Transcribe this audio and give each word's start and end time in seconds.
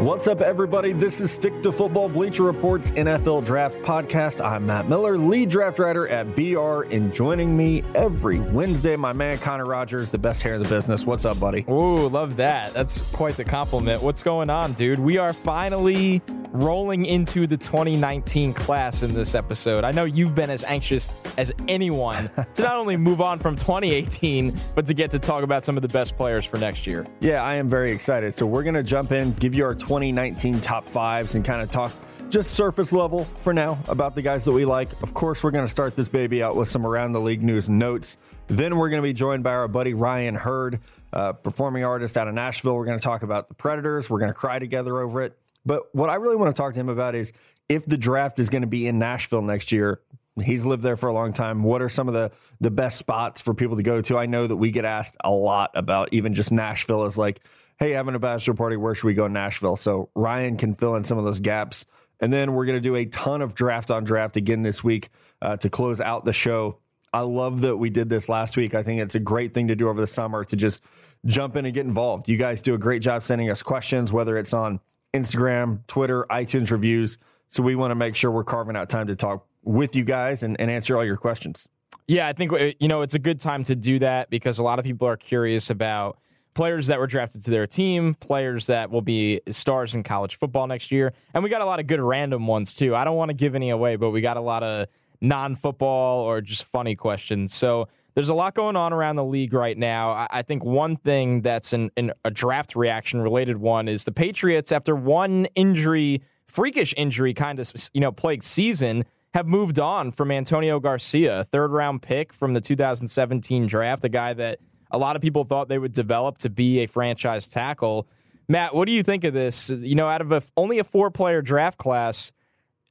What's 0.00 0.26
up, 0.28 0.40
everybody? 0.40 0.92
This 0.92 1.20
is 1.20 1.30
Stick 1.30 1.62
to 1.62 1.70
Football 1.72 2.08
Bleacher 2.08 2.42
Reports 2.42 2.92
NFL 2.92 3.44
Draft 3.44 3.78
Podcast. 3.78 4.44
I'm 4.44 4.66
Matt 4.66 4.88
Miller, 4.88 5.16
lead 5.16 5.48
draft 5.48 5.78
writer 5.78 6.08
at 6.08 6.34
BR, 6.34 6.82
and 6.90 7.14
joining 7.14 7.56
me 7.56 7.82
every 7.94 8.40
Wednesday, 8.40 8.96
my 8.96 9.12
man 9.12 9.38
Connor 9.38 9.66
Rogers, 9.66 10.10
the 10.10 10.18
best 10.18 10.42
hair 10.42 10.54
in 10.54 10.62
the 10.62 10.68
business. 10.68 11.06
What's 11.06 11.24
up, 11.24 11.38
buddy? 11.38 11.64
Ooh, 11.70 12.08
love 12.08 12.36
that. 12.36 12.74
That's 12.74 13.00
quite 13.12 13.36
the 13.36 13.44
compliment. 13.44 14.02
What's 14.02 14.22
going 14.22 14.50
on, 14.50 14.72
dude? 14.72 14.98
We 14.98 15.16
are 15.16 15.32
finally 15.32 16.20
rolling 16.50 17.04
into 17.04 17.48
the 17.48 17.56
2019 17.56 18.52
class 18.54 19.02
in 19.02 19.12
this 19.12 19.34
episode. 19.34 19.82
I 19.82 19.90
know 19.90 20.04
you've 20.04 20.36
been 20.36 20.50
as 20.50 20.62
anxious 20.62 21.08
as 21.36 21.52
anyone 21.66 22.30
to 22.54 22.62
not 22.62 22.76
only 22.76 22.96
move 22.96 23.20
on 23.20 23.40
from 23.40 23.56
2018, 23.56 24.56
but 24.74 24.86
to 24.86 24.94
get 24.94 25.10
to 25.12 25.18
talk 25.18 25.42
about 25.42 25.64
some 25.64 25.76
of 25.76 25.82
the 25.82 25.88
best 25.88 26.16
players 26.16 26.44
for 26.44 26.58
next 26.58 26.86
year. 26.86 27.06
Yeah, 27.20 27.42
I 27.42 27.54
am 27.54 27.68
very 27.68 27.90
excited. 27.90 28.34
So, 28.34 28.46
we're 28.46 28.62
going 28.62 28.74
to 28.74 28.84
jump 28.84 29.10
in, 29.10 29.32
give 29.32 29.54
you 29.54 29.64
our 29.64 29.74
2019 29.94 30.60
top 30.60 30.88
fives, 30.88 31.36
and 31.36 31.44
kind 31.44 31.62
of 31.62 31.70
talk 31.70 31.92
just 32.28 32.50
surface 32.50 32.92
level 32.92 33.26
for 33.36 33.54
now 33.54 33.78
about 33.86 34.16
the 34.16 34.22
guys 34.22 34.44
that 34.44 34.50
we 34.50 34.64
like. 34.64 34.90
Of 35.04 35.14
course, 35.14 35.44
we're 35.44 35.52
going 35.52 35.64
to 35.64 35.70
start 35.70 35.94
this 35.94 36.08
baby 36.08 36.42
out 36.42 36.56
with 36.56 36.68
some 36.68 36.84
around 36.84 37.12
the 37.12 37.20
league 37.20 37.44
news 37.44 37.68
notes. 37.68 38.16
Then 38.48 38.76
we're 38.76 38.88
going 38.88 39.00
to 39.00 39.06
be 39.06 39.12
joined 39.12 39.44
by 39.44 39.52
our 39.52 39.68
buddy 39.68 39.94
Ryan 39.94 40.34
Hurd, 40.34 40.80
uh, 41.12 41.34
performing 41.34 41.84
artist 41.84 42.18
out 42.18 42.26
of 42.26 42.34
Nashville. 42.34 42.74
We're 42.74 42.86
going 42.86 42.98
to 42.98 43.04
talk 43.04 43.22
about 43.22 43.46
the 43.46 43.54
Predators. 43.54 44.10
We're 44.10 44.18
going 44.18 44.32
to 44.32 44.34
cry 44.34 44.58
together 44.58 44.98
over 45.00 45.22
it. 45.22 45.38
But 45.64 45.94
what 45.94 46.10
I 46.10 46.16
really 46.16 46.34
want 46.34 46.52
to 46.52 46.60
talk 46.60 46.72
to 46.74 46.80
him 46.80 46.88
about 46.88 47.14
is 47.14 47.32
if 47.68 47.86
the 47.86 47.96
draft 47.96 48.40
is 48.40 48.48
going 48.48 48.62
to 48.62 48.68
be 48.68 48.88
in 48.88 48.98
Nashville 48.98 49.42
next 49.42 49.70
year. 49.70 50.00
He's 50.44 50.64
lived 50.64 50.82
there 50.82 50.96
for 50.96 51.08
a 51.08 51.12
long 51.12 51.32
time. 51.32 51.62
What 51.62 51.80
are 51.80 51.88
some 51.88 52.08
of 52.08 52.14
the 52.14 52.32
the 52.60 52.72
best 52.72 52.98
spots 52.98 53.40
for 53.40 53.54
people 53.54 53.76
to 53.76 53.84
go 53.84 54.00
to? 54.00 54.18
I 54.18 54.26
know 54.26 54.48
that 54.48 54.56
we 54.56 54.72
get 54.72 54.84
asked 54.84 55.16
a 55.22 55.30
lot 55.30 55.70
about 55.74 56.08
even 56.12 56.34
just 56.34 56.50
Nashville 56.50 57.04
as 57.04 57.16
like, 57.16 57.40
hey, 57.78 57.92
having 57.92 58.14
a 58.14 58.18
bachelor 58.18 58.54
party, 58.54 58.76
where 58.76 58.94
should 58.94 59.06
we 59.06 59.14
go 59.14 59.26
in 59.26 59.32
Nashville? 59.32 59.76
So 59.76 60.10
Ryan 60.14 60.56
can 60.56 60.74
fill 60.74 60.96
in 60.96 61.04
some 61.04 61.18
of 61.18 61.24
those 61.24 61.40
gaps. 61.40 61.86
And 62.20 62.32
then 62.32 62.54
we're 62.54 62.64
going 62.64 62.76
to 62.76 62.80
do 62.80 62.94
a 62.94 63.04
ton 63.06 63.42
of 63.42 63.54
draft 63.54 63.90
on 63.90 64.04
draft 64.04 64.36
again 64.36 64.62
this 64.62 64.84
week 64.84 65.08
uh, 65.42 65.56
to 65.58 65.68
close 65.68 66.00
out 66.00 66.24
the 66.24 66.32
show. 66.32 66.78
I 67.12 67.20
love 67.20 67.60
that 67.60 67.76
we 67.76 67.90
did 67.90 68.08
this 68.08 68.28
last 68.28 68.56
week. 68.56 68.74
I 68.74 68.82
think 68.82 69.00
it's 69.00 69.14
a 69.14 69.20
great 69.20 69.54
thing 69.54 69.68
to 69.68 69.76
do 69.76 69.88
over 69.88 70.00
the 70.00 70.06
summer 70.06 70.44
to 70.44 70.56
just 70.56 70.84
jump 71.26 71.56
in 71.56 71.64
and 71.64 71.74
get 71.74 71.86
involved. 71.86 72.28
You 72.28 72.36
guys 72.36 72.62
do 72.62 72.74
a 72.74 72.78
great 72.78 73.02
job 73.02 73.22
sending 73.22 73.50
us 73.50 73.62
questions, 73.62 74.12
whether 74.12 74.36
it's 74.36 74.52
on 74.52 74.80
Instagram, 75.12 75.86
Twitter, 75.86 76.26
iTunes 76.30 76.70
reviews. 76.70 77.18
So 77.48 77.62
we 77.62 77.76
want 77.76 77.92
to 77.92 77.94
make 77.94 78.16
sure 78.16 78.30
we're 78.30 78.44
carving 78.44 78.76
out 78.76 78.90
time 78.90 79.06
to 79.08 79.16
talk 79.16 79.46
with 79.62 79.94
you 79.94 80.04
guys 80.04 80.42
and, 80.42 80.60
and 80.60 80.70
answer 80.70 80.96
all 80.96 81.04
your 81.04 81.16
questions. 81.16 81.68
Yeah, 82.06 82.26
I 82.26 82.32
think 82.32 82.52
uh, 82.52 82.72
you 82.80 82.88
know 82.88 83.02
it's 83.02 83.14
a 83.14 83.18
good 83.18 83.40
time 83.40 83.64
to 83.64 83.76
do 83.76 83.98
that 84.00 84.28
because 84.28 84.58
a 84.58 84.62
lot 84.62 84.78
of 84.78 84.84
people 84.84 85.08
are 85.08 85.16
curious 85.16 85.70
about 85.70 86.18
players 86.54 86.86
that 86.86 86.98
were 86.98 87.06
drafted 87.06 87.44
to 87.44 87.50
their 87.50 87.66
team, 87.66 88.14
players 88.14 88.66
that 88.68 88.90
will 88.90 89.02
be 89.02 89.40
stars 89.50 89.94
in 89.94 90.02
college 90.02 90.36
football 90.36 90.66
next 90.66 90.90
year, 90.90 91.12
and 91.34 91.44
we 91.44 91.50
got 91.50 91.60
a 91.60 91.66
lot 91.66 91.80
of 91.80 91.86
good 91.86 92.00
random 92.00 92.46
ones 92.46 92.74
too. 92.74 92.94
I 92.94 93.04
don't 93.04 93.16
want 93.16 93.30
to 93.30 93.34
give 93.34 93.54
any 93.54 93.70
away, 93.70 93.96
but 93.96 94.10
we 94.10 94.20
got 94.20 94.36
a 94.36 94.40
lot 94.40 94.62
of 94.62 94.88
non-football 95.20 96.22
or 96.22 96.40
just 96.40 96.64
funny 96.64 96.94
questions. 96.94 97.52
So 97.52 97.88
there's 98.14 98.28
a 98.28 98.34
lot 98.34 98.54
going 98.54 98.76
on 98.76 98.92
around 98.92 99.16
the 99.16 99.24
league 99.24 99.52
right 99.52 99.76
now. 99.76 100.26
I, 100.30 100.42
think 100.42 100.64
one 100.64 100.96
thing 100.96 101.42
that's 101.42 101.72
an, 101.72 101.90
an, 101.96 102.12
a 102.24 102.30
draft 102.30 102.76
reaction 102.76 103.20
related 103.20 103.56
one 103.56 103.88
is 103.88 104.04
the 104.04 104.12
Patriots, 104.12 104.70
after 104.70 104.94
one 104.94 105.46
injury, 105.56 106.22
freakish 106.46 106.94
injury 106.96 107.34
kind 107.34 107.58
of 107.58 107.72
you 107.92 108.00
know 108.00 108.12
plagued 108.12 108.44
season, 108.44 109.04
have 109.34 109.48
moved 109.48 109.80
on 109.80 110.12
from 110.12 110.30
Antonio 110.30 110.78
Garcia, 110.78 111.42
third 111.44 111.72
round 111.72 112.02
pick 112.02 112.32
from 112.32 112.54
the 112.54 112.60
2017 112.60 113.66
draft, 113.66 114.04
a 114.04 114.08
guy 114.08 114.32
that 114.32 114.60
a 114.94 114.98
lot 114.98 115.16
of 115.16 115.22
people 115.22 115.44
thought 115.44 115.68
they 115.68 115.78
would 115.78 115.92
develop 115.92 116.38
to 116.38 116.50
be 116.50 116.80
a 116.80 116.86
franchise 116.86 117.48
tackle. 117.48 118.08
Matt, 118.48 118.74
what 118.74 118.86
do 118.86 118.92
you 118.92 119.02
think 119.02 119.24
of 119.24 119.34
this? 119.34 119.70
You 119.70 119.96
know, 119.96 120.08
out 120.08 120.20
of 120.20 120.30
a, 120.30 120.40
only 120.56 120.78
a 120.78 120.84
four 120.84 121.10
player 121.10 121.42
draft 121.42 121.78
class 121.78 122.32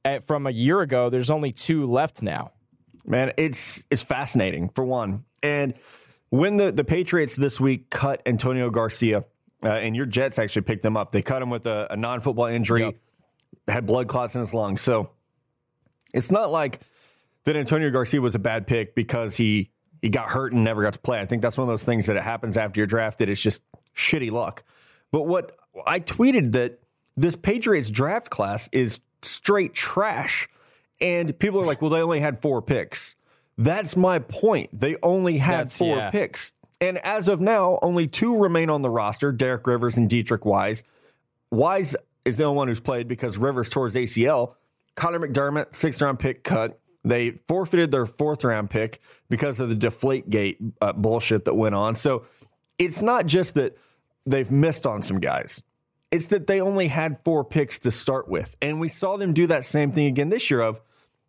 at, 0.04 0.26
from 0.26 0.46
a 0.46 0.50
year 0.50 0.80
ago, 0.82 1.08
there's 1.08 1.30
only 1.30 1.50
two 1.50 1.86
left 1.86 2.22
now. 2.22 2.52
Man, 3.06 3.32
it's 3.36 3.86
it's 3.90 4.02
fascinating 4.02 4.70
for 4.70 4.84
one. 4.84 5.24
And 5.42 5.74
when 6.30 6.56
the, 6.56 6.72
the 6.72 6.84
Patriots 6.84 7.36
this 7.36 7.60
week 7.60 7.90
cut 7.90 8.22
Antonio 8.26 8.70
Garcia, 8.70 9.24
uh, 9.62 9.68
and 9.68 9.96
your 9.96 10.06
Jets 10.06 10.38
actually 10.38 10.62
picked 10.62 10.82
them 10.82 10.96
up, 10.96 11.12
they 11.12 11.22
cut 11.22 11.40
him 11.40 11.50
with 11.50 11.66
a, 11.66 11.86
a 11.90 11.96
non 11.96 12.20
football 12.20 12.46
injury, 12.46 12.82
yep. 12.82 12.94
had 13.68 13.86
blood 13.86 14.08
clots 14.08 14.34
in 14.34 14.40
his 14.40 14.52
lungs. 14.52 14.80
So 14.80 15.10
it's 16.12 16.30
not 16.30 16.50
like 16.50 16.80
that 17.44 17.56
Antonio 17.56 17.90
Garcia 17.90 18.20
was 18.20 18.34
a 18.34 18.38
bad 18.38 18.66
pick 18.66 18.94
because 18.94 19.36
he 19.36 19.70
he 20.04 20.10
got 20.10 20.28
hurt 20.28 20.52
and 20.52 20.62
never 20.62 20.82
got 20.82 20.92
to 20.92 20.98
play. 20.98 21.18
I 21.18 21.24
think 21.24 21.40
that's 21.40 21.56
one 21.56 21.66
of 21.66 21.72
those 21.72 21.82
things 21.82 22.08
that 22.08 22.16
it 22.16 22.22
happens 22.22 22.58
after 22.58 22.78
you're 22.78 22.86
drafted. 22.86 23.30
It's 23.30 23.40
just 23.40 23.62
shitty 23.96 24.30
luck. 24.30 24.62
But 25.10 25.22
what 25.22 25.56
I 25.86 25.98
tweeted 25.98 26.52
that 26.52 26.78
this 27.16 27.36
Patriots 27.36 27.88
draft 27.88 28.28
class 28.28 28.68
is 28.70 29.00
straight 29.22 29.72
trash. 29.72 30.46
And 31.00 31.36
people 31.38 31.58
are 31.58 31.64
like, 31.64 31.80
well, 31.80 31.90
they 31.90 32.02
only 32.02 32.20
had 32.20 32.42
four 32.42 32.60
picks. 32.60 33.16
That's 33.56 33.96
my 33.96 34.18
point. 34.18 34.78
They 34.78 34.96
only 35.02 35.38
had 35.38 35.66
that's, 35.66 35.78
four 35.78 35.96
yeah. 35.96 36.10
picks. 36.10 36.52
And 36.82 36.98
as 36.98 37.26
of 37.28 37.40
now, 37.40 37.78
only 37.80 38.06
two 38.06 38.36
remain 38.36 38.68
on 38.68 38.82
the 38.82 38.90
roster 38.90 39.32
Derek 39.32 39.66
Rivers 39.66 39.96
and 39.96 40.06
Deatrich 40.10 40.44
Wise. 40.44 40.84
Wise 41.50 41.96
is 42.26 42.36
the 42.36 42.44
only 42.44 42.58
one 42.58 42.68
who's 42.68 42.80
played 42.80 43.08
because 43.08 43.38
Rivers 43.38 43.70
tore 43.70 43.86
his 43.86 43.94
ACL. 43.94 44.56
Conor 44.96 45.20
McDermott, 45.20 45.74
sixth 45.74 46.02
round 46.02 46.18
pick 46.18 46.44
cut. 46.44 46.78
They 47.04 47.40
forfeited 47.48 47.90
their 47.90 48.06
fourth 48.06 48.44
round 48.44 48.70
pick 48.70 49.00
because 49.28 49.60
of 49.60 49.68
the 49.68 49.74
deflate 49.74 50.30
gate 50.30 50.58
uh, 50.80 50.92
bullshit 50.92 51.44
that 51.44 51.54
went 51.54 51.74
on. 51.74 51.94
So 51.94 52.24
it's 52.78 53.02
not 53.02 53.26
just 53.26 53.54
that 53.54 53.76
they've 54.26 54.50
missed 54.50 54.86
on 54.86 55.02
some 55.02 55.20
guys. 55.20 55.62
It's 56.10 56.26
that 56.28 56.46
they 56.46 56.60
only 56.60 56.88
had 56.88 57.22
four 57.24 57.44
picks 57.44 57.80
to 57.80 57.90
start 57.90 58.28
with. 58.28 58.56
And 58.62 58.80
we 58.80 58.88
saw 58.88 59.16
them 59.16 59.32
do 59.32 59.46
that 59.48 59.64
same 59.64 59.92
thing 59.92 60.06
again 60.06 60.28
this 60.28 60.50
year 60.50 60.60
of, 60.60 60.80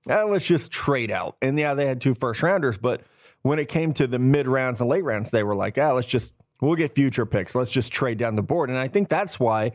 eh, 0.07 0.23
let's 0.23 0.47
just 0.47 0.71
trade 0.71 1.11
out. 1.11 1.35
And 1.41 1.57
yeah, 1.57 1.73
they 1.73 1.87
had 1.87 2.01
two 2.01 2.13
first 2.13 2.43
rounders, 2.43 2.77
but 2.77 3.01
when 3.41 3.59
it 3.59 3.67
came 3.67 3.93
to 3.95 4.07
the 4.07 4.19
mid 4.19 4.47
rounds 4.47 4.79
and 4.79 4.89
late 4.89 5.03
rounds, 5.03 5.31
they 5.31 5.43
were 5.43 5.55
like, 5.55 5.77
ah, 5.77 5.93
let's 5.93 6.07
just, 6.07 6.33
we'll 6.61 6.75
get 6.75 6.95
future 6.95 7.25
picks. 7.25 7.55
Let's 7.55 7.71
just 7.71 7.91
trade 7.91 8.17
down 8.17 8.35
the 8.35 8.43
board. 8.43 8.69
And 8.69 8.77
I 8.77 8.87
think 8.87 9.09
that's 9.09 9.39
why 9.39 9.73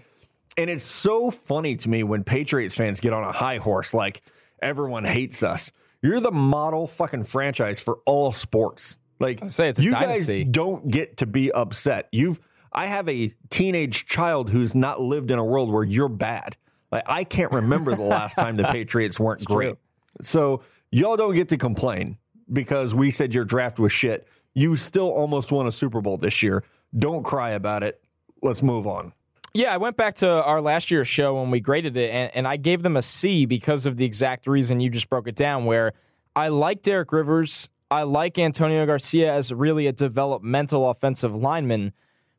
and 0.57 0.69
it's 0.69 0.85
so 0.85 1.31
funny 1.31 1.77
to 1.77 1.89
me 1.89 2.03
when 2.03 2.25
Patriots 2.25 2.77
fans 2.77 3.01
get 3.01 3.13
on 3.13 3.25
a 3.25 3.33
high 3.33 3.59
horse 3.59 3.95
like 3.95 4.23
everyone 4.61 5.05
hates 5.05 5.43
us. 5.43 5.73
You're 6.03 6.21
the 6.21 6.31
model 6.31 6.87
fucking 6.87 7.25
franchise 7.25 7.81
for 7.81 7.99
all 8.07 8.33
sports. 8.33 8.99
Like 9.19 9.43
I 9.43 9.49
say 9.49 9.69
it's 9.69 9.79
you 9.79 9.91
dynasty. 9.91 10.45
guys 10.45 10.53
don't 10.53 10.89
get 10.89 11.19
to 11.19 11.27
be 11.27 11.53
upset. 11.53 12.09
You've 12.11 12.41
I 12.73 12.87
have 12.87 13.09
a 13.09 13.35
teenage 13.51 14.07
child 14.07 14.49
who's 14.49 14.75
not 14.75 15.01
lived 15.01 15.31
in 15.31 15.39
a 15.39 15.45
world 15.45 15.71
where 15.71 15.85
you're 15.85 16.09
bad. 16.09 16.57
Like 16.91 17.05
I 17.07 17.25
can't 17.25 17.53
remember 17.53 17.95
the 17.95 18.03
last 18.03 18.35
time 18.35 18.57
the 18.57 18.65
Patriots 18.73 19.21
weren't 19.21 19.45
great. 19.45 19.67
True. 19.67 19.79
So 20.23 20.63
y'all 20.91 21.17
don't 21.17 21.35
get 21.35 21.51
to 21.51 21.59
complain 21.59 22.17
because 22.53 22.95
we 22.95 23.11
said 23.11 23.35
your 23.35 23.45
draft 23.45 23.79
was 23.79 23.93
shit. 23.93 24.27
You 24.55 24.77
still 24.77 25.09
almost 25.11 25.53
won 25.53 25.67
a 25.67 25.73
Super 25.73 26.01
Bowl 26.01 26.17
this 26.17 26.43
year. 26.43 26.65
Don't 26.99 27.23
cry 27.23 27.51
about 27.51 27.83
it. 27.83 28.03
Let's 28.43 28.63
move 28.63 28.87
on. 28.87 29.13
Yeah, 29.53 29.75
I 29.75 29.79
went 29.79 29.97
back 29.97 30.15
to 30.17 30.29
our 30.29 30.61
last 30.61 30.91
year's 30.91 31.09
show 31.09 31.41
when 31.41 31.51
we 31.51 31.61
graded 31.61 31.97
it, 31.97 32.11
and, 32.11 32.31
and, 32.35 32.47
I 32.47 32.57
gave 32.57 32.83
them 32.83 32.97
a 32.97 33.03
C 33.03 33.47
because 33.47 33.85
of 33.85 33.97
the 33.97 34.05
exact 34.05 34.47
reason 34.47 34.81
you 34.81 34.91
just 34.91 35.11
broke 35.11 35.27
it 35.27 35.35
down. 35.35 35.65
Where 35.65 35.93
I 36.37 36.49
like 36.49 36.83
Derek 36.83 37.11
Rivers, 37.11 37.69
I 37.91 38.05
like 38.05 38.39
Antonio 38.39 38.87
Garcia 38.87 39.33
as 39.33 39.53
really 39.53 39.89
a 39.89 39.93
developmental 39.93 40.89
offensive 40.89 41.35
lineman, 41.35 41.93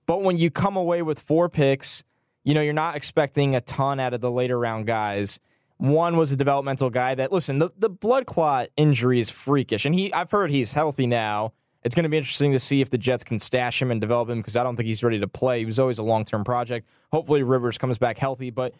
but 0.05 0.21
when 0.21 0.37
you 0.37 0.49
come 0.49 0.77
away 0.77 1.01
with 1.01 1.19
four 1.19 1.49
picks, 1.49 2.05
you 2.45 2.53
know 2.53 2.61
you're 2.61 2.73
not 2.73 2.95
expecting 2.95 3.55
a 3.55 3.61
ton 3.61 3.99
out 3.99 4.13
of 4.13 4.21
the 4.21 4.31
later 4.31 4.57
round 4.57 4.87
guys. 4.87 5.39
One 5.77 6.15
was 6.15 6.31
a 6.31 6.37
developmental 6.37 6.89
guy 6.89 7.15
that 7.15 7.33
listen, 7.33 7.59
the, 7.59 7.71
the 7.77 7.89
blood 7.89 8.25
clot 8.25 8.69
injury 8.77 9.19
is 9.19 9.29
freakish, 9.29 9.85
and 9.85 9.93
he 9.93 10.13
I've 10.13 10.31
heard 10.31 10.49
he's 10.49 10.71
healthy 10.71 11.07
now. 11.07 11.51
It's 11.83 11.95
going 11.95 12.03
to 12.03 12.09
be 12.09 12.17
interesting 12.17 12.51
to 12.51 12.59
see 12.59 12.81
if 12.81 12.89
the 12.89 12.97
Jets 12.97 13.23
can 13.23 13.39
stash 13.39 13.81
him 13.81 13.89
and 13.89 13.99
develop 13.99 14.29
him 14.29 14.39
because 14.39 14.55
I 14.55 14.63
don't 14.63 14.75
think 14.75 14.87
he's 14.87 15.03
ready 15.03 15.19
to 15.19 15.27
play. 15.27 15.59
He 15.59 15.65
was 15.65 15.79
always 15.79 15.97
a 15.97 16.03
long 16.03 16.25
term 16.25 16.43
project. 16.43 16.87
Hopefully, 17.11 17.43
Rivers 17.43 17.77
comes 17.77 17.97
back 17.97 18.17
healthy, 18.17 18.49
but 18.51 18.73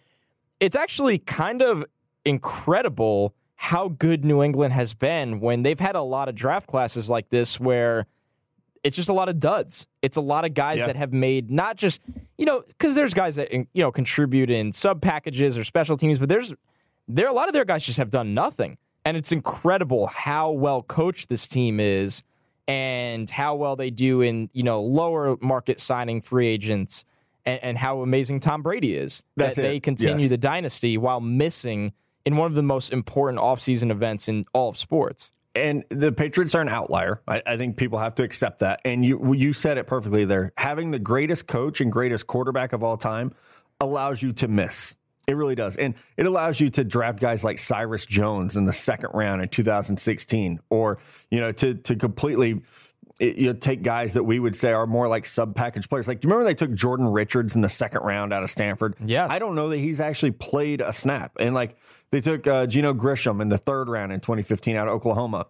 it's 0.59 0.75
actually 0.75 1.17
kind 1.17 1.61
of 1.61 1.83
incredible 2.25 3.33
how 3.55 3.89
good 3.89 4.25
New 4.25 4.41
England 4.41 4.73
has 4.73 4.93
been 4.93 5.39
when 5.39 5.63
they've 5.63 5.79
had 5.79 5.95
a 5.95 6.01
lot 6.01 6.29
of 6.29 6.35
draft 6.35 6.67
classes 6.67 7.09
like 7.09 7.29
this 7.29 7.59
where 7.59 8.05
it's 8.83 8.95
just 8.95 9.09
a 9.09 9.13
lot 9.13 9.29
of 9.29 9.39
duds. 9.39 9.87
It's 10.01 10.17
a 10.17 10.21
lot 10.21 10.45
of 10.45 10.53
guys 10.53 10.79
yeah. 10.79 10.87
that 10.87 10.95
have 10.95 11.13
made 11.13 11.51
not 11.51 11.77
just, 11.77 12.01
you 12.37 12.45
know, 12.45 12.63
because 12.67 12.95
there's 12.95 13.13
guys 13.13 13.35
that, 13.35 13.53
you 13.53 13.67
know, 13.75 13.91
contribute 13.91 14.49
in 14.49 14.71
sub 14.73 15.01
packages 15.01 15.57
or 15.57 15.63
special 15.63 15.97
teams, 15.97 16.17
but 16.17 16.29
there's, 16.29 16.53
there, 17.07 17.27
a 17.27 17.33
lot 17.33 17.47
of 17.47 17.53
their 17.53 17.65
guys 17.65 17.83
just 17.83 17.97
have 17.97 18.09
done 18.09 18.33
nothing. 18.33 18.77
And 19.05 19.17
it's 19.17 19.31
incredible 19.31 20.07
how 20.07 20.51
well 20.51 20.83
coached 20.83 21.29
this 21.29 21.47
team 21.47 21.79
is 21.79 22.23
and 22.67 23.29
how 23.29 23.55
well 23.55 23.75
they 23.75 23.89
do 23.89 24.21
in 24.21 24.49
you 24.53 24.63
know 24.63 24.81
lower 24.81 25.37
market 25.41 25.79
signing 25.79 26.21
free 26.21 26.47
agents 26.47 27.05
and, 27.45 27.63
and 27.63 27.77
how 27.77 28.01
amazing 28.01 28.39
Tom 28.39 28.61
Brady 28.61 28.93
is 28.93 29.23
That's 29.35 29.55
that 29.55 29.61
it. 29.61 29.67
they 29.67 29.79
continue 29.79 30.21
yes. 30.21 30.29
the 30.29 30.37
dynasty 30.37 30.97
while 30.97 31.19
missing 31.19 31.93
in 32.25 32.37
one 32.37 32.47
of 32.47 32.55
the 32.55 32.63
most 32.63 32.91
important 32.91 33.41
offseason 33.41 33.91
events 33.91 34.27
in 34.27 34.45
all 34.53 34.69
of 34.69 34.77
sports. 34.77 35.31
And 35.53 35.83
the 35.89 36.11
Patriots 36.11 36.55
are 36.55 36.61
an 36.61 36.69
outlier. 36.69 37.21
I, 37.27 37.41
I, 37.45 37.57
think 37.57 37.75
people 37.75 37.99
have 37.99 38.15
to 38.15 38.23
accept 38.23 38.59
that. 38.59 38.79
And 38.85 39.03
you 39.03 39.33
you 39.33 39.51
said 39.51 39.77
it 39.77 39.85
perfectly 39.85 40.23
there. 40.23 40.53
Having 40.55 40.91
the 40.91 40.99
greatest 40.99 41.47
coach 41.47 41.81
and 41.81 41.91
greatest 41.91 42.25
quarterback 42.25 42.71
of 42.71 42.83
all 42.83 42.95
time 42.95 43.33
allows 43.81 44.21
you 44.21 44.31
to 44.33 44.47
miss. 44.47 44.95
It 45.31 45.35
really 45.35 45.55
does. 45.55 45.77
And 45.77 45.95
it 46.17 46.25
allows 46.25 46.59
you 46.59 46.69
to 46.71 46.83
draft 46.83 47.21
guys 47.21 47.43
like 47.43 47.57
Cyrus 47.57 48.05
Jones 48.05 48.57
in 48.57 48.65
the 48.65 48.73
second 48.73 49.11
round 49.13 49.41
in 49.41 49.47
2016 49.47 50.59
or, 50.69 50.97
you 51.29 51.39
know, 51.39 51.53
to 51.53 51.75
to 51.75 51.95
completely 51.95 52.61
it, 53.21 53.37
you 53.37 53.47
know, 53.47 53.53
take 53.53 53.81
guys 53.81 54.13
that 54.15 54.23
we 54.23 54.39
would 54.39 54.55
say 54.55 54.71
are 54.71 54.85
more 54.85 55.07
like 55.07 55.25
sub 55.25 55.55
package 55.55 55.87
players. 55.87 56.07
Like, 56.07 56.19
do 56.19 56.27
you 56.27 56.33
remember 56.33 56.49
they 56.49 56.55
took 56.55 56.73
Jordan 56.73 57.07
Richards 57.07 57.55
in 57.55 57.61
the 57.61 57.69
second 57.69 58.01
round 58.01 58.33
out 58.33 58.43
of 58.43 58.51
Stanford? 58.51 58.95
Yeah. 59.05 59.27
I 59.29 59.39
don't 59.39 59.55
know 59.55 59.69
that 59.69 59.77
he's 59.77 60.01
actually 60.01 60.31
played 60.31 60.81
a 60.81 60.91
snap. 60.91 61.31
And 61.39 61.55
like 61.55 61.77
they 62.09 62.19
took 62.19 62.45
uh, 62.45 62.65
Geno 62.65 62.93
Grissom 62.93 63.39
in 63.39 63.47
the 63.47 63.57
third 63.57 63.87
round 63.87 64.11
in 64.11 64.19
2015 64.19 64.75
out 64.75 64.87
of 64.89 64.93
Oklahoma. 64.93 65.47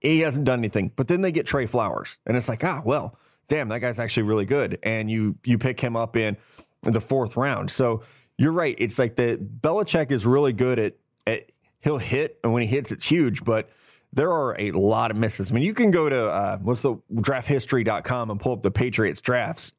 He 0.00 0.20
hasn't 0.20 0.44
done 0.44 0.58
anything. 0.58 0.92
But 0.94 1.08
then 1.08 1.22
they 1.22 1.32
get 1.32 1.46
Trey 1.46 1.64
Flowers, 1.64 2.18
and 2.26 2.36
it's 2.36 2.48
like, 2.48 2.64
ah, 2.64 2.82
well, 2.84 3.16
damn, 3.46 3.68
that 3.68 3.78
guy's 3.78 4.00
actually 4.00 4.24
really 4.24 4.44
good. 4.44 4.80
And 4.82 5.08
you 5.08 5.36
you 5.44 5.58
pick 5.58 5.78
him 5.80 5.94
up 5.94 6.16
in 6.16 6.36
the 6.82 7.00
fourth 7.00 7.36
round. 7.36 7.70
So 7.70 8.02
you're 8.42 8.52
right. 8.52 8.74
It's 8.78 8.98
like 8.98 9.14
the 9.14 9.36
Belichick 9.36 10.10
is 10.10 10.26
really 10.26 10.52
good 10.52 10.78
at, 10.78 10.94
at 11.26 11.50
he'll 11.80 11.98
hit, 11.98 12.38
and 12.42 12.52
when 12.52 12.62
he 12.62 12.68
hits, 12.68 12.90
it's 12.90 13.04
huge. 13.04 13.44
But 13.44 13.70
there 14.12 14.32
are 14.32 14.60
a 14.60 14.72
lot 14.72 15.10
of 15.12 15.16
misses. 15.16 15.52
I 15.52 15.54
mean, 15.54 15.64
you 15.64 15.74
can 15.74 15.90
go 15.92 16.08
to 16.08 16.28
uh, 16.28 16.58
what's 16.58 16.82
the 16.82 16.96
drafthistory.com 17.14 18.30
and 18.30 18.40
pull 18.40 18.54
up 18.54 18.62
the 18.62 18.70
Patriots 18.70 19.20
drafts, 19.20 19.74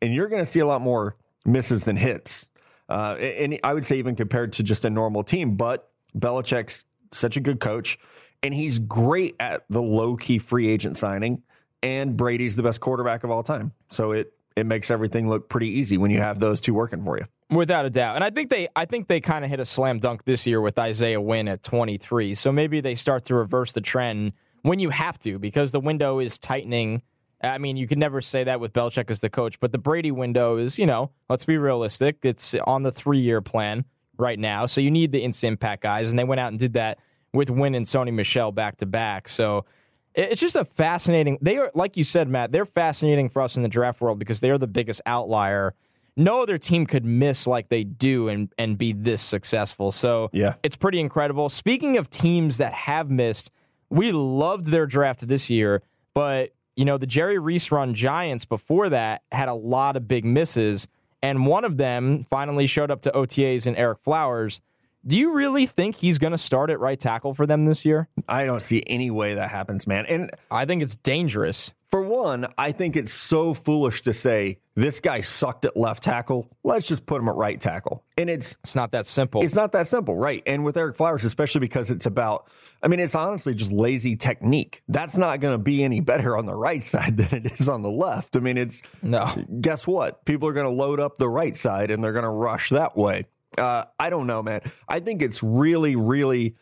and 0.00 0.14
you're 0.14 0.28
going 0.28 0.42
to 0.42 0.50
see 0.50 0.60
a 0.60 0.66
lot 0.66 0.80
more 0.80 1.16
misses 1.44 1.84
than 1.84 1.96
hits. 1.96 2.50
Uh, 2.88 3.16
and 3.16 3.58
I 3.62 3.74
would 3.74 3.84
say 3.84 3.98
even 3.98 4.16
compared 4.16 4.54
to 4.54 4.62
just 4.62 4.84
a 4.84 4.90
normal 4.90 5.22
team. 5.22 5.56
But 5.56 5.90
Belichick's 6.16 6.84
such 7.12 7.36
a 7.36 7.40
good 7.40 7.60
coach, 7.60 7.98
and 8.42 8.54
he's 8.54 8.78
great 8.78 9.36
at 9.40 9.64
the 9.68 9.82
low 9.82 10.16
key 10.16 10.38
free 10.38 10.68
agent 10.68 10.96
signing. 10.96 11.42
And 11.82 12.16
Brady's 12.16 12.56
the 12.56 12.62
best 12.62 12.80
quarterback 12.80 13.24
of 13.24 13.30
all 13.30 13.42
time, 13.42 13.72
so 13.90 14.12
it 14.12 14.32
it 14.56 14.64
makes 14.64 14.90
everything 14.90 15.28
look 15.28 15.50
pretty 15.50 15.68
easy 15.68 15.98
when 15.98 16.10
you 16.10 16.20
have 16.20 16.38
those 16.38 16.60
two 16.60 16.72
working 16.72 17.02
for 17.04 17.18
you. 17.18 17.26
Without 17.48 17.86
a 17.86 17.90
doubt. 17.90 18.16
And 18.16 18.24
I 18.24 18.30
think 18.30 18.50
they 18.50 18.68
I 18.74 18.86
think 18.86 19.06
they 19.06 19.20
kind 19.20 19.44
of 19.44 19.50
hit 19.50 19.60
a 19.60 19.64
slam 19.64 20.00
dunk 20.00 20.24
this 20.24 20.46
year 20.46 20.60
with 20.60 20.78
Isaiah 20.78 21.20
Wynn 21.20 21.46
at 21.46 21.62
23. 21.62 22.34
So 22.34 22.50
maybe 22.50 22.80
they 22.80 22.96
start 22.96 23.24
to 23.26 23.36
reverse 23.36 23.72
the 23.72 23.80
trend 23.80 24.32
when 24.62 24.80
you 24.80 24.90
have 24.90 25.16
to 25.20 25.38
because 25.38 25.70
the 25.70 25.78
window 25.78 26.18
is 26.18 26.38
tightening. 26.38 27.02
I 27.40 27.58
mean, 27.58 27.76
you 27.76 27.86
could 27.86 27.98
never 27.98 28.20
say 28.20 28.44
that 28.44 28.58
with 28.58 28.72
Belichick 28.72 29.10
as 29.10 29.20
the 29.20 29.30
coach, 29.30 29.60
but 29.60 29.70
the 29.70 29.78
Brady 29.78 30.10
window 30.10 30.56
is, 30.56 30.76
you 30.76 30.86
know, 30.86 31.12
let's 31.28 31.44
be 31.44 31.56
realistic. 31.56 32.18
It's 32.24 32.54
on 32.66 32.82
the 32.82 32.90
3-year 32.90 33.42
plan 33.42 33.84
right 34.16 34.38
now. 34.38 34.66
So 34.66 34.80
you 34.80 34.90
need 34.90 35.12
the 35.12 35.22
instant 35.22 35.52
impact 35.52 35.82
guys 35.82 36.10
and 36.10 36.18
they 36.18 36.24
went 36.24 36.40
out 36.40 36.48
and 36.48 36.58
did 36.58 36.72
that 36.72 36.98
with 37.32 37.50
Wynn 37.50 37.76
and 37.76 37.86
Sony 37.86 38.12
Michel 38.12 38.50
back 38.50 38.78
to 38.78 38.86
back. 38.86 39.28
So 39.28 39.66
it's 40.14 40.40
just 40.40 40.56
a 40.56 40.64
fascinating. 40.64 41.38
They 41.40 41.58
are, 41.58 41.70
like 41.74 41.96
you 41.96 42.04
said, 42.04 42.28
Matt. 42.28 42.50
They're 42.50 42.64
fascinating 42.64 43.28
for 43.28 43.42
us 43.42 43.56
in 43.56 43.62
the 43.62 43.68
draft 43.68 44.00
world 44.00 44.18
because 44.18 44.40
they 44.40 44.50
are 44.50 44.58
the 44.58 44.66
biggest 44.66 45.02
outlier. 45.06 45.74
No 46.16 46.42
other 46.42 46.56
team 46.58 46.86
could 46.86 47.04
miss 47.04 47.46
like 47.46 47.68
they 47.68 47.84
do 47.84 48.28
and 48.28 48.48
and 48.58 48.78
be 48.78 48.92
this 48.92 49.20
successful. 49.20 49.92
So 49.92 50.30
Yeah. 50.32 50.54
it's 50.62 50.76
pretty 50.76 50.98
incredible. 51.00 51.48
Speaking 51.48 51.98
of 51.98 52.08
teams 52.08 52.58
that 52.58 52.72
have 52.72 53.10
missed, 53.10 53.50
we 53.90 54.12
loved 54.12 54.66
their 54.66 54.86
draft 54.86 55.26
this 55.28 55.50
year, 55.50 55.82
but 56.14 56.52
you 56.74 56.84
know 56.84 56.98
the 56.98 57.06
Jerry 57.06 57.38
Reese 57.38 57.70
run 57.70 57.94
Giants 57.94 58.44
before 58.44 58.88
that 58.88 59.22
had 59.32 59.48
a 59.48 59.54
lot 59.54 59.96
of 59.96 60.08
big 60.08 60.24
misses, 60.24 60.88
and 61.22 61.46
one 61.46 61.64
of 61.64 61.76
them 61.76 62.24
finally 62.24 62.66
showed 62.66 62.90
up 62.90 63.02
to 63.02 63.10
OTAs 63.10 63.66
and 63.66 63.76
Ereck 63.76 64.00
Flowers. 64.00 64.60
Do 65.06 65.16
you 65.16 65.34
really 65.34 65.66
think 65.66 65.94
he's 65.94 66.18
going 66.18 66.32
to 66.32 66.38
start 66.38 66.68
at 66.68 66.80
right 66.80 66.98
tackle 66.98 67.32
for 67.32 67.46
them 67.46 67.64
this 67.64 67.84
year? 67.84 68.08
I 68.28 68.44
don't 68.44 68.60
see 68.62 68.82
any 68.88 69.08
way 69.08 69.34
that 69.34 69.50
happens, 69.50 69.86
man. 69.86 70.04
And 70.06 70.30
I 70.50 70.64
think 70.64 70.82
it's 70.82 70.96
dangerous. 70.96 71.74
for 71.86 72.02
one, 72.02 72.46
I 72.58 72.72
think 72.72 72.96
it's 72.96 73.12
so 73.12 73.54
foolish 73.54 74.02
to 74.02 74.12
say 74.12 74.58
this 74.74 74.98
guy 74.98 75.20
sucked 75.20 75.64
at 75.64 75.76
left 75.76 76.02
tackle. 76.02 76.50
Let's 76.64 76.88
just 76.88 77.06
put 77.06 77.22
him 77.22 77.28
at 77.28 77.36
right 77.36 77.60
tackle. 77.60 78.04
And 78.18 78.28
it's 78.28 78.58
It's 78.64 78.74
not 78.74 78.90
that 78.90 79.06
simple. 79.06 79.42
it's 79.42 79.54
not 79.54 79.70
that 79.72 79.86
simple, 79.86 80.16
right? 80.16 80.42
And 80.44 80.64
with 80.64 80.74
Ereck 80.74 80.96
Flowers, 80.96 81.24
especially 81.24 81.60
because 81.60 81.88
it's 81.92 82.06
about, 82.06 82.50
I 82.82 82.88
mean, 82.88 82.98
it's 82.98 83.14
honestly 83.14 83.54
just 83.54 83.70
lazy 83.70 84.16
technique. 84.16 84.82
That's 84.88 85.16
not 85.16 85.38
going 85.38 85.54
to 85.54 85.62
be 85.62 85.84
any 85.84 86.00
better 86.00 86.36
on 86.36 86.46
the 86.46 86.54
right 86.56 86.82
side 86.82 87.16
than 87.16 87.44
it 87.46 87.60
is 87.60 87.68
on 87.68 87.82
the 87.82 87.90
left. 87.90 88.36
I 88.36 88.40
mean, 88.40 88.58
it's 88.58 88.82
no. 89.02 89.32
guess 89.60 89.86
what? 89.86 90.24
People 90.24 90.48
are 90.48 90.52
going 90.52 90.66
to 90.66 90.72
load 90.72 90.98
up 90.98 91.16
the 91.16 91.28
right 91.28 91.54
side 91.54 91.92
and 91.92 92.02
they're 92.02 92.12
going 92.12 92.24
to 92.24 92.28
rush 92.28 92.70
that 92.70 92.96
way. 92.96 93.26
Uh, 93.58 93.84
I 93.98 94.10
don't 94.10 94.26
know, 94.26 94.42
man. 94.42 94.60
I 94.88 95.00
think 95.00 95.22
it's 95.22 95.42
really, 95.42 95.96
really 95.96 96.56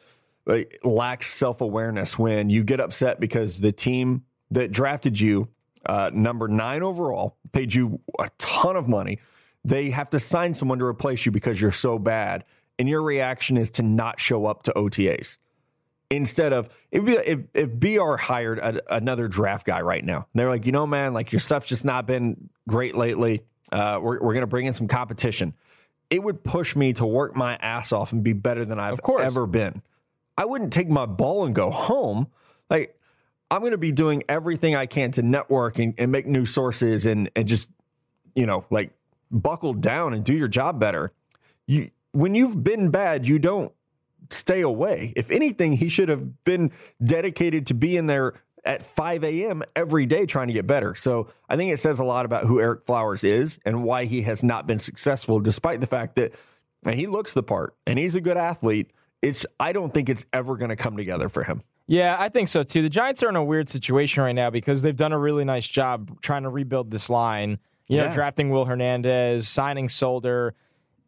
like, 0.47 0.79
lacks 0.85 1.29
self 1.29 1.61
awareness 1.61 2.19
when 2.19 2.51
you 2.51 2.65
get 2.65 2.81
upset 2.81 3.21
because 3.21 3.61
the 3.61 3.73
team 3.73 4.25
that 4.51 4.73
drafted 4.73 5.19
you, 5.19 5.49
uh, 5.87 6.11
number 6.13 6.49
nine 6.49 6.83
overall, 6.83 7.37
paid 7.53 7.75
you 7.75 8.01
a 8.19 8.29
ton 8.39 8.77
of 8.77 8.89
money. 8.89 9.19
They 9.65 9.91
have 9.91 10.11
to 10.11 10.21
sign 10.21 10.55
someone 10.55 10.79
to 10.79 10.85
replace 10.85 11.25
you 11.25 11.33
because 11.33 11.61
you're 11.61 11.73
so 11.73 11.99
bad. 11.99 12.45
And 12.79 12.89
your 12.89 13.03
reaction 13.03 13.57
is 13.57 13.71
to 13.73 13.83
not 13.83 14.19
show 14.19 14.47
up 14.47 14.65
to 14.65 14.73
OTAs 14.73 15.39
instead 16.11 16.53
of 16.53 16.69
if 16.91 17.07
if, 17.07 17.41
if 17.55 17.73
BR 17.73 18.17
hired 18.17 18.59
a, 18.59 18.95
another 18.95 19.29
draft 19.29 19.67
guy 19.67 19.81
right 19.81 20.05
now, 20.05 20.27
they're 20.35 20.49
like, 20.49 20.67
you 20.67 20.73
know, 20.73 20.87
man, 20.87 21.15
like 21.15 21.33
your 21.33 21.41
stuff's 21.41 21.67
just 21.67 21.85
not 21.85 22.07
been 22.07 22.51
great 22.69 22.95
lately. 22.95 23.43
Uh, 23.71 23.99
we're 24.03 24.21
we're 24.21 24.35
gonna 24.35 24.47
bring 24.47 24.67
in 24.67 24.73
some 24.73 24.89
competition. 24.89 25.55
It 26.11 26.23
would 26.23 26.45
push 26.45 26.77
me 26.77 26.93
to 26.95 27.07
work 27.07 27.35
my 27.35 27.57
ass 27.57 27.93
off 27.93 28.13
and 28.13 28.23
be 28.23 28.33
better 28.33 28.65
than 28.65 28.79
I've 28.79 29.01
ever 29.21 29.47
been. 29.47 29.83
I 30.37 30.45
wouldn't 30.45 30.73
take 30.73 30.89
my 30.89 31.07
ball 31.07 31.45
and 31.45 31.55
go 31.55 31.71
home. 31.71 32.29
Like 32.71 32.99
I'm 33.51 33.63
gonna 33.63 33.77
be 33.79 33.93
doing 33.93 34.25
everything 34.29 34.75
I 34.75 34.87
can 34.87 35.11
to 35.13 35.23
network 35.23 35.79
and, 35.79 35.95
and 35.99 36.11
make 36.11 36.27
new 36.27 36.47
sources 36.47 37.07
and 37.07 37.31
and 37.37 37.47
just 37.47 37.71
you 38.35 38.47
know 38.47 38.65
like 38.71 38.93
buckle 39.31 39.75
down 39.75 40.15
and 40.15 40.25
do 40.25 40.35
your 40.35 40.49
job 40.49 40.81
better. 40.81 41.13
You 41.67 41.91
when 42.13 42.35
you've 42.35 42.63
been 42.63 42.91
bad, 42.91 43.27
you 43.27 43.39
don't 43.39 43.73
stay 44.31 44.61
away. 44.61 45.13
If 45.17 45.31
anything, 45.31 45.77
he 45.77 45.89
should 45.89 46.09
have 46.09 46.45
been 46.45 46.73
dedicated 47.03 47.67
to 47.69 47.75
being 47.75 48.07
there 48.07 48.35
at 48.65 48.85
5 48.85 49.25
a.m. 49.25 49.63
every 49.77 50.07
day 50.07 50.27
trying 50.27 50.47
to 50.49 50.53
get 50.55 50.67
better. 50.67 50.95
So 50.95 51.29
I 51.49 51.57
think 51.57 51.73
it 51.73 51.79
says 51.79 51.99
a 51.99 52.05
lot 52.05 52.25
about 52.27 52.45
who 52.47 52.57
Ereck 52.57 52.83
Flowers 52.83 53.25
is 53.25 53.59
and 53.65 53.83
why 53.85 54.05
he 54.07 54.23
has 54.23 54.43
not 54.43 54.67
been 54.67 54.79
successful, 54.79 55.41
despite 55.41 55.81
the 55.81 55.87
fact 55.87 56.17
that 56.17 56.33
and 56.87 56.95
he 56.99 57.07
looks 57.07 57.35
the 57.35 57.43
part 57.43 57.75
and 57.87 57.99
he's 57.99 58.15
a 58.15 58.21
good 58.21 58.37
athlete. 58.37 58.91
It's 59.23 59.47
I 59.59 59.73
don't 59.73 59.93
think 59.95 60.09
it's 60.09 60.27
ever 60.33 60.57
going 60.57 60.69
to 60.69 60.77
come 60.77 60.97
together 60.97 61.29
for 61.29 61.43
him. 61.45 61.63
Yeah, 61.87 62.17
I 62.19 62.29
think 62.29 62.49
so 62.49 62.63
too. 62.63 62.83
The 62.83 62.89
Giants 62.91 63.23
are 63.23 63.29
in 63.29 63.37
a 63.37 63.45
weird 63.45 63.69
situation 63.69 64.23
right 64.23 64.33
now 64.35 64.51
because 64.51 64.83
they've 64.83 64.97
done 64.97 65.13
a 65.13 65.19
really 65.19 65.45
nice 65.45 65.67
job 65.67 66.21
trying 66.23 66.43
to 66.45 66.49
rebuild 66.51 66.91
this 66.91 67.09
line. 67.11 67.59
You 67.89 67.99
know, 67.99 68.05
Yeah. 68.05 68.15
drafting 68.15 68.49
Will 68.51 68.65
Hernandez, 68.65 69.47
signing 69.49 69.89
Solder. 69.91 70.55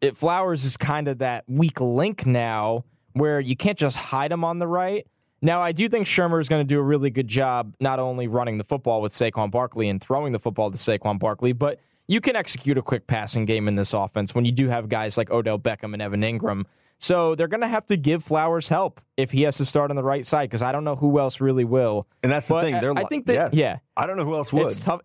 It 0.01 0.15
Flowers 0.15 0.63
is 0.65 0.77
kind 0.77 1.07
of 1.07 1.17
that 1.19 1.43
weak 1.47 1.81
link 1.81 2.25
now 2.27 2.85
where 3.13 3.39
you 3.39 3.55
can't 3.55 3.77
just 3.79 3.97
hide 3.97 4.31
him 4.31 4.43
on 4.43 4.59
the 4.59 4.67
right. 4.67 5.07
Now, 5.41 5.59
I 5.61 5.71
do 5.71 5.87
think 5.87 6.07
Shurmur 6.07 6.41
is 6.41 6.49
going 6.49 6.61
to 6.61 6.67
do 6.67 6.79
a 6.79 6.83
really 6.83 7.09
good 7.09 7.27
job 7.27 7.75
not 7.79 7.99
only 7.99 8.27
running 8.27 8.57
the 8.57 8.63
football 8.63 9.01
with 9.01 9.11
Saquon 9.11 9.51
Barkley 9.51 9.87
and 9.89 10.01
throwing 10.01 10.31
the 10.33 10.39
football 10.39 10.71
to 10.71 10.77
Saquon 10.77 11.19
Barkley, 11.19 11.53
but 11.53 11.79
you 12.07 12.21
can 12.21 12.35
execute 12.35 12.77
a 12.77 12.81
quick 12.81 13.05
passing 13.05 13.45
game 13.45 13.67
in 13.67 13.75
this 13.75 13.93
offense 13.93 14.33
when 14.33 14.45
you 14.45 14.51
do 14.51 14.67
have 14.69 14.89
guys 14.89 15.17
like 15.17 15.29
Odell 15.29 15.59
Beckham 15.59 15.93
and 15.93 16.01
Evan 16.01 16.21
Engram. 16.21 16.65
So 16.99 17.35
they're 17.35 17.47
going 17.47 17.61
to 17.61 17.67
have 17.67 17.85
to 17.87 17.97
give 17.97 18.23
Flowers 18.23 18.69
help 18.69 18.99
if 19.17 19.29
he 19.29 19.43
has 19.43 19.57
to 19.57 19.65
start 19.65 19.91
on 19.91 19.95
the 19.95 20.03
right 20.03 20.25
side 20.25 20.49
because 20.49 20.63
I 20.63 20.71
don't 20.71 20.83
know 20.83 20.95
who 20.95 21.19
else 21.19 21.39
really 21.39 21.65
will. 21.65 22.07
And 22.23 22.31
that's 22.31 22.47
the 22.47 22.55
But 22.55 22.61
thing. 22.63 22.75
I- 22.75 22.79
They're 22.79 22.97
I 22.97 23.01
li- 23.01 23.07
think 23.07 23.27
that 23.27 23.53
yeah, 23.53 23.77
I 23.95 24.07
don't 24.07 24.17
know 24.17 24.25
who 24.25 24.33
else 24.35 24.51
would. 24.51 24.65
it's 24.67 24.83
tough. 24.83 25.01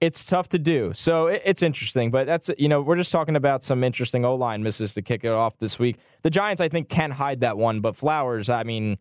It's 0.00 0.24
tough 0.26 0.48
to 0.48 0.58
do. 0.58 0.92
So 0.94 1.28
it, 1.28 1.42
it's 1.44 1.62
interesting, 1.62 2.10
but 2.10 2.26
that's 2.26 2.50
you 2.58 2.68
know 2.68 2.80
we're 2.82 2.96
just 2.96 3.12
talking 3.12 3.36
about 3.36 3.62
some 3.62 3.84
interesting 3.84 4.24
O 4.24 4.34
line 4.34 4.62
misses 4.64 4.94
to 4.94 5.02
kick 5.02 5.22
it 5.24 5.30
off 5.30 5.56
this 5.58 5.78
week. 5.78 5.98
The 6.22 6.30
Giants, 6.30 6.60
I 6.60 6.68
think, 6.68 6.88
can 6.88 7.12
hide 7.12 7.40
that 7.40 7.56
one, 7.56 7.80
but 7.80 7.94
Flowers, 7.96 8.50
I 8.50 8.64
mean, 8.64 8.98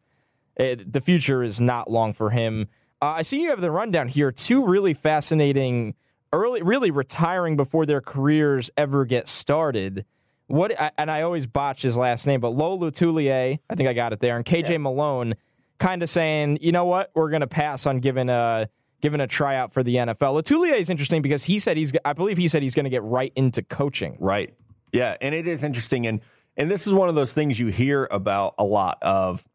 eh, 0.58 0.76
the 0.86 1.02
future 1.02 1.44
is 1.44 1.60
not 1.62 1.90
long 1.90 2.14
for 2.14 2.30
him. 2.30 2.68
Uh, 3.02 3.16
I 3.18 3.22
see 3.22 3.42
you 3.42 3.50
have 3.50 3.62
the 3.62 3.72
rundown 3.72 4.08
here. 4.08 4.32
Two 4.32 4.66
really 4.66 4.94
fascinating, 4.94 5.96
early, 6.32 6.62
really 6.62 6.92
retiring 6.92 7.56
before 7.58 7.86
their 7.86 8.02
careers 8.02 8.72
ever 8.78 9.06
get 9.06 9.28
started. 9.28 10.06
What 10.48 10.80
I- 10.80 10.92
and 10.98 11.10
I 11.10 11.22
always 11.22 11.48
botch 11.48 11.82
his 11.82 11.98
last 11.98 12.28
name, 12.28 12.40
but 12.42 12.50
Lolo 12.50 12.90
Tullier, 12.90 13.58
I 13.70 13.76
think 13.76 13.90
I 13.90 13.94
got 13.94 14.14
it 14.14 14.20
there, 14.20 14.36
and 14.38 14.46
KJ 14.46 14.78
Malone, 14.80 15.34
kind 15.80 16.04
of 16.04 16.10
saying, 16.10 16.60
you 16.62 16.72
know 16.72 16.86
what, 16.86 17.12
we're 17.14 17.30
going 17.30 17.42
to 17.42 17.48
pass 17.48 17.86
on 17.86 18.00
giving 18.00 18.30
a 18.30 18.70
giving 19.02 19.20
a 19.20 19.28
tryout 19.28 19.74
for 19.74 19.84
the 19.84 19.96
NFL. 19.96 20.42
Latulier 20.42 20.76
is 20.76 20.90
interesting 20.90 21.22
because 21.22 21.44
he 21.44 21.60
said 21.60 21.76
he's, 21.76 21.92
I 22.06 22.14
believe 22.14 22.38
he 22.38 22.48
said 22.48 22.62
he's 22.64 22.74
going 22.74 22.86
to 22.86 22.90
get 22.90 23.04
right 23.04 23.34
into 23.36 23.62
coaching. 23.62 24.16
Right. 24.18 24.54
Yeah, 24.94 25.18
and 25.20 25.36
it 25.36 25.46
is 25.46 25.62
interesting, 25.64 26.08
and 26.08 26.22
and 26.56 26.70
this 26.72 26.88
is 26.88 26.94
one 26.94 27.10
of 27.10 27.16
those 27.16 27.34
things 27.34 27.60
you 27.60 27.68
hear 27.68 28.08
about 28.12 28.54
a 28.58 28.64
lot. 28.64 29.00
Of, 29.02 29.46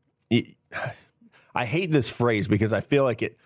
I 1.54 1.64
hate 1.64 1.90
this 1.90 2.08
phrase 2.08 2.48
because 2.48 2.72
I 2.72 2.80
feel 2.80 3.04
like 3.04 3.22
it 3.22 3.36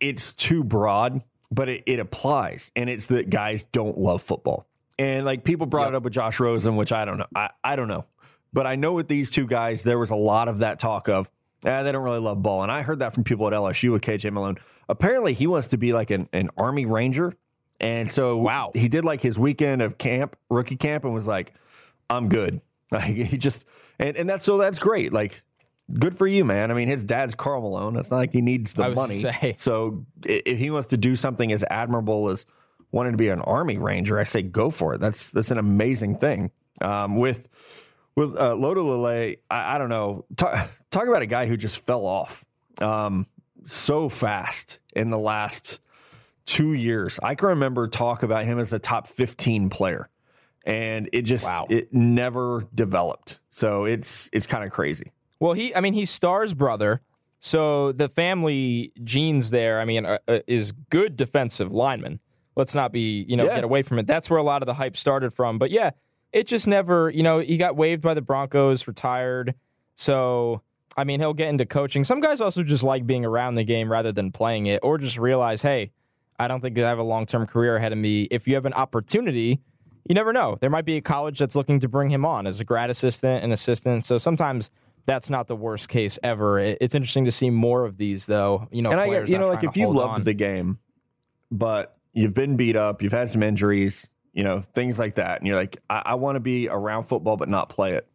it's 0.00 0.32
too 0.32 0.64
broad, 0.64 1.22
but 1.50 1.68
it, 1.68 1.82
it 1.86 1.98
applies, 1.98 2.72
and 2.76 2.90
it's 2.90 3.06
that 3.06 3.30
guys 3.30 3.64
don't 3.66 3.96
love 3.98 4.22
football, 4.22 4.66
and 4.98 5.24
like 5.24 5.44
people 5.44 5.66
brought 5.66 5.88
it 5.88 5.94
up 5.94 6.02
with 6.02 6.12
Josh 6.12 6.40
Rosen, 6.40 6.76
which 6.76 6.92
I 6.92 7.04
don't 7.04 7.18
know, 7.18 7.26
I 7.34 7.50
I 7.62 7.76
don't 7.76 7.88
know, 7.88 8.06
but 8.52 8.66
I 8.66 8.76
know 8.76 8.92
with 8.92 9.08
these 9.08 9.30
two 9.30 9.46
guys 9.46 9.82
there 9.82 9.98
was 9.98 10.10
a 10.10 10.16
lot 10.16 10.48
of 10.48 10.58
that 10.58 10.78
talk 10.78 11.08
of. 11.08 11.30
Ah, 11.66 11.82
they 11.82 11.92
don't 11.92 12.04
really 12.04 12.18
love 12.20 12.42
ball. 12.42 12.62
And 12.62 12.70
I 12.70 12.82
heard 12.82 12.98
that 12.98 13.14
from 13.14 13.24
people 13.24 13.46
at 13.46 13.54
LSU 13.54 13.90
with 13.92 14.02
KJ 14.02 14.30
Malone. 14.34 14.58
Apparently, 14.86 15.32
he 15.32 15.46
wants 15.46 15.68
to 15.68 15.78
be 15.78 15.94
like 15.94 16.10
an, 16.10 16.28
an 16.34 16.50
Army 16.58 16.84
Ranger 16.84 17.32
And 17.80 18.06
so 18.10 18.36
Wow. 18.36 18.70
he 18.74 18.86
did 18.90 19.02
like 19.06 19.22
his 19.22 19.38
weekend 19.38 19.80
of 19.80 19.96
camp, 19.96 20.36
rookie 20.50 20.76
camp, 20.76 21.04
and 21.04 21.14
was 21.14 21.26
like, 21.26 21.54
I'm 22.10 22.28
good. 22.28 22.60
Like 22.92 23.04
he 23.14 23.38
just 23.38 23.64
and, 23.98 24.14
and 24.16 24.28
that's 24.28 24.44
so 24.44 24.58
that's 24.58 24.78
great. 24.78 25.10
Like 25.12 25.42
good 25.92 26.16
for 26.16 26.26
you, 26.26 26.44
man. 26.44 26.70
I 26.70 26.74
mean, 26.74 26.88
his 26.88 27.04
dad's 27.04 27.34
Karl 27.34 27.60
Malone. 27.62 27.96
It's 27.96 28.10
not 28.10 28.16
like 28.18 28.32
he 28.32 28.40
needs 28.40 28.72
the 28.72 28.90
money. 28.90 29.18
say. 29.18 29.54
So 29.56 30.04
if 30.24 30.58
he 30.58 30.70
wants 30.70 30.88
to 30.88 30.96
do 30.96 31.16
something 31.16 31.52
as 31.52 31.64
admirable 31.70 32.28
as 32.30 32.46
wanting 32.92 33.12
to 33.12 33.18
be 33.18 33.28
an 33.28 33.40
army 33.40 33.78
ranger, 33.78 34.18
I 34.18 34.24
say 34.24 34.42
go 34.42 34.70
for 34.70 34.94
it. 34.94 35.00
That's 35.00 35.30
that's 35.30 35.50
an 35.50 35.58
amazing 35.58 36.18
thing. 36.18 36.50
Um, 36.80 37.16
with 37.16 37.48
with 38.16 38.36
uh, 38.36 38.54
Lele, 38.54 39.06
I, 39.50 39.74
I 39.74 39.78
don't 39.78 39.88
know. 39.88 40.24
Talk, 40.36 40.70
talk 40.90 41.08
about 41.08 41.22
a 41.22 41.26
guy 41.26 41.46
who 41.46 41.56
just 41.56 41.84
fell 41.84 42.06
off 42.06 42.44
um, 42.80 43.26
so 43.64 44.08
fast 44.08 44.78
in 44.94 45.10
the 45.10 45.18
last 45.18 45.80
two 46.46 46.72
years. 46.74 47.18
I 47.22 47.34
can 47.34 47.48
remember 47.48 47.88
talk 47.88 48.22
about 48.22 48.44
him 48.44 48.58
as 48.58 48.72
a 48.72 48.78
top 48.78 49.06
15 49.06 49.70
player, 49.70 50.08
and 50.64 51.08
it 51.12 51.22
just 51.22 51.44
Wow. 51.46 51.66
it 51.70 51.92
never 51.92 52.66
developed. 52.74 53.40
So 53.50 53.84
it's 53.84 54.30
it's 54.32 54.46
kind 54.46 54.64
of 54.64 54.70
crazy. 54.70 55.10
Well, 55.40 55.52
he, 55.52 55.74
I 55.74 55.80
mean, 55.80 55.92
he's 55.94 56.10
Star's 56.10 56.54
brother. 56.54 57.00
So 57.40 57.92
the 57.92 58.08
family 58.08 58.92
genes 59.02 59.50
there, 59.50 59.80
I 59.80 59.84
mean, 59.84 60.06
uh, 60.06 60.18
uh, 60.26 60.38
is 60.46 60.72
good 60.72 61.16
defensive 61.16 61.72
lineman. 61.72 62.20
Let's 62.56 62.74
not 62.74 62.92
be, 62.92 63.22
you 63.28 63.36
know, 63.36 63.44
Yeah. 63.44 63.56
get 63.56 63.64
away 63.64 63.82
from 63.82 63.98
it. 63.98 64.06
That's 64.06 64.30
where 64.30 64.38
a 64.38 64.42
lot 64.42 64.62
of 64.62 64.66
the 64.66 64.74
hype 64.74 64.96
started 64.96 65.30
from. 65.32 65.58
But 65.58 65.70
yeah, 65.70 65.90
it 66.32 66.46
just 66.46 66.66
never, 66.66 67.10
you 67.10 67.22
know, 67.22 67.40
he 67.40 67.56
got 67.56 67.76
waived 67.76 68.00
by 68.02 68.14
the 68.14 68.22
Broncos, 68.22 68.86
retired. 68.86 69.54
So, 69.96 70.62
I 70.96 71.04
mean, 71.04 71.20
he'll 71.20 71.34
get 71.34 71.48
into 71.48 71.66
coaching. 71.66 72.04
Some 72.04 72.20
guys 72.20 72.40
also 72.40 72.62
just 72.62 72.82
like 72.82 73.06
being 73.06 73.24
around 73.24 73.56
the 73.56 73.64
game 73.64 73.90
rather 73.90 74.12
than 74.12 74.30
playing 74.32 74.66
it, 74.66 74.80
or 74.82 74.96
just 74.96 75.18
realize, 75.18 75.60
hey, 75.62 75.90
I 76.38 76.48
don't 76.48 76.60
think 76.60 76.78
I 76.78 76.88
have 76.88 76.98
a 76.98 77.02
long 77.04 77.26
term 77.26 77.46
career 77.46 77.76
ahead 77.76 77.92
of 77.92 77.98
me. 77.98 78.22
If 78.30 78.48
you 78.48 78.54
have 78.54 78.64
an 78.66 78.72
opportunity, 78.72 79.60
you 80.08 80.14
never 80.14 80.32
know. 80.32 80.56
There 80.60 80.70
might 80.70 80.84
be 80.84 80.96
a 80.96 81.00
college 81.00 81.38
that's 81.38 81.56
looking 81.56 81.80
to 81.80 81.88
bring 81.88 82.10
him 82.10 82.24
on 82.24 82.46
as 82.46 82.60
a 82.60 82.64
grad 82.64 82.90
assistant 82.90 83.44
and 83.44 83.52
assistant. 83.52 84.04
So 84.04 84.18
sometimes 84.18 84.70
that's 85.06 85.30
not 85.30 85.46
the 85.48 85.56
worst 85.56 85.88
case 85.88 86.18
ever. 86.22 86.58
It- 86.58 86.78
It's 86.80 86.94
interesting 86.94 87.24
to 87.26 87.32
see 87.32 87.50
more 87.50 87.84
of 87.84 87.96
these, 87.96 88.26
though. 88.26 88.68
You 88.70 88.82
know, 88.82 88.90
and 88.90 89.00
I 89.00 89.24
you 89.24 89.38
know, 89.38 89.48
like 89.48 89.64
if 89.64 89.76
you 89.76 89.88
loved 89.88 90.14
on. 90.14 90.22
the 90.24 90.34
game, 90.34 90.78
but 91.50 91.96
you've 92.12 92.34
been 92.34 92.56
beat 92.56 92.76
up, 92.76 93.02
you've 93.02 93.12
had 93.12 93.30
some 93.30 93.42
injuries, 93.42 94.10
you 94.32 94.44
know, 94.44 94.60
things 94.60 94.98
like 94.98 95.16
that, 95.16 95.38
and 95.40 95.46
you're 95.46 95.56
like, 95.56 95.78
I, 95.90 96.02
I 96.06 96.14
want 96.14 96.36
to 96.36 96.40
be 96.40 96.68
around 96.68 97.04
football 97.04 97.36
but 97.36 97.48
not 97.48 97.68
play 97.68 97.92
it. 97.92 98.06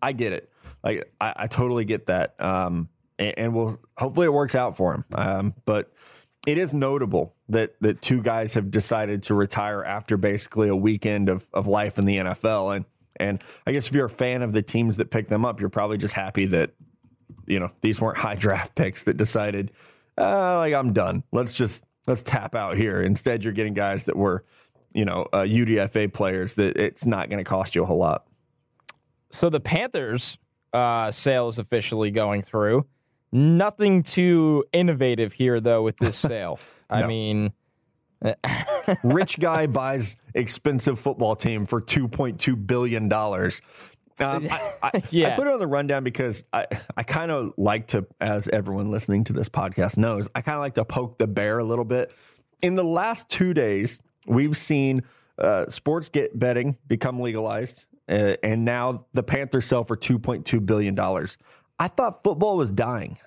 I 0.00 0.12
get 0.12 0.32
it. 0.32 0.50
Like 0.84 1.12
I, 1.20 1.32
I 1.36 1.46
totally 1.48 1.84
get 1.84 2.06
that. 2.06 2.40
Um, 2.40 2.88
and, 3.18 3.34
and 3.38 3.54
we'll 3.54 3.78
hopefully 3.96 4.26
it 4.26 4.32
works 4.32 4.54
out 4.54 4.76
for 4.76 4.94
him. 4.94 5.04
Um, 5.14 5.54
but 5.64 5.92
it 6.46 6.56
is 6.56 6.72
notable 6.72 7.34
that 7.48 7.74
that 7.80 8.00
two 8.00 8.22
guys 8.22 8.54
have 8.54 8.70
decided 8.70 9.24
to 9.24 9.34
retire 9.34 9.84
after 9.84 10.16
basically 10.16 10.68
a 10.68 10.76
weekend 10.76 11.28
of, 11.28 11.46
of 11.52 11.66
life 11.66 11.98
in 11.98 12.04
the 12.04 12.16
NFL. 12.18 12.76
And 12.76 12.84
and 13.20 13.42
I 13.66 13.72
guess 13.72 13.88
if 13.88 13.94
you're 13.94 14.06
a 14.06 14.10
fan 14.10 14.42
of 14.42 14.52
the 14.52 14.62
teams 14.62 14.96
that 14.98 15.10
pick 15.10 15.28
them 15.28 15.44
up, 15.44 15.60
you're 15.60 15.68
probably 15.68 15.98
just 15.98 16.14
happy 16.14 16.46
that 16.46 16.72
you 17.46 17.58
know 17.58 17.70
these 17.80 18.00
weren't 18.00 18.18
high 18.18 18.34
draft 18.34 18.74
picks 18.74 19.04
that 19.04 19.16
decided 19.16 19.72
uh, 20.18 20.58
like 20.58 20.74
I'm 20.74 20.92
done. 20.92 21.22
Let's 21.32 21.54
just 21.54 21.84
let's 22.06 22.22
tap 22.22 22.54
out 22.54 22.76
here. 22.76 23.02
Instead, 23.02 23.44
you're 23.44 23.52
getting 23.52 23.74
guys 23.74 24.04
that 24.04 24.16
were 24.16 24.44
you 24.92 25.04
know 25.04 25.26
uh, 25.32 25.42
UDFA 25.42 26.12
players 26.12 26.54
that 26.54 26.76
it's 26.76 27.06
not 27.06 27.28
going 27.28 27.38
to 27.38 27.48
cost 27.48 27.74
you 27.74 27.82
a 27.82 27.86
whole 27.86 27.98
lot. 27.98 28.26
so 29.30 29.50
the 29.50 29.60
Panthers 29.60 30.38
uh, 30.72 31.10
sale 31.10 31.48
is 31.48 31.58
officially 31.58 32.10
going 32.10 32.42
through. 32.42 32.86
Nothing 33.30 34.02
too 34.02 34.64
innovative 34.72 35.34
here, 35.34 35.60
though, 35.60 35.82
with 35.82 35.98
this 35.98 36.16
sale. 36.30 36.58
I 36.88 37.06
mean, 37.06 37.52
Rich 39.04 39.38
guy 39.38 39.66
buys 39.66 40.16
expensive 40.34 40.98
football 40.98 41.36
team 41.36 41.66
for 41.66 41.80
2.2 41.80 42.66
billion 42.66 43.08
dollars. 43.08 43.62
Um, 44.20 44.48
I, 44.50 44.60
I, 44.82 45.02
Yeah. 45.10 45.28
I 45.28 45.36
put 45.36 45.46
it 45.46 45.52
on 45.52 45.58
the 45.60 45.66
rundown 45.66 46.02
because 46.04 46.44
I, 46.52 46.66
I 46.96 47.02
kind 47.04 47.30
of 47.30 47.52
like 47.56 47.88
to, 47.88 48.06
as 48.20 48.48
everyone 48.48 48.90
listening 48.90 49.24
to 49.24 49.32
this 49.32 49.48
podcast 49.48 49.96
knows, 49.96 50.28
I 50.34 50.40
kind 50.40 50.56
of 50.56 50.60
like 50.60 50.74
to 50.74 50.84
poke 50.84 51.18
the 51.18 51.26
bear 51.28 51.58
a 51.58 51.64
little 51.64 51.84
bit. 51.84 52.12
In 52.60 52.74
the 52.74 52.84
last 52.84 53.28
two 53.28 53.54
days, 53.54 54.02
we've 54.26 54.56
seen 54.56 55.02
uh, 55.38 55.68
sports 55.68 56.08
get 56.08 56.36
betting 56.36 56.76
become 56.88 57.20
legalized, 57.20 57.86
uh, 58.08 58.34
and 58.42 58.64
now 58.64 59.06
the 59.12 59.22
Panthers 59.22 59.66
sell 59.66 59.84
for 59.84 59.96
2.2 59.96 60.66
billion 60.66 60.96
dollars. 60.96 61.38
I 61.78 61.86
thought 61.86 62.24
football 62.24 62.56
was 62.56 62.72
dying. 62.72 63.18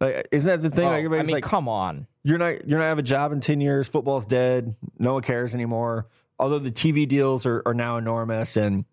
Like, 0.00 0.16
uh, 0.16 0.22
isn't 0.32 0.48
that 0.48 0.62
the 0.62 0.70
thing? 0.74 0.86
oh, 0.86 0.88
like 0.88 0.96
I 0.96 0.98
everybody's 0.98 1.26
mean, 1.26 1.34
like, 1.34 1.44
come 1.44 1.68
on. 1.68 2.06
you're 2.24 2.38
not 2.38 2.66
you're 2.66 2.78
not 2.78 2.86
have 2.86 2.98
a 2.98 3.02
job 3.02 3.32
in 3.32 3.40
10 3.40 3.60
years 3.60 3.88
football's 3.88 4.24
dead 4.26 4.74
no 4.98 5.14
one 5.14 5.22
cares 5.22 5.54
anymore 5.54 6.06
although 6.38 6.58
the 6.58 6.70
tv 6.70 7.06
deals 7.08 7.44
are, 7.46 7.62
are 7.66 7.74
now 7.74 7.96
enormous 7.98 8.56
and 8.56 8.84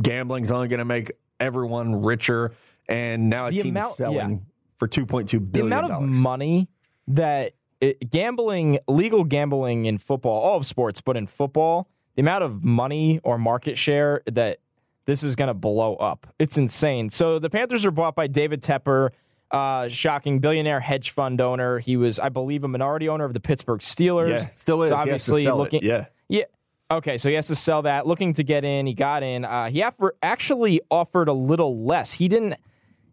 gambling's 0.00 0.50
only 0.50 0.68
going 0.68 0.78
to 0.78 0.84
make 0.84 1.12
everyone 1.40 2.02
richer 2.02 2.52
and 2.88 3.28
now 3.28 3.46
a 3.46 3.50
The 3.50 3.56
team's 3.62 3.76
amount- 3.76 3.94
selling 3.94 4.30
yeah. 4.30 4.36
for 4.76 4.88
two 4.88 5.06
point 5.06 5.28
two 5.28 5.40
billion. 5.40 5.70
the 5.70 5.76
amount 5.78 5.92
of 5.92 6.02
money 6.08 6.68
that 7.08 7.52
it, 7.80 8.10
gambling, 8.10 8.78
legal 8.86 9.24
gambling 9.24 9.86
in 9.86 9.98
football, 9.98 10.40
all 10.40 10.56
of 10.56 10.66
sports, 10.66 11.00
but 11.00 11.16
in 11.16 11.26
football, 11.26 11.88
the 12.14 12.20
amount 12.20 12.44
of 12.44 12.62
money 12.62 13.18
or 13.24 13.38
market 13.38 13.76
share 13.76 14.22
that 14.26 14.58
this 15.04 15.24
is 15.24 15.34
going 15.34 15.48
to 15.48 15.54
blow 15.54 15.96
up. 15.96 16.28
It's 16.38 16.56
insane. 16.56 17.10
So 17.10 17.40
the 17.40 17.50
Panthers 17.50 17.84
are 17.84 17.90
bought 17.90 18.14
by 18.14 18.28
David 18.28 18.62
Tepper, 18.62 19.10
uh, 19.52 19.88
shocking 19.88 20.38
billionaire 20.40 20.80
hedge 20.80 21.10
fund 21.10 21.40
owner. 21.40 21.78
He 21.78 21.96
was, 21.96 22.18
I 22.18 22.30
believe, 22.30 22.64
a 22.64 22.68
minority 22.68 23.08
owner 23.08 23.24
of 23.24 23.34
the 23.34 23.40
Pittsburgh 23.40 23.80
Steelers. 23.80 24.30
yeah 24.30 24.48
still 24.50 24.82
is 24.82 24.88
So 24.90 24.96
He 24.96 24.98
has 24.98 25.04
to 25.04 25.10
obviously 25.10 25.44
sell 25.44 25.56
it. 25.56 25.58
looking, 25.58 25.80
yeah 25.82 26.06
yeah. 26.28 26.44
Okay, 26.90 27.16
so 27.18 27.28
he 27.30 27.34
has 27.36 27.46
to 27.46 27.54
sell 27.54 27.82
that. 27.82 28.06
Looking 28.06 28.34
to 28.34 28.42
get 28.44 28.64
in, 28.64 28.86
he 28.86 28.92
got 28.94 29.22
in. 29.22 29.44
Uh, 29.46 29.68
he 29.70 29.82
actually 30.22 30.80
offered 30.90 31.28
a 31.28 31.32
little 31.32 31.84
less. 31.84 32.12
He 32.14 32.28
didn't. 32.28 32.54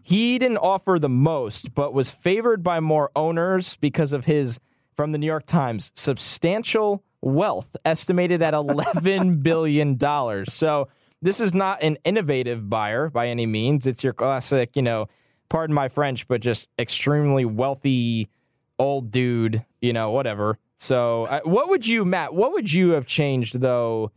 He 0.02 0.40
didn't 0.40 0.58
offer 0.58 0.98
the 1.00 1.10
most, 1.10 1.74
but 1.76 1.94
was 1.94 2.10
favored 2.10 2.64
by 2.64 2.80
more 2.80 3.12
owners 3.16 3.76
because 3.78 4.12
of 4.12 4.26
his, 4.26 4.60
from 4.96 5.12
the 5.12 5.18
New 5.18 5.26
York 5.28 5.46
Times, 5.46 5.92
substantial 5.96 7.04
wealth 7.22 7.76
estimated 7.86 8.42
at 8.42 8.54
eleven 8.54 9.38
billion 9.44 9.96
dollars. 9.98 10.54
So 10.54 10.88
this 11.22 11.40
is 11.42 11.54
not 11.54 11.82
an 11.84 11.98
innovative 12.06 12.70
buyer 12.70 13.10
by 13.10 13.28
any 13.28 13.46
means. 13.46 13.86
It's 13.88 14.04
your 14.04 14.14
classic, 14.14 14.76
you 14.76 14.82
know, 14.82 15.08
pardon 15.50 15.74
my 15.74 15.90
French, 15.90 16.28
but 16.28 16.42
just 16.42 16.70
extremely 16.80 17.46
wealthy 17.46 18.30
old 18.78 19.12
dude, 19.12 19.66
you 19.82 19.94
know, 19.94 20.12
whatever. 20.12 20.58
So, 20.78 21.26
uh, 21.26 21.42
what 21.44 21.70
would 21.70 21.86
you, 21.86 22.06
Matt? 22.06 22.34
What 22.34 22.54
would 22.54 22.72
you 22.72 22.92
have 22.92 23.06
changed 23.06 23.60
though? 23.60 24.12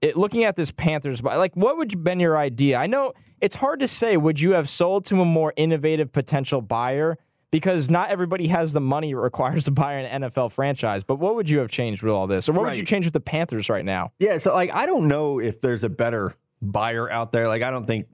It, 0.00 0.16
looking 0.16 0.44
at 0.44 0.54
this 0.54 0.70
Panthers, 0.70 1.20
like, 1.22 1.56
what 1.56 1.76
would 1.76 1.90
have 1.90 2.04
been 2.04 2.20
your 2.20 2.38
idea? 2.38 2.78
I 2.78 2.86
know 2.86 3.12
it's 3.40 3.56
hard 3.56 3.80
to 3.80 3.88
say. 3.88 4.16
Would 4.16 4.40
you 4.40 4.52
have 4.52 4.68
sold 4.68 5.04
to 5.06 5.20
a 5.20 5.24
more 5.24 5.52
innovative 5.56 6.12
potential 6.12 6.62
buyer? 6.62 7.18
Because 7.50 7.90
not 7.90 8.10
everybody 8.10 8.46
has 8.46 8.72
the 8.72 8.80
money 8.80 9.10
it 9.10 9.16
requires 9.16 9.64
to 9.64 9.70
buy 9.72 9.94
an 9.94 10.22
NFL 10.22 10.52
franchise. 10.52 11.02
But 11.02 11.16
what 11.16 11.34
would 11.34 11.50
you 11.50 11.58
have 11.58 11.68
changed 11.70 12.02
with 12.02 12.12
all 12.12 12.26
this, 12.28 12.48
or 12.48 12.52
what 12.52 12.62
would 12.66 12.76
you 12.76 12.84
change 12.84 13.06
with 13.06 13.14
the 13.14 13.20
Panthers 13.20 13.68
right 13.68 13.84
now? 13.84 14.12
yeah 14.18 14.38
so 14.38 14.52
like 14.52 14.72
i 14.72 14.86
don't 14.86 15.08
know 15.08 15.40
if 15.40 15.60
there's 15.60 15.82
a 15.82 15.88
better 15.88 16.34
buyer 16.62 17.10
out 17.10 17.32
there 17.32 17.48
like 17.48 17.62
i 17.62 17.70
don't 17.70 17.86
think 17.86 18.06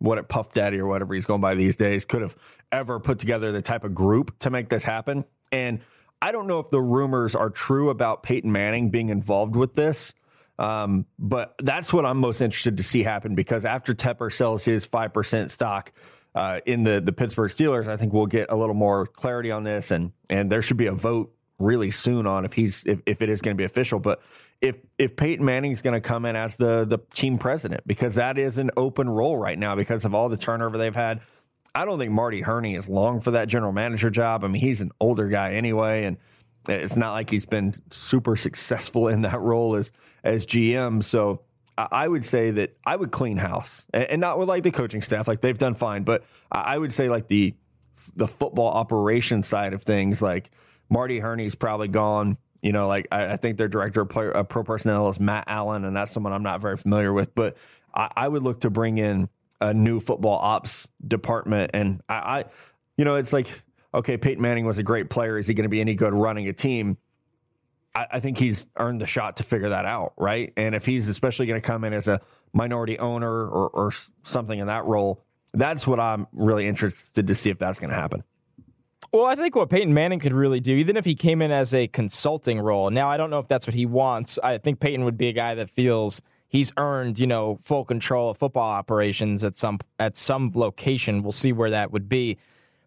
what 0.00 0.18
it 0.18 0.28
puff 0.28 0.52
daddy 0.52 0.78
or 0.78 0.86
whatever 0.86 1.14
he's 1.14 1.26
going 1.26 1.40
by 1.40 1.54
these 1.54 1.76
days 1.76 2.04
could 2.04 2.22
have 2.22 2.36
ever 2.72 2.98
put 2.98 3.18
together 3.18 3.52
the 3.52 3.62
type 3.62 3.84
of 3.84 3.94
group 3.94 4.36
to 4.40 4.50
make 4.50 4.68
this 4.68 4.82
happen 4.82 5.24
and 5.52 5.80
i 6.20 6.32
don't 6.32 6.46
know 6.46 6.58
if 6.58 6.68
the 6.70 6.80
rumors 6.80 7.34
are 7.34 7.50
true 7.50 7.90
about 7.90 8.22
peyton 8.22 8.50
manning 8.50 8.90
being 8.90 9.08
involved 9.08 9.54
with 9.54 9.74
this 9.74 10.14
um, 10.58 11.06
but 11.18 11.54
that's 11.62 11.92
what 11.92 12.04
i'm 12.04 12.18
most 12.18 12.40
interested 12.40 12.76
to 12.76 12.82
see 12.82 13.02
happen 13.02 13.34
because 13.34 13.64
after 13.64 13.94
tepper 13.94 14.32
sells 14.32 14.64
his 14.64 14.86
5% 14.86 15.50
stock 15.50 15.92
uh, 16.34 16.60
in 16.66 16.82
the, 16.82 17.00
the 17.00 17.12
pittsburgh 17.12 17.50
steelers 17.50 17.86
i 17.86 17.96
think 17.96 18.12
we'll 18.12 18.26
get 18.26 18.50
a 18.50 18.56
little 18.56 18.74
more 18.74 19.06
clarity 19.06 19.50
on 19.50 19.64
this 19.64 19.90
and 19.90 20.12
and 20.28 20.50
there 20.50 20.62
should 20.62 20.76
be 20.76 20.86
a 20.86 20.92
vote 20.92 21.32
really 21.60 21.90
soon 21.90 22.26
on 22.26 22.44
if 22.44 22.54
he's 22.54 22.84
if, 22.86 23.00
if 23.06 23.22
it 23.22 23.28
is 23.28 23.40
going 23.40 23.56
to 23.56 23.60
be 23.60 23.64
official. 23.64 24.00
But 24.00 24.20
if 24.60 24.76
if 24.98 25.16
Peyton 25.16 25.44
Manning's 25.44 25.82
going 25.82 25.94
to 25.94 26.00
come 26.00 26.24
in 26.24 26.36
as 26.36 26.56
the 26.56 26.84
the 26.84 26.98
team 27.14 27.38
president 27.38 27.86
because 27.86 28.16
that 28.16 28.38
is 28.38 28.58
an 28.58 28.70
open 28.76 29.08
role 29.08 29.36
right 29.36 29.58
now 29.58 29.74
because 29.74 30.04
of 30.04 30.14
all 30.14 30.28
the 30.28 30.36
turnover 30.36 30.78
they've 30.78 30.94
had. 30.94 31.20
I 31.74 31.84
don't 31.84 31.98
think 31.98 32.10
Marty 32.10 32.40
Hurney 32.40 32.74
is 32.74 32.88
long 32.88 33.20
for 33.20 33.30
that 33.32 33.46
general 33.46 33.72
manager 33.72 34.10
job. 34.10 34.44
I 34.44 34.48
mean, 34.48 34.60
he's 34.60 34.80
an 34.80 34.90
older 34.98 35.28
guy 35.28 35.52
anyway, 35.52 36.04
and 36.04 36.16
it's 36.68 36.96
not 36.96 37.12
like 37.12 37.30
he's 37.30 37.46
been 37.46 37.74
super 37.90 38.34
successful 38.36 39.08
in 39.08 39.22
that 39.22 39.40
role 39.40 39.76
as 39.76 39.92
as 40.24 40.46
GM. 40.46 41.02
So 41.02 41.42
I 41.78 42.06
would 42.06 42.24
say 42.24 42.50
that 42.50 42.76
I 42.84 42.96
would 42.96 43.10
clean 43.12 43.36
house, 43.36 43.86
and 43.94 44.20
not 44.20 44.38
with 44.38 44.48
like 44.48 44.62
the 44.64 44.70
coaching 44.70 45.00
staff, 45.00 45.28
like 45.28 45.40
they've 45.40 45.56
done 45.56 45.74
fine, 45.74 46.02
but 46.02 46.24
I 46.50 46.74
I 46.74 46.78
would 46.78 46.92
say 46.92 47.08
like 47.08 47.28
the 47.28 47.54
the 48.16 48.28
football 48.28 48.68
operation 48.68 49.42
side 49.42 49.72
of 49.72 49.82
things, 49.82 50.20
like 50.20 50.50
Marty 50.88 51.18
Hurney's 51.18 51.54
probably 51.54 51.88
gone. 51.88 52.36
You 52.62 52.72
know, 52.72 52.88
like 52.88 53.08
I, 53.10 53.32
I 53.32 53.36
think 53.36 53.56
their 53.56 53.68
director 53.68 54.02
of 54.02 54.08
player, 54.08 54.36
uh, 54.36 54.42
pro 54.42 54.62
personnel 54.62 55.08
is 55.08 55.18
Matt 55.18 55.44
Allen, 55.46 55.84
and 55.84 55.96
that's 55.96 56.12
someone 56.12 56.32
I'm 56.32 56.42
not 56.42 56.60
very 56.60 56.76
familiar 56.76 57.12
with. 57.12 57.34
But 57.34 57.56
I, 57.94 58.10
I 58.16 58.28
would 58.28 58.42
look 58.42 58.60
to 58.60 58.70
bring 58.70 58.98
in 58.98 59.28
a 59.60 59.74
new 59.74 60.00
football 60.00 60.38
ops 60.38 60.90
department, 61.06 61.70
and 61.74 62.00
I, 62.08 62.14
I, 62.14 62.44
you 62.96 63.04
know, 63.04 63.16
it's 63.16 63.32
like 63.32 63.48
okay, 63.92 64.16
Peyton 64.16 64.42
Manning 64.42 64.66
was 64.66 64.78
a 64.78 64.82
great 64.82 65.10
player. 65.10 65.38
Is 65.38 65.48
he 65.48 65.54
going 65.54 65.64
to 65.64 65.68
be 65.70 65.80
any 65.80 65.94
good 65.94 66.14
running 66.14 66.48
a 66.48 66.52
team? 66.52 66.96
I, 67.94 68.06
I 68.12 68.20
think 68.20 68.38
he's 68.38 68.66
earned 68.76 69.00
the 69.00 69.06
shot 69.06 69.38
to 69.38 69.42
figure 69.42 69.70
that 69.70 69.84
out, 69.84 70.14
right? 70.16 70.52
And 70.56 70.74
if 70.74 70.86
he's 70.86 71.08
especially 71.08 71.46
going 71.46 71.60
to 71.60 71.66
come 71.66 71.84
in 71.84 71.92
as 71.92 72.08
a 72.08 72.20
minority 72.52 72.98
owner 72.98 73.30
or, 73.30 73.68
or 73.68 73.92
something 74.22 74.58
in 74.58 74.66
that 74.68 74.84
role, 74.84 75.24
that's 75.52 75.86
what 75.86 75.98
I'm 75.98 76.26
really 76.32 76.66
interested 76.66 77.26
to 77.26 77.34
see 77.34 77.50
if 77.50 77.58
that's 77.58 77.80
going 77.80 77.90
to 77.90 77.96
happen. 77.96 78.22
Well, 79.12 79.26
I 79.26 79.34
think 79.34 79.56
what 79.56 79.70
Peyton 79.70 79.92
Manning 79.92 80.20
could 80.20 80.32
really 80.32 80.60
do, 80.60 80.76
even 80.76 80.96
if 80.96 81.04
he 81.04 81.16
came 81.16 81.42
in 81.42 81.50
as 81.50 81.74
a 81.74 81.88
consulting 81.88 82.60
role. 82.60 82.90
Now, 82.90 83.08
I 83.08 83.16
don't 83.16 83.30
know 83.30 83.40
if 83.40 83.48
that's 83.48 83.66
what 83.66 83.74
he 83.74 83.84
wants. 83.84 84.38
I 84.42 84.58
think 84.58 84.78
Peyton 84.78 85.04
would 85.04 85.18
be 85.18 85.28
a 85.28 85.32
guy 85.32 85.56
that 85.56 85.68
feels 85.68 86.22
he's 86.46 86.72
earned, 86.76 87.18
you 87.18 87.26
know, 87.26 87.58
full 87.60 87.84
control 87.84 88.30
of 88.30 88.36
football 88.36 88.70
operations 88.70 89.42
at 89.42 89.58
some 89.58 89.78
at 89.98 90.16
some 90.16 90.52
location. 90.54 91.22
We'll 91.22 91.32
see 91.32 91.52
where 91.52 91.70
that 91.70 91.90
would 91.90 92.08
be. 92.08 92.38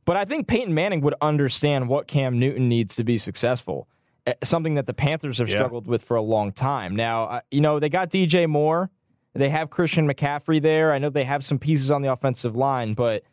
But 0.06 0.18
I 0.18 0.26
think 0.26 0.48
Peyton 0.48 0.74
Manning 0.74 1.02
would 1.02 1.16
understand 1.22 1.90
what 1.90 2.08
Cam 2.08 2.40
Newton 2.40 2.70
needs 2.70 2.96
to 2.96 3.04
be 3.04 3.18
successful. 3.18 3.88
Eh, 4.26 4.34
something 4.44 4.76
that 4.76 4.86
the 4.86 4.94
Panthers 4.94 5.40
have 5.40 5.50
yeah. 5.50 5.56
struggled 5.56 5.88
with 5.88 6.04
for 6.04 6.16
a 6.16 6.22
long 6.22 6.52
time. 6.52 6.96
Now, 6.96 7.42
you 7.52 7.62
know, 7.62 7.80
they 7.80 7.90
got 7.90 8.10
DJ 8.10 8.48
Moore. 8.48 8.90
They 9.34 9.50
have 9.50 9.70
Christian 9.70 10.08
McCaffrey 10.08 10.62
there. 10.62 10.94
I 10.94 11.00
know 11.00 11.10
they 11.10 11.24
have 11.24 11.44
some 11.44 11.58
pieces 11.58 11.90
on 11.90 12.02
the 12.02 12.12
offensive 12.12 12.56
line, 12.56 12.94
but 12.94 13.24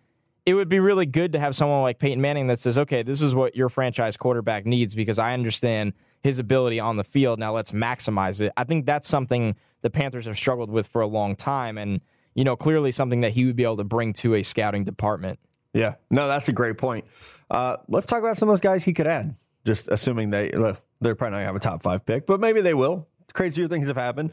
it 0.50 0.54
would 0.54 0.68
be 0.68 0.80
really 0.80 1.06
good 1.06 1.34
to 1.34 1.38
have 1.38 1.54
someone 1.54 1.80
like 1.82 2.00
Peyton 2.00 2.20
Manning 2.20 2.48
that 2.48 2.58
says, 2.58 2.76
okay, 2.76 3.04
this 3.04 3.22
is 3.22 3.36
what 3.36 3.54
your 3.54 3.68
franchise 3.68 4.16
quarterback 4.16 4.66
needs 4.66 4.96
because 4.96 5.16
I 5.16 5.32
understand 5.32 5.92
his 6.24 6.40
ability 6.40 6.80
on 6.80 6.96
the 6.96 7.04
field. 7.04 7.38
Now 7.38 7.54
let's 7.54 7.70
maximize 7.70 8.42
it. 8.42 8.52
I 8.56 8.64
think 8.64 8.84
that's 8.84 9.06
something 9.06 9.54
the 9.82 9.90
Panthers 9.90 10.26
have 10.26 10.36
struggled 10.36 10.68
with 10.68 10.88
for 10.88 11.02
a 11.02 11.06
long 11.06 11.36
time. 11.36 11.78
And, 11.78 12.00
you 12.34 12.42
know, 12.42 12.56
clearly 12.56 12.90
something 12.90 13.20
that 13.20 13.30
he 13.30 13.44
would 13.44 13.54
be 13.54 13.62
able 13.62 13.76
to 13.76 13.84
bring 13.84 14.12
to 14.14 14.34
a 14.34 14.42
scouting 14.42 14.82
department. 14.82 15.38
Yeah. 15.72 15.94
No, 16.10 16.26
that's 16.26 16.48
a 16.48 16.52
great 16.52 16.78
point. 16.78 17.04
Uh, 17.48 17.76
let's 17.86 18.06
talk 18.06 18.18
about 18.18 18.36
some 18.36 18.48
of 18.48 18.50
those 18.50 18.60
guys 18.60 18.82
he 18.82 18.92
could 18.92 19.06
add, 19.06 19.36
just 19.64 19.86
assuming 19.86 20.30
they, 20.30 20.50
they're 20.50 21.14
probably 21.14 21.30
not 21.30 21.36
going 21.36 21.42
to 21.42 21.46
have 21.46 21.54
a 21.54 21.60
top 21.60 21.84
five 21.84 22.04
pick, 22.04 22.26
but 22.26 22.40
maybe 22.40 22.60
they 22.60 22.74
will. 22.74 23.06
Crazier 23.34 23.68
things 23.68 23.86
have 23.86 23.96
happened. 23.96 24.32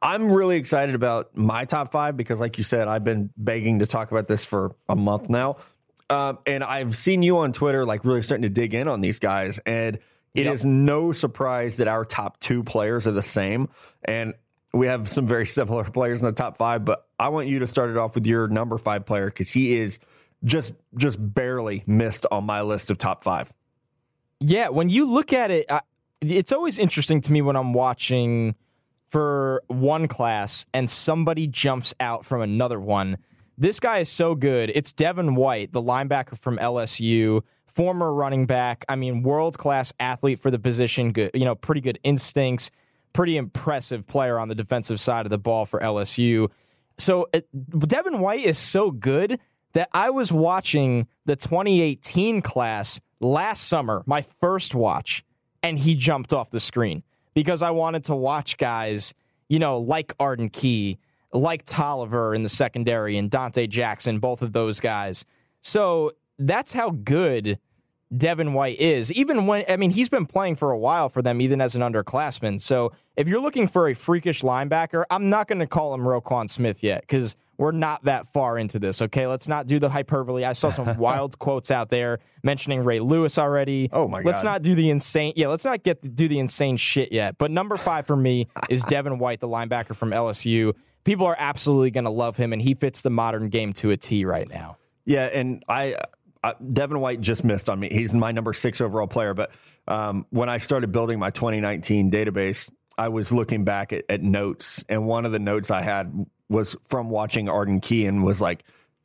I'm 0.00 0.30
really 0.30 0.56
excited 0.56 0.94
about 0.94 1.36
my 1.36 1.64
top 1.64 1.90
five 1.92 2.16
because, 2.16 2.40
like 2.40 2.58
you 2.58 2.64
said, 2.64 2.88
I've 2.88 3.04
been 3.04 3.30
begging 3.36 3.80
to 3.80 3.86
talk 3.86 4.10
about 4.10 4.28
this 4.28 4.44
for 4.44 4.74
a 4.88 4.96
month 4.96 5.28
now. 5.28 5.56
Um, 6.08 6.38
and 6.46 6.62
I've 6.62 6.96
seen 6.96 7.22
you 7.22 7.38
on 7.38 7.52
Twitter, 7.52 7.84
like 7.84 8.04
really 8.04 8.22
starting 8.22 8.42
to 8.42 8.48
dig 8.48 8.74
in 8.74 8.88
on 8.88 9.00
these 9.00 9.18
guys. 9.18 9.58
And 9.66 9.98
it 10.34 10.44
yep. 10.44 10.54
is 10.54 10.64
no 10.64 11.12
surprise 11.12 11.76
that 11.76 11.88
our 11.88 12.04
top 12.04 12.38
two 12.40 12.62
players 12.62 13.06
are 13.06 13.12
the 13.12 13.22
same. 13.22 13.68
And 14.04 14.34
we 14.72 14.86
have 14.86 15.08
some 15.08 15.26
very 15.26 15.46
similar 15.46 15.84
players 15.84 16.20
in 16.20 16.26
the 16.26 16.32
top 16.32 16.56
five, 16.56 16.84
but 16.84 17.06
I 17.18 17.28
want 17.30 17.48
you 17.48 17.58
to 17.60 17.66
start 17.66 17.90
it 17.90 17.96
off 17.96 18.14
with 18.14 18.26
your 18.26 18.48
number 18.48 18.78
five 18.78 19.04
player 19.04 19.26
because 19.26 19.52
he 19.52 19.78
is 19.78 19.98
just 20.44 20.74
just 20.96 21.18
barely 21.18 21.82
missed 21.86 22.26
on 22.30 22.44
my 22.44 22.62
list 22.62 22.90
of 22.90 22.98
top 22.98 23.24
five. 23.24 23.52
Yeah, 24.38 24.68
when 24.68 24.90
you 24.90 25.10
look 25.10 25.32
at 25.32 25.50
it, 25.50 25.68
it's 26.20 26.52
always 26.52 26.78
interesting 26.78 27.20
to 27.22 27.32
me 27.32 27.40
when 27.42 27.56
I'm 27.56 27.72
watching 27.72 28.54
for 29.16 29.62
one 29.68 30.06
class 30.06 30.66
and 30.74 30.90
somebody 30.90 31.46
jumps 31.46 31.94
out 32.00 32.26
from 32.26 32.42
another 32.42 32.78
one. 32.78 33.16
This 33.56 33.80
guy 33.80 34.00
is 34.00 34.10
so 34.10 34.34
good. 34.34 34.70
It's 34.74 34.92
Devin 34.92 35.36
White, 35.36 35.72
the 35.72 35.80
linebacker 35.80 36.36
from 36.36 36.58
LSU, 36.58 37.40
former 37.66 38.12
running 38.12 38.44
back. 38.44 38.84
I 38.90 38.96
mean, 38.96 39.22
world 39.22 39.56
class 39.56 39.90
athlete 39.98 40.38
for 40.38 40.50
the 40.50 40.58
position. 40.58 41.12
Good, 41.12 41.30
you 41.32 41.46
know, 41.46 41.54
pretty 41.54 41.80
good 41.80 41.98
instincts. 42.02 42.70
Pretty 43.14 43.38
impressive 43.38 44.06
player 44.06 44.38
on 44.38 44.48
the 44.48 44.54
defensive 44.54 45.00
side 45.00 45.24
of 45.24 45.30
the 45.30 45.38
ball 45.38 45.64
for 45.64 45.80
LSU. 45.80 46.50
So 46.98 47.26
it, 47.32 47.48
Devin 47.88 48.20
White 48.20 48.44
is 48.44 48.58
so 48.58 48.90
good 48.90 49.40
that 49.72 49.88
I 49.94 50.10
was 50.10 50.30
watching 50.30 51.08
the 51.24 51.36
2018 51.36 52.42
class 52.42 53.00
last 53.20 53.66
summer, 53.66 54.02
my 54.04 54.20
first 54.20 54.74
watch, 54.74 55.24
and 55.62 55.78
he 55.78 55.94
jumped 55.94 56.34
off 56.34 56.50
the 56.50 56.60
screen 56.60 57.02
because 57.36 57.60
I 57.60 57.70
wanted 57.70 58.04
to 58.04 58.16
watch 58.16 58.56
guys, 58.56 59.12
you 59.46 59.58
know, 59.58 59.78
like 59.78 60.14
Arden 60.18 60.48
Key, 60.48 60.98
like 61.34 61.66
Toliver 61.66 62.34
in 62.34 62.42
the 62.42 62.48
secondary, 62.48 63.18
and 63.18 63.30
Donte 63.30 63.68
Jackson, 63.68 64.20
both 64.20 64.40
of 64.40 64.54
those 64.54 64.80
guys. 64.80 65.26
So 65.60 66.12
that's 66.38 66.72
how 66.72 66.90
good 66.90 67.58
Devin 68.16 68.54
White 68.54 68.80
is. 68.80 69.12
Even 69.12 69.46
when, 69.46 69.64
I 69.68 69.76
mean, 69.76 69.90
he's 69.90 70.08
been 70.08 70.24
playing 70.24 70.56
for 70.56 70.70
a 70.70 70.78
while 70.78 71.10
for 71.10 71.20
them, 71.20 71.42
even 71.42 71.60
as 71.60 71.76
an 71.76 71.82
underclassman. 71.82 72.58
So 72.58 72.92
if 73.16 73.28
you're 73.28 73.42
looking 73.42 73.68
for 73.68 73.86
a 73.86 73.94
freakish 73.94 74.40
linebacker, 74.40 75.04
I'm 75.10 75.28
not 75.28 75.46
going 75.46 75.58
to 75.58 75.66
call 75.66 75.92
him 75.92 76.00
Roquan 76.00 76.48
Smith 76.48 76.82
yet 76.82 77.02
because 77.02 77.36
we're 77.58 77.72
not 77.72 78.04
that 78.04 78.26
far 78.26 78.58
into 78.58 78.78
this. 78.78 79.02
Okay, 79.02 79.26
let's 79.26 79.48
not 79.48 79.66
do 79.66 79.78
the 79.78 79.88
hyperbole. 79.88 80.44
I 80.44 80.52
saw 80.52 80.70
some 80.70 80.96
wild 80.98 81.38
quotes 81.38 81.70
out 81.70 81.88
there 81.88 82.18
mentioning 82.42 82.84
Ray 82.84 83.00
Lewis 83.00 83.38
already. 83.38 83.88
Oh 83.92 84.08
my 84.08 84.18
god. 84.18 84.26
Let's 84.26 84.44
not 84.44 84.62
do 84.62 84.74
the 84.74 84.90
insane. 84.90 85.32
Yeah, 85.36 85.48
let's 85.48 85.64
not 85.64 85.82
get 85.82 86.14
do 86.14 86.28
the 86.28 86.38
insane 86.38 86.76
shit 86.76 87.12
yet. 87.12 87.38
But 87.38 87.50
number 87.50 87.76
five 87.76 88.06
for 88.06 88.16
me 88.16 88.48
is 88.70 88.84
Devin 88.84 89.18
White, 89.18 89.40
the 89.40 89.48
linebacker 89.48 89.94
from 89.94 90.10
LSU. 90.10 90.74
People 91.04 91.26
are 91.26 91.36
absolutely 91.38 91.90
going 91.90 92.04
to 92.04 92.10
love 92.10 92.36
him, 92.36 92.52
and 92.52 92.60
he 92.60 92.74
fits 92.74 93.02
the 93.02 93.10
modern 93.10 93.48
game 93.48 93.72
to 93.74 93.90
a 93.90 93.96
T 93.96 94.24
right 94.24 94.48
now. 94.48 94.76
Yeah, 95.04 95.24
and 95.26 95.62
I. 95.68 95.96
Uh, 96.44 96.52
Devin 96.72 97.00
White 97.00 97.20
just 97.20 97.42
missed 97.42 97.68
on 97.68 97.80
me. 97.80 97.88
He's 97.90 98.14
my 98.14 98.30
number 98.30 98.52
six 98.52 98.80
overall 98.80 99.08
player. 99.08 99.34
But 99.34 99.50
um, 99.88 100.26
when 100.30 100.48
I 100.48 100.58
started 100.58 100.92
building 100.92 101.18
my 101.18 101.30
2019 101.30 102.08
database, 102.12 102.70
I 102.96 103.08
was 103.08 103.32
looking 103.32 103.64
back 103.64 103.92
at, 103.92 104.04
at, 104.08 104.22
notes, 104.22 104.84
and 104.88 105.06
one 105.06 105.26
of 105.26 105.32
the 105.32 105.40
notes 105.40 105.72
I 105.72 105.82
had 105.82 106.26
was 106.48 106.76
from 106.84 107.10
watching 107.10 107.48
Arden 107.48 107.80
Key 107.80 108.06
and 108.06 108.24
was 108.24 108.40
like 108.40 108.64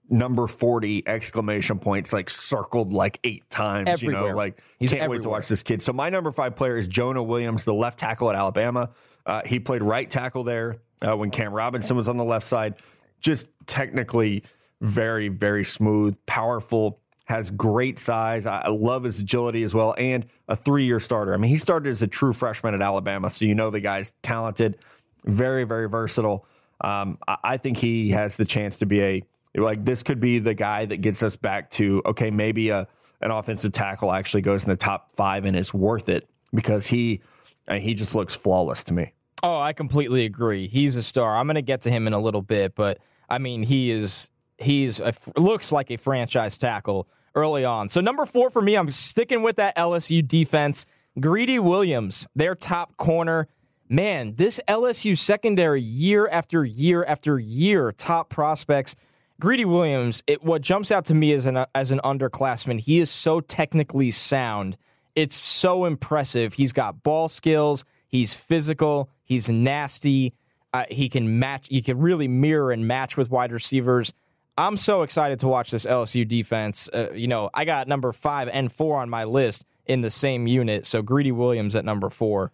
number 0.09 0.45
40 0.45 1.07
exclamation 1.07 1.79
points 1.79 2.11
like 2.11 2.29
circled 2.29 2.91
like 2.91 3.19
eight 3.23 3.49
times 3.49 3.87
everywhere. 3.87 4.21
you 4.23 4.29
know 4.29 4.35
like 4.35 4.61
He's 4.77 4.89
can't 4.89 5.03
everywhere. 5.03 5.19
wait 5.19 5.23
to 5.23 5.29
watch 5.29 5.47
this 5.47 5.63
kid 5.63 5.81
so 5.81 5.93
my 5.93 6.09
number 6.09 6.31
five 6.31 6.57
player 6.57 6.75
is 6.75 6.89
jonah 6.89 7.23
williams 7.23 7.63
the 7.63 7.73
left 7.73 7.97
tackle 7.97 8.29
at 8.29 8.35
alabama 8.35 8.89
uh, 9.25 9.41
he 9.45 9.57
played 9.61 9.81
right 9.81 10.11
tackle 10.11 10.43
there 10.43 10.81
uh, 11.01 11.15
when 11.15 11.31
cam 11.31 11.53
robinson 11.53 11.95
was 11.95 12.09
on 12.09 12.17
the 12.17 12.25
left 12.25 12.45
side 12.45 12.75
just 13.21 13.47
technically 13.67 14.43
very 14.81 15.29
very 15.29 15.63
smooth 15.63 16.17
powerful 16.25 16.99
has 17.31 17.49
great 17.49 17.97
size. 17.97 18.45
I 18.45 18.67
love 18.67 19.03
his 19.03 19.21
agility 19.21 19.63
as 19.63 19.73
well, 19.73 19.95
and 19.97 20.25
a 20.49 20.55
three 20.55 20.83
year 20.83 20.99
starter. 20.99 21.33
I 21.33 21.37
mean, 21.37 21.49
he 21.49 21.57
started 21.57 21.89
as 21.89 22.01
a 22.01 22.07
true 22.07 22.33
freshman 22.33 22.73
at 22.73 22.81
Alabama, 22.81 23.29
so 23.29 23.45
you 23.45 23.55
know 23.55 23.69
the 23.69 23.79
guy's 23.79 24.13
talented, 24.21 24.77
very, 25.23 25.63
very 25.63 25.87
versatile. 25.87 26.45
Um, 26.83 27.17
I 27.27 27.57
think 27.57 27.77
he 27.77 28.09
has 28.11 28.37
the 28.37 28.45
chance 28.45 28.79
to 28.79 28.85
be 28.85 29.01
a 29.01 29.23
like 29.55 29.83
this 29.83 30.01
could 30.03 30.19
be 30.19 30.39
the 30.39 30.53
guy 30.53 30.85
that 30.85 30.97
gets 30.97 31.23
us 31.23 31.35
back 31.35 31.69
to 31.71 32.01
okay, 32.05 32.31
maybe 32.31 32.69
a 32.69 32.87
an 33.21 33.31
offensive 33.31 33.71
tackle 33.71 34.11
actually 34.11 34.41
goes 34.41 34.63
in 34.63 34.69
the 34.69 34.77
top 34.77 35.11
five 35.13 35.45
and 35.45 35.55
is 35.55 35.73
worth 35.73 36.09
it 36.09 36.27
because 36.53 36.87
he 36.87 37.21
uh, 37.67 37.75
he 37.75 37.93
just 37.93 38.15
looks 38.15 38.35
flawless 38.35 38.83
to 38.85 38.93
me. 38.93 39.13
Oh, 39.43 39.57
I 39.57 39.73
completely 39.73 40.25
agree. 40.25 40.67
He's 40.67 40.95
a 40.95 41.03
star. 41.03 41.35
I'm 41.35 41.47
going 41.47 41.55
to 41.55 41.63
get 41.63 41.81
to 41.81 41.89
him 41.89 42.05
in 42.05 42.13
a 42.13 42.19
little 42.19 42.43
bit, 42.43 42.75
but 42.75 42.99
I 43.29 43.37
mean, 43.37 43.63
he 43.63 43.91
is 43.91 44.29
he's 44.57 44.99
a, 44.99 45.13
looks 45.35 45.71
like 45.71 45.91
a 45.91 45.97
franchise 45.97 46.57
tackle 46.57 47.07
early 47.35 47.65
on. 47.65 47.89
So 47.89 48.01
number 48.01 48.25
four 48.25 48.49
for 48.49 48.61
me, 48.61 48.75
I'm 48.75 48.91
sticking 48.91 49.41
with 49.41 49.57
that 49.57 49.75
LSU 49.77 50.27
defense. 50.27 50.85
Greedy 51.19 51.59
Williams, 51.59 52.27
their 52.35 52.55
top 52.55 52.95
corner 52.97 53.47
man, 53.91 54.35
this 54.35 54.59
LSU 54.67 55.17
secondary 55.17 55.81
year 55.81 56.27
after 56.27 56.63
year 56.63 57.03
after 57.03 57.37
year, 57.37 57.91
top 57.91 58.29
prospects. 58.29 58.95
Greedy 59.39 59.65
Williams, 59.65 60.23
it, 60.27 60.43
what 60.43 60.61
jumps 60.61 60.91
out 60.91 61.05
to 61.05 61.13
me 61.13 61.33
as 61.33 61.45
an 61.45 61.65
as 61.75 61.91
an 61.91 61.99
underclassman, 62.03 62.79
he 62.79 62.99
is 62.99 63.09
so 63.09 63.41
technically 63.41 64.11
sound. 64.11 64.77
It's 65.15 65.35
so 65.35 65.85
impressive. 65.85 66.53
He's 66.53 66.71
got 66.71 67.03
ball 67.03 67.27
skills. 67.27 67.83
He's 68.07 68.33
physical. 68.33 69.09
He's 69.23 69.49
nasty. 69.49 70.33
Uh, 70.73 70.85
he 70.89 71.09
can 71.09 71.39
match. 71.39 71.67
He 71.69 71.81
can 71.81 71.99
really 71.99 72.27
mirror 72.27 72.71
and 72.71 72.87
match 72.87 73.17
with 73.17 73.29
wide 73.29 73.51
receivers. 73.51 74.13
I'm 74.57 74.77
so 74.77 75.01
excited 75.01 75.39
to 75.39 75.47
watch 75.47 75.71
this 75.71 75.85
LSU 75.85 76.25
defense. 76.27 76.87
Uh, 76.93 77.09
you 77.13 77.27
know, 77.27 77.49
I 77.53 77.65
got 77.65 77.87
number 77.87 78.13
five 78.13 78.47
and 78.47 78.71
four 78.71 79.01
on 79.01 79.09
my 79.09 79.23
list 79.23 79.65
in 79.85 80.01
the 80.01 80.11
same 80.11 80.45
unit. 80.45 80.85
So 80.85 81.01
Greedy 81.01 81.31
Williams 81.31 81.75
at 81.75 81.83
number 81.83 82.09
four. 82.09 82.51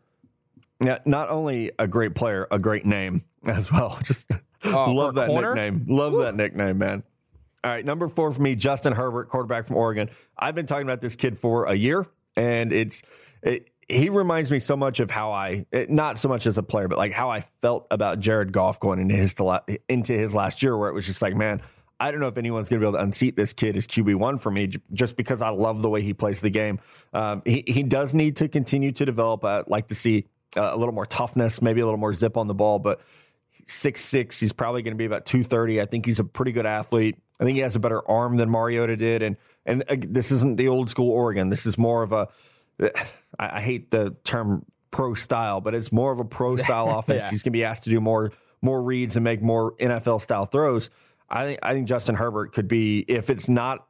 Yeah, 0.83 0.99
not 1.05 1.29
only 1.29 1.71
a 1.79 1.87
great 1.87 2.15
player, 2.15 2.47
a 2.51 2.59
great 2.59 2.85
name 2.85 3.21
as 3.45 3.71
well. 3.71 3.99
Just 4.03 4.31
oh, 4.65 4.91
love 4.91 5.15
that 5.15 5.27
corner? 5.27 5.55
nickname. 5.55 5.85
Love 5.87 6.13
Woo. 6.13 6.21
that 6.23 6.35
nickname, 6.35 6.77
man. 6.77 7.03
All 7.63 7.71
right, 7.71 7.83
number 7.83 8.07
four 8.07 8.31
for 8.31 8.41
me, 8.41 8.55
Justin 8.55 8.93
Herbert, 8.93 9.29
quarterback 9.29 9.65
from 9.65 9.77
Oregon. 9.77 10.09
I've 10.37 10.55
been 10.55 10.67
talking 10.67 10.85
about 10.85 11.01
this 11.01 11.15
kid 11.15 11.37
for 11.37 11.65
a 11.65 11.73
year, 11.73 12.05
and 12.35 12.71
it's 12.71 13.03
it, 13.41 13.69
he 13.87 14.09
reminds 14.09 14.51
me 14.51 14.59
so 14.59 14.77
much 14.77 14.99
of 14.99 15.09
how 15.09 15.31
I 15.31 15.65
it, 15.71 15.89
not 15.89 16.17
so 16.17 16.29
much 16.29 16.45
as 16.45 16.57
a 16.57 16.63
player, 16.63 16.87
but 16.87 16.97
like 16.97 17.13
how 17.13 17.29
I 17.29 17.41
felt 17.41 17.87
about 17.89 18.19
Jared 18.19 18.51
Goff 18.51 18.79
going 18.79 18.99
into 18.99 19.15
his 19.15 19.33
into 19.89 20.13
his 20.13 20.35
last 20.35 20.61
year, 20.61 20.77
where 20.77 20.89
it 20.89 20.93
was 20.93 21.05
just 21.05 21.21
like, 21.21 21.35
man, 21.35 21.61
I 21.99 22.11
don't 22.11 22.19
know 22.19 22.27
if 22.27 22.37
anyone's 22.37 22.69
going 22.69 22.79
to 22.79 22.85
be 22.85 22.89
able 22.89 22.99
to 22.99 23.03
unseat 23.03 23.35
this 23.35 23.53
kid 23.53 23.75
as 23.75 23.87
QB 23.87 24.15
one 24.15 24.37
for 24.37 24.51
me, 24.51 24.69
just 24.93 25.17
because 25.17 25.41
I 25.41 25.49
love 25.49 25.81
the 25.81 25.89
way 25.89 26.01
he 26.01 26.13
plays 26.13 26.41
the 26.41 26.49
game. 26.49 26.79
Um, 27.13 27.41
he 27.45 27.63
he 27.65 27.83
does 27.83 28.13
need 28.13 28.37
to 28.37 28.47
continue 28.47 28.91
to 28.91 29.05
develop. 29.05 29.43
I'd 29.43 29.67
like 29.67 29.87
to 29.87 29.95
see 29.95 30.27
uh, 30.55 30.71
a 30.73 30.77
little 30.77 30.93
more 30.93 31.05
toughness, 31.05 31.61
maybe 31.61 31.81
a 31.81 31.85
little 31.85 31.99
more 31.99 32.13
zip 32.13 32.37
on 32.37 32.47
the 32.47 32.53
ball. 32.53 32.79
But 32.79 33.01
six 33.65 34.03
six, 34.03 34.39
he's 34.39 34.53
probably 34.53 34.81
going 34.81 34.93
to 34.93 34.97
be 34.97 35.05
about 35.05 35.25
two 35.25 35.43
thirty. 35.43 35.81
I 35.81 35.85
think 35.85 36.05
he's 36.05 36.19
a 36.19 36.23
pretty 36.23 36.51
good 36.51 36.65
athlete. 36.65 37.17
I 37.39 37.43
think 37.43 37.55
he 37.55 37.61
has 37.61 37.75
a 37.75 37.79
better 37.79 38.07
arm 38.09 38.37
than 38.37 38.49
Mariota 38.49 38.95
did, 38.95 39.21
and 39.21 39.37
and 39.65 39.83
uh, 39.89 39.97
this 39.99 40.31
isn't 40.31 40.57
the 40.57 40.67
old 40.67 40.89
school 40.89 41.11
Oregon. 41.11 41.49
This 41.49 41.65
is 41.65 41.77
more 41.77 42.03
of 42.03 42.11
a. 42.11 42.27
I, 43.39 43.57
I 43.57 43.61
hate 43.61 43.91
the 43.91 44.15
term 44.23 44.65
pro 44.91 45.13
style, 45.13 45.61
but 45.61 45.75
it's 45.75 45.91
more 45.91 46.11
of 46.11 46.19
a 46.19 46.25
pro 46.25 46.55
style 46.57 46.97
offense. 46.97 47.23
Yeah. 47.23 47.29
He's 47.29 47.43
going 47.43 47.51
to 47.51 47.57
be 47.57 47.63
asked 47.63 47.83
to 47.83 47.89
do 47.89 47.99
more 47.99 48.31
more 48.61 48.81
reads 48.81 49.15
and 49.15 49.23
make 49.23 49.41
more 49.41 49.75
NFL 49.75 50.21
style 50.21 50.45
throws. 50.45 50.89
I 51.29 51.43
think 51.43 51.59
I 51.61 51.73
think 51.73 51.87
Justin 51.87 52.15
Herbert 52.15 52.53
could 52.53 52.67
be 52.67 52.99
if 53.07 53.29
it's 53.29 53.49
not 53.49 53.85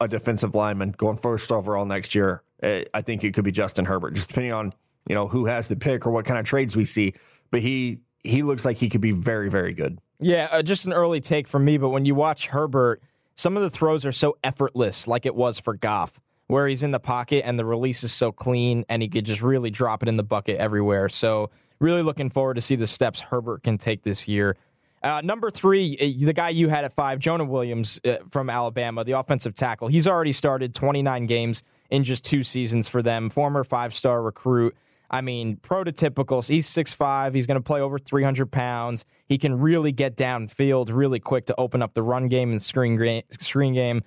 a 0.00 0.08
defensive 0.08 0.54
lineman 0.54 0.92
going 0.92 1.16
first 1.16 1.52
overall 1.52 1.84
next 1.84 2.14
year. 2.14 2.42
eh, 2.62 2.84
I 2.92 3.02
think 3.02 3.22
it 3.22 3.34
could 3.34 3.44
be 3.44 3.52
Justin 3.52 3.84
Herbert, 3.84 4.14
just 4.14 4.28
depending 4.28 4.52
on 4.52 4.72
you 5.08 5.14
know 5.14 5.28
who 5.28 5.46
has 5.46 5.68
the 5.68 5.76
pick 5.76 6.06
or 6.06 6.10
what 6.10 6.24
kind 6.24 6.38
of 6.38 6.44
trades 6.44 6.76
we 6.76 6.84
see. 6.84 7.14
But 7.50 7.60
he 7.60 8.00
he 8.22 8.42
looks 8.42 8.64
like 8.64 8.76
he 8.76 8.88
could 8.88 9.00
be 9.00 9.12
very 9.12 9.50
very 9.50 9.72
good. 9.72 9.98
Yeah, 10.20 10.48
uh, 10.50 10.62
just 10.62 10.86
an 10.86 10.92
early 10.92 11.20
take 11.20 11.48
from 11.48 11.64
me, 11.64 11.78
but 11.78 11.88
when 11.88 12.04
you 12.04 12.14
watch 12.14 12.48
Herbert, 12.48 13.02
some 13.34 13.56
of 13.56 13.62
the 13.62 13.70
throws 13.70 14.04
are 14.04 14.12
so 14.12 14.36
effortless, 14.44 15.08
like 15.08 15.24
it 15.24 15.34
was 15.34 15.58
for 15.58 15.74
Goff, 15.74 16.20
where 16.46 16.68
he's 16.68 16.82
in 16.82 16.90
the 16.90 17.00
pocket 17.00 17.46
and 17.46 17.58
the 17.58 17.64
release 17.64 18.04
is 18.04 18.12
so 18.12 18.30
clean 18.30 18.84
and 18.90 19.00
he 19.00 19.08
could 19.08 19.24
just 19.24 19.40
really 19.40 19.70
drop 19.70 20.02
it 20.02 20.10
in 20.10 20.18
the 20.18 20.22
bucket 20.22 20.58
everywhere. 20.58 21.08
So, 21.08 21.50
really 21.78 22.02
looking 22.02 22.28
forward 22.28 22.54
to 22.54 22.60
see 22.60 22.76
the 22.76 22.86
steps 22.86 23.22
Herbert 23.22 23.62
can 23.62 23.78
take 23.78 24.02
this 24.02 24.28
year. 24.28 24.56
Uh, 25.02 25.22
number 25.24 25.50
three, 25.50 25.96
uh, 25.98 26.26
the 26.26 26.34
guy 26.34 26.50
you 26.50 26.68
had 26.68 26.84
at 26.84 26.92
five, 26.92 27.18
Jonah 27.18 27.44
Williams 27.44 27.98
uh, 28.04 28.16
from 28.30 28.50
Alabama, 28.50 29.02
the 29.02 29.12
offensive 29.12 29.54
tackle. 29.54 29.88
He's 29.88 30.06
already 30.06 30.32
started 30.32 30.74
29 30.74 31.24
games 31.24 31.62
in 31.88 32.04
just 32.04 32.24
two 32.24 32.42
seasons 32.42 32.88
for 32.88 33.02
them, 33.02 33.30
former 33.30 33.64
five 33.64 33.94
star 33.94 34.22
recruit. 34.22 34.76
I 35.10 35.20
mean, 35.20 35.56
prototypical. 35.56 36.46
He's 36.48 36.68
6'5. 36.68 37.34
He's 37.34 37.46
going 37.48 37.56
to 37.56 37.62
play 37.62 37.80
over 37.80 37.98
300 37.98 38.50
pounds. 38.50 39.04
He 39.26 39.38
can 39.38 39.58
really 39.58 39.90
get 39.90 40.16
downfield 40.16 40.94
really 40.94 41.18
quick 41.18 41.46
to 41.46 41.54
open 41.58 41.82
up 41.82 41.94
the 41.94 42.02
run 42.02 42.28
game 42.28 42.52
and 42.52 42.62
screen, 42.62 42.96
gra- 42.96 43.22
screen 43.32 43.74
game. 43.74 44.02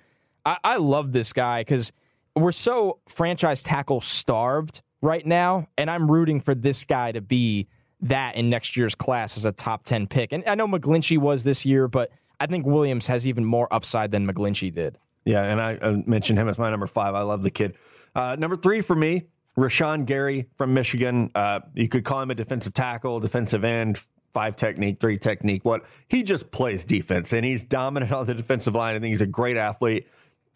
I, 0.46 0.56
I 0.64 0.76
love 0.78 1.12
this 1.12 1.32
guy 1.32 1.60
because 1.60 1.92
we're 2.34 2.52
so 2.52 3.00
franchise 3.08 3.62
tackle 3.62 4.00
starved 4.00 4.82
right 5.02 5.24
now, 5.24 5.68
and 5.76 5.90
I'm 5.90 6.10
rooting 6.10 6.40
for 6.40 6.54
this 6.54 6.84
guy 6.84 7.12
to 7.12 7.20
be 7.20 7.68
that 8.00 8.36
in 8.36 8.50
next 8.50 8.76
year's 8.76 8.94
class 8.94 9.36
as 9.36 9.44
a 9.44 9.52
top 9.52 9.84
10 9.84 10.06
pick. 10.06 10.32
And 10.32 10.42
I 10.46 10.54
know 10.54 10.66
McGlinchey 10.66 11.18
was 11.18 11.44
this 11.44 11.64
year, 11.66 11.86
but 11.86 12.10
I 12.40 12.46
think 12.46 12.66
Williams 12.66 13.06
has 13.08 13.26
even 13.26 13.44
more 13.44 13.72
upside 13.72 14.10
than 14.10 14.26
McGlinchey 14.26 14.72
did. 14.72 14.98
Yeah, 15.24 15.42
and 15.44 15.60
I, 15.60 15.78
I 15.80 16.02
mentioned 16.06 16.38
him 16.38 16.48
as 16.48 16.58
my 16.58 16.70
number 16.70 16.86
five. 16.86 17.14
I 17.14 17.22
love 17.22 17.42
the 17.42 17.50
kid. 17.50 17.76
Uh, 18.14 18.36
number 18.38 18.56
three 18.56 18.80
for 18.80 18.94
me, 18.94 19.24
Rashan 19.56 20.06
Gary 20.06 20.46
from 20.56 20.74
Michigan. 20.74 21.30
Uh, 21.34 21.60
you 21.74 21.88
could 21.88 22.04
call 22.04 22.20
him 22.20 22.30
a 22.30 22.34
defensive 22.34 22.74
tackle, 22.74 23.20
defensive 23.20 23.64
end, 23.64 24.00
five 24.32 24.56
technique, 24.56 25.00
three 25.00 25.18
technique. 25.18 25.64
What 25.64 25.84
he 26.08 26.22
just 26.22 26.50
plays 26.50 26.84
defense, 26.84 27.32
and 27.32 27.44
he's 27.44 27.64
dominant 27.64 28.12
on 28.12 28.26
the 28.26 28.34
defensive 28.34 28.74
line. 28.74 28.96
I 28.96 28.98
think 28.98 29.10
he's 29.10 29.20
a 29.20 29.26
great 29.26 29.56
athlete. 29.56 30.08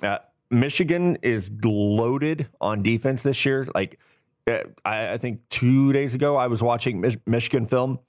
Uh, 0.03 0.19
Michigan 0.51 1.19
is 1.23 1.53
loaded 1.63 2.49
on 2.61 2.83
defense 2.83 3.23
this 3.23 3.45
year. 3.45 3.67
Like 3.75 3.99
uh, 4.47 4.61
I, 4.85 5.13
I 5.13 5.19
think 5.19 5.49
two 5.49 5.93
days 5.93 6.15
ago, 6.15 6.37
I 6.37 6.47
was 6.47 6.63
watching 6.63 7.01
Mich- 7.01 7.19
Michigan 7.27 7.67
film 7.67 8.01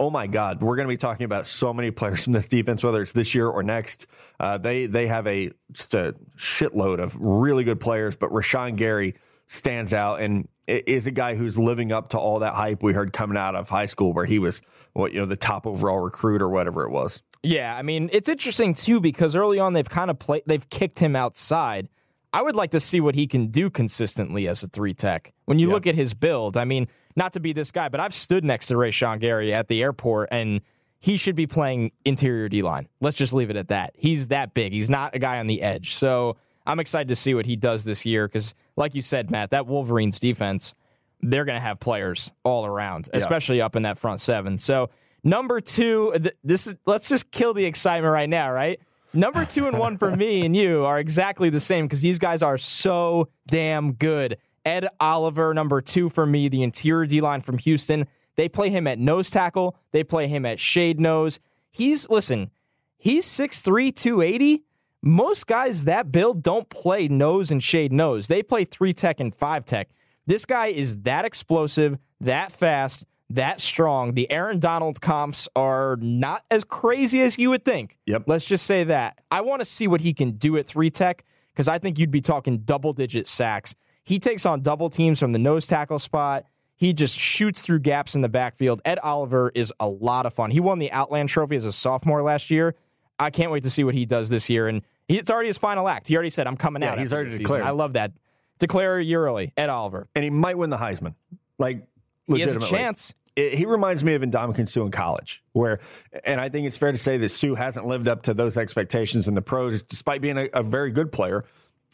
oh 0.00 0.10
my 0.10 0.26
God, 0.26 0.60
we're 0.60 0.76
going 0.76 0.88
to 0.88 0.92
be 0.92 0.96
talking 0.96 1.24
about 1.24 1.46
so 1.46 1.72
many 1.72 1.90
players 1.90 2.24
from 2.24 2.32
this 2.32 2.48
defense, 2.48 2.82
whether 2.82 3.00
it's 3.02 3.12
this 3.12 3.34
year 3.34 3.48
or 3.48 3.62
next. 3.62 4.06
Uh, 4.40 4.58
they 4.58 4.86
they 4.86 5.06
have 5.06 5.26
a 5.26 5.50
just 5.72 5.94
a 5.94 6.14
shitload 6.36 7.00
of 7.00 7.16
really 7.20 7.64
good 7.64 7.80
players, 7.80 8.16
but 8.16 8.30
Rashan 8.30 8.76
Gary 8.76 9.14
stands 9.46 9.92
out 9.92 10.20
and 10.20 10.48
is 10.66 11.06
a 11.06 11.10
guy 11.10 11.34
who's 11.34 11.58
living 11.58 11.92
up 11.92 12.08
to 12.10 12.18
all 12.18 12.38
that 12.38 12.54
hype 12.54 12.82
we 12.82 12.92
heard 12.92 13.12
coming 13.12 13.36
out 13.36 13.54
of 13.54 13.68
high 13.68 13.86
school, 13.86 14.12
where 14.12 14.24
he 14.24 14.38
was 14.38 14.62
what 14.92 15.12
you 15.12 15.20
know 15.20 15.26
the 15.26 15.36
top 15.36 15.66
overall 15.66 16.00
recruit 16.00 16.40
or 16.40 16.48
whatever 16.48 16.84
it 16.84 16.90
was. 16.90 17.22
Yeah, 17.42 17.76
I 17.76 17.82
mean, 17.82 18.08
it's 18.12 18.28
interesting 18.28 18.72
too 18.72 19.00
because 19.00 19.36
early 19.36 19.58
on 19.58 19.74
they've 19.74 19.88
kind 19.88 20.10
of 20.10 20.18
played, 20.18 20.42
they've 20.46 20.68
kicked 20.70 20.98
him 20.98 21.14
outside. 21.14 21.88
I 22.32 22.42
would 22.42 22.56
like 22.56 22.72
to 22.72 22.80
see 22.80 23.00
what 23.00 23.14
he 23.14 23.28
can 23.28 23.48
do 23.48 23.70
consistently 23.70 24.48
as 24.48 24.62
a 24.64 24.66
three 24.66 24.92
tech. 24.92 25.32
When 25.44 25.60
you 25.60 25.68
look 25.68 25.86
at 25.86 25.94
his 25.94 26.14
build, 26.14 26.56
I 26.56 26.64
mean, 26.64 26.88
not 27.14 27.34
to 27.34 27.40
be 27.40 27.52
this 27.52 27.70
guy, 27.70 27.88
but 27.88 28.00
I've 28.00 28.14
stood 28.14 28.44
next 28.44 28.66
to 28.68 28.74
Rashan 28.74 29.20
Gary 29.20 29.54
at 29.54 29.68
the 29.68 29.80
airport 29.82 30.30
and 30.32 30.60
he 30.98 31.16
should 31.16 31.36
be 31.36 31.46
playing 31.46 31.92
interior 32.04 32.48
D 32.48 32.62
line. 32.62 32.88
Let's 33.00 33.16
just 33.16 33.34
leave 33.34 33.50
it 33.50 33.56
at 33.56 33.68
that. 33.68 33.94
He's 33.94 34.28
that 34.28 34.52
big. 34.52 34.72
He's 34.72 34.90
not 34.90 35.14
a 35.14 35.20
guy 35.20 35.38
on 35.38 35.46
the 35.46 35.62
edge. 35.62 35.94
So 35.94 36.36
I'm 36.66 36.80
excited 36.80 37.08
to 37.08 37.16
see 37.16 37.34
what 37.34 37.46
he 37.46 37.56
does 37.56 37.84
this 37.84 38.06
year 38.06 38.26
because, 38.26 38.54
like 38.76 38.94
you 38.94 39.02
said, 39.02 39.30
Matt, 39.30 39.50
that 39.50 39.66
Wolverines 39.66 40.18
defense, 40.18 40.74
they're 41.20 41.44
going 41.44 41.56
to 41.56 41.60
have 41.60 41.80
players 41.80 42.32
all 42.42 42.66
around, 42.66 43.08
especially 43.12 43.60
up 43.60 43.76
in 43.76 43.82
that 43.82 43.98
front 43.98 44.20
seven. 44.20 44.58
So 44.58 44.90
number 45.22 45.60
two, 45.60 46.12
th- 46.12 46.34
this 46.42 46.66
is 46.66 46.76
let's 46.86 47.08
just 47.08 47.30
kill 47.30 47.54
the 47.54 47.64
excitement 47.64 48.12
right 48.12 48.28
now, 48.28 48.50
right? 48.50 48.80
Number 49.12 49.44
two 49.44 49.68
and 49.68 49.78
one 49.78 49.96
for 49.96 50.14
me 50.14 50.44
and 50.44 50.56
you 50.56 50.84
are 50.84 50.98
exactly 50.98 51.48
the 51.48 51.60
same 51.60 51.86
because 51.86 52.02
these 52.02 52.18
guys 52.18 52.42
are 52.42 52.58
so 52.58 53.28
damn 53.46 53.92
good. 53.92 54.38
Ed 54.64 54.88
Oliver, 54.98 55.54
number 55.54 55.80
two 55.80 56.08
for 56.08 56.26
me, 56.26 56.48
the 56.48 56.62
interior 56.62 57.06
D 57.06 57.20
line 57.20 57.40
from 57.40 57.58
Houston. 57.58 58.06
They 58.36 58.48
play 58.48 58.70
him 58.70 58.86
at 58.86 58.98
nose 58.98 59.30
tackle. 59.30 59.76
They 59.92 60.02
play 60.02 60.26
him 60.26 60.44
at 60.44 60.58
shade 60.58 60.98
nose. 60.98 61.38
He's 61.70 62.08
listen, 62.08 62.50
he's 62.96 63.26
6'3, 63.26 63.94
280. 63.94 64.62
Most 65.06 65.46
guys 65.46 65.84
that 65.84 66.10
build 66.10 66.42
don't 66.42 66.66
play 66.70 67.08
nose 67.08 67.50
and 67.50 67.62
shade 67.62 67.92
nose. 67.92 68.26
They 68.26 68.42
play 68.42 68.64
three 68.64 68.94
tech 68.94 69.20
and 69.20 69.34
five 69.34 69.66
tech. 69.66 69.90
This 70.24 70.46
guy 70.46 70.68
is 70.68 71.02
that 71.02 71.26
explosive, 71.26 71.98
that 72.22 72.52
fast, 72.52 73.06
that 73.28 73.60
strong. 73.60 74.14
The 74.14 74.30
Aaron 74.30 74.60
Donald 74.60 75.02
comps 75.02 75.46
are 75.54 75.98
not 76.00 76.42
as 76.50 76.64
crazy 76.64 77.20
as 77.20 77.36
you 77.38 77.50
would 77.50 77.66
think. 77.66 77.98
Yep. 78.06 78.22
Let's 78.28 78.46
just 78.46 78.64
say 78.64 78.84
that. 78.84 79.20
I 79.30 79.42
want 79.42 79.60
to 79.60 79.66
see 79.66 79.86
what 79.86 80.00
he 80.00 80.14
can 80.14 80.30
do 80.30 80.56
at 80.56 80.66
three 80.66 80.88
tech 80.88 81.22
because 81.52 81.68
I 81.68 81.76
think 81.76 81.98
you'd 81.98 82.10
be 82.10 82.22
talking 82.22 82.60
double 82.60 82.94
digit 82.94 83.26
sacks. 83.26 83.74
He 84.04 84.18
takes 84.18 84.46
on 84.46 84.62
double 84.62 84.88
teams 84.88 85.20
from 85.20 85.32
the 85.32 85.38
nose 85.38 85.66
tackle 85.66 85.98
spot. 85.98 86.46
He 86.76 86.94
just 86.94 87.18
shoots 87.18 87.60
through 87.60 87.80
gaps 87.80 88.14
in 88.14 88.22
the 88.22 88.30
backfield. 88.30 88.80
Ed 88.86 89.00
Oliver 89.02 89.52
is 89.54 89.70
a 89.78 89.88
lot 89.88 90.24
of 90.24 90.32
fun. 90.32 90.50
He 90.50 90.60
won 90.60 90.78
the 90.78 90.90
Outland 90.92 91.28
Trophy 91.28 91.56
as 91.56 91.66
a 91.66 91.72
sophomore 91.72 92.22
last 92.22 92.50
year. 92.50 92.74
I 93.18 93.30
can't 93.30 93.52
wait 93.52 93.62
to 93.64 93.70
see 93.70 93.84
what 93.84 93.94
he 93.94 94.06
does 94.06 94.30
this 94.30 94.48
year. 94.50 94.66
And 94.66 94.82
he, 95.08 95.18
it's 95.18 95.30
already 95.30 95.48
his 95.48 95.58
final 95.58 95.88
act. 95.88 96.08
He 96.08 96.14
already 96.16 96.30
said, 96.30 96.46
I'm 96.46 96.56
coming 96.56 96.82
Yeah, 96.82 96.92
out. 96.92 96.98
he's 96.98 97.12
already 97.12 97.26
this 97.26 97.34
season." 97.34 97.44
declared. 97.44 97.64
I 97.64 97.70
love 97.70 97.94
that. 97.94 98.12
Declare 98.58 98.98
a 98.98 99.04
year 99.04 99.24
early. 99.26 99.52
Ed 99.56 99.68
Oliver. 99.68 100.08
And 100.14 100.22
he 100.24 100.30
might 100.30 100.56
win 100.56 100.70
the 100.70 100.76
Heisman. 100.76 101.14
Like 101.58 101.86
He 102.26 102.40
has 102.40 102.54
a 102.56 102.60
chance. 102.60 103.12
it, 103.36 103.54
he 103.58 103.66
reminds 103.66 104.04
me 104.04 104.14
of 104.14 104.22
Ndamukong 104.22 104.68
Suh 104.68 104.82
in 104.84 104.90
college, 104.90 105.42
where, 105.52 105.80
and 106.24 106.40
I 106.40 106.48
think 106.48 106.66
it's 106.66 106.76
fair 106.78 106.92
to 106.92 106.98
say 106.98 107.16
that 107.18 107.28
Suh 107.30 107.54
hasn't 107.54 107.86
lived 107.86 108.06
up 108.08 108.22
to 108.22 108.34
those 108.34 108.56
expectations 108.56 109.26
in 109.28 109.34
the 109.34 109.42
pros, 109.42 109.82
despite 109.82 110.20
being 110.20 110.38
a, 110.38 110.48
a 110.54 110.62
very 110.62 110.90
good 110.92 111.10
player. 111.12 111.44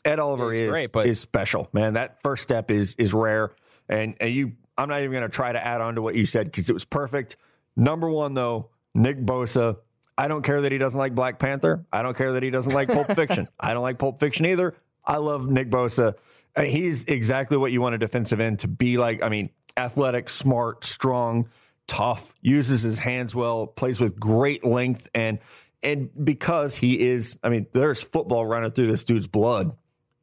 Ed 0.05 0.19
Oliver 0.19 0.53
is 0.53 0.71
great, 0.71 0.93
but- 0.93 1.07
is 1.07 1.21
special, 1.21 1.69
man. 1.73 1.95
That 1.95 2.23
first 2.23 2.43
step 2.43 2.71
is 2.71 2.95
is 2.97 3.13
rare, 3.13 3.51
and, 3.89 4.15
and 4.21 4.33
you, 4.33 4.53
I'm 4.79 4.89
not 4.89 5.01
even 5.01 5.11
going 5.13 5.23
to 5.23 5.29
try 5.29 5.53
to 5.53 5.63
add 5.67 5.81
on 5.83 5.95
to 5.97 6.03
what 6.03 6.15
you 6.15 6.25
said 6.27 6.47
because 6.47 6.71
it 6.71 6.73
was 6.73 6.85
perfect. 6.87 7.37
Number 7.77 8.09
one, 8.09 8.35
though, 8.35 8.69
Nick 8.95 9.19
Bosa. 9.21 9.77
I 10.21 10.29
don't 10.29 10.43
care 10.43 10.61
that 10.61 10.71
he 10.71 10.77
doesn't 10.77 10.99
like 10.99 11.15
Black 11.15 11.39
Panther. 11.39 11.87
I 11.91 12.03
don't 12.03 12.15
care 12.15 12.33
that 12.33 12.43
he 12.43 12.51
doesn't 12.51 12.75
like 12.75 12.89
Pulp 12.89 13.07
Fiction. 13.15 13.49
I 13.61 13.73
don't 13.73 13.83
like 13.83 13.99
Pulp 13.99 14.21
Fiction 14.21 14.45
either. 14.45 14.75
I 15.03 15.17
love 15.17 15.49
Nick 15.49 15.71
Bosa. 15.71 16.15
Uh, 16.55 16.63
He's 16.63 17.05
exactly 17.05 17.57
what 17.57 17.73
you 17.73 17.81
want 17.81 17.95
a 17.95 17.99
defensive 17.99 18.39
end 18.39 18.59
to 18.59 18.69
be 18.69 18.99
like. 18.99 19.23
I 19.23 19.31
mean, 19.31 19.49
athletic, 19.79 20.29
smart, 20.29 20.85
strong, 20.85 21.49
tough, 21.87 22.35
uses 22.43 22.83
his 22.83 22.99
hands 22.99 23.35
well, 23.35 23.67
plays 23.67 23.99
with 23.99 24.21
great 24.21 24.63
length, 24.63 25.09
and 25.15 25.39
and 25.83 26.11
because 26.23 26.77
he 26.77 27.01
is, 27.01 27.39
I 27.43 27.49
mean, 27.49 27.67
there's 27.73 28.03
football 28.03 28.45
running 28.45 28.73
through 28.73 28.89
this 28.89 29.05
dude's 29.05 29.27
blood. 29.27 29.75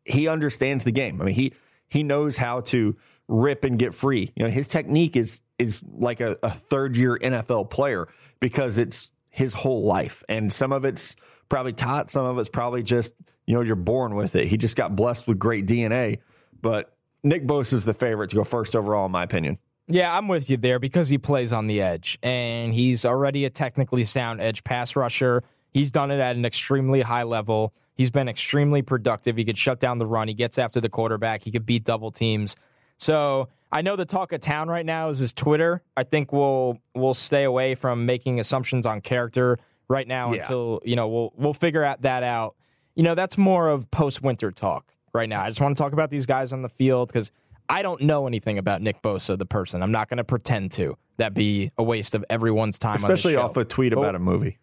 He 0.06 0.28
understands 0.28 0.84
the 0.84 0.92
game. 0.92 1.20
I 1.20 1.26
mean, 1.26 1.34
he 1.34 1.54
he 1.90 2.04
knows 2.04 2.38
how 2.38 2.62
to 2.62 2.96
rip 3.28 3.64
and 3.64 3.80
get 3.80 3.96
free. 3.96 4.32
You 4.36 4.44
know, 4.44 4.52
his 4.52 4.68
technique 4.68 5.16
is 5.16 5.42
is 5.58 5.82
like 5.92 6.22
a, 6.22 6.38
a 6.44 6.52
third 6.52 6.96
year 6.96 7.18
NFL 7.18 7.72
player 7.72 8.08
because 8.40 8.78
it's 8.78 9.10
his 9.38 9.54
whole 9.54 9.84
life, 9.84 10.24
and 10.28 10.52
some 10.52 10.72
of 10.72 10.84
it's 10.84 11.16
probably 11.48 11.74
taught, 11.74 12.10
some 12.10 12.26
of 12.26 12.40
it's 12.40 12.50
probably 12.50 12.84
just 12.84 13.14
you 13.46 13.56
know 13.56 13.62
you're 13.62 13.76
born 13.76 14.16
with 14.16 14.36
it. 14.36 14.48
He 14.48 14.58
just 14.58 14.76
got 14.76 14.96
blessed 14.96 15.28
with 15.28 15.40
great 15.40 15.66
DNA, 15.66 16.20
but. 16.62 16.94
Nick 17.24 17.48
Bosa 17.48 17.74
is 17.74 17.84
the 17.84 17.96
favorite 17.96 18.30
to 18.30 18.36
go 18.38 18.44
first 18.44 18.76
overall, 18.76 19.08
in 19.08 19.12
my 19.12 19.24
opinion. 19.24 19.58
Yeah, 19.90 20.16
I'm 20.16 20.28
with 20.28 20.50
you 20.50 20.58
there 20.58 20.80
because 20.80 21.10
he 21.10 21.18
plays 21.18 21.52
on 21.52 21.68
the 21.68 21.82
edge 21.82 22.20
and 22.22 22.74
he's 22.74 23.06
already 23.06 23.46
a 23.46 23.50
technically 23.50 24.04
sound 24.04 24.40
edge 24.42 24.64
pass 24.64 24.96
rusher. 24.96 25.44
He's 25.74 25.92
done 25.92 26.12
it 26.12 26.20
at 26.20 26.36
an 26.36 26.46
extremely 26.46 27.02
high 27.02 27.24
level. 27.24 27.74
He's 27.96 28.12
been 28.12 28.28
extremely 28.28 28.82
productive. 28.82 29.38
He 29.38 29.46
could 29.46 29.58
shut 29.58 29.80
down 29.80 29.98
the 29.98 30.06
run. 30.06 30.28
He 30.28 30.34
gets 30.34 30.58
after 30.58 30.82
the 30.82 30.90
quarterback. 30.90 31.42
He 31.42 31.52
could 31.52 31.66
beat 31.66 31.86
double 31.86 32.12
teams. 32.12 32.58
So 32.98 33.50
I 33.72 33.82
know 33.82 33.96
the 33.96 34.06
talk 34.06 34.32
of 34.32 34.40
town 34.40 34.70
right 34.70 34.86
now 34.86 35.10
is 35.10 35.20
his 35.20 35.34
Twitter. 35.34 35.82
I 35.96 36.04
think 36.04 36.32
we'll 36.32 36.80
we'll 36.96 37.14
stay 37.14 37.44
away 37.44 37.76
from 37.76 38.06
making 38.06 38.40
assumptions 38.40 38.86
on 38.86 39.02
character 39.02 39.58
right 39.88 40.08
now 40.08 40.34
Yeah. 40.34 40.42
until 40.42 40.82
you 40.84 40.96
know 40.96 41.08
we'll 41.08 41.34
we'll 41.36 41.54
figure 41.54 41.84
out 41.84 42.02
that 42.02 42.24
out. 42.24 42.56
You 42.96 43.04
know 43.04 43.16
that's 43.16 43.38
more 43.38 43.70
of 43.70 43.90
post 43.92 44.22
winter 44.24 44.52
talk 44.52 44.92
right 45.14 45.30
now. 45.30 45.42
I 45.44 45.50
just 45.50 45.62
want 45.62 45.76
to 45.78 45.82
talk 45.84 45.94
about 45.94 46.10
these 46.10 46.26
guys 46.26 46.54
on 46.54 46.62
the 46.62 46.70
field 46.70 47.10
because 47.10 47.32
I 47.70 47.82
don't 47.82 48.02
know 48.02 48.28
anything 48.28 48.58
about 48.58 48.82
Nick 48.82 49.02
Bosa, 49.02 49.38
the 49.38 49.46
person. 49.46 49.84
I'm 49.84 49.92
not 49.92 50.08
going 50.10 50.18
to 50.18 50.24
pretend 50.24 50.72
to. 50.74 50.98
That'd 51.18 51.34
be 51.34 51.72
a 51.78 51.84
waste 51.84 52.16
of 52.16 52.24
everyone's 52.30 52.80
time. 52.80 52.96
Especially 52.96 53.36
off 53.36 53.58
a 53.58 53.66
tweet 53.66 53.92
about 53.94 54.16
a 54.16 54.20
movie. 54.20 54.58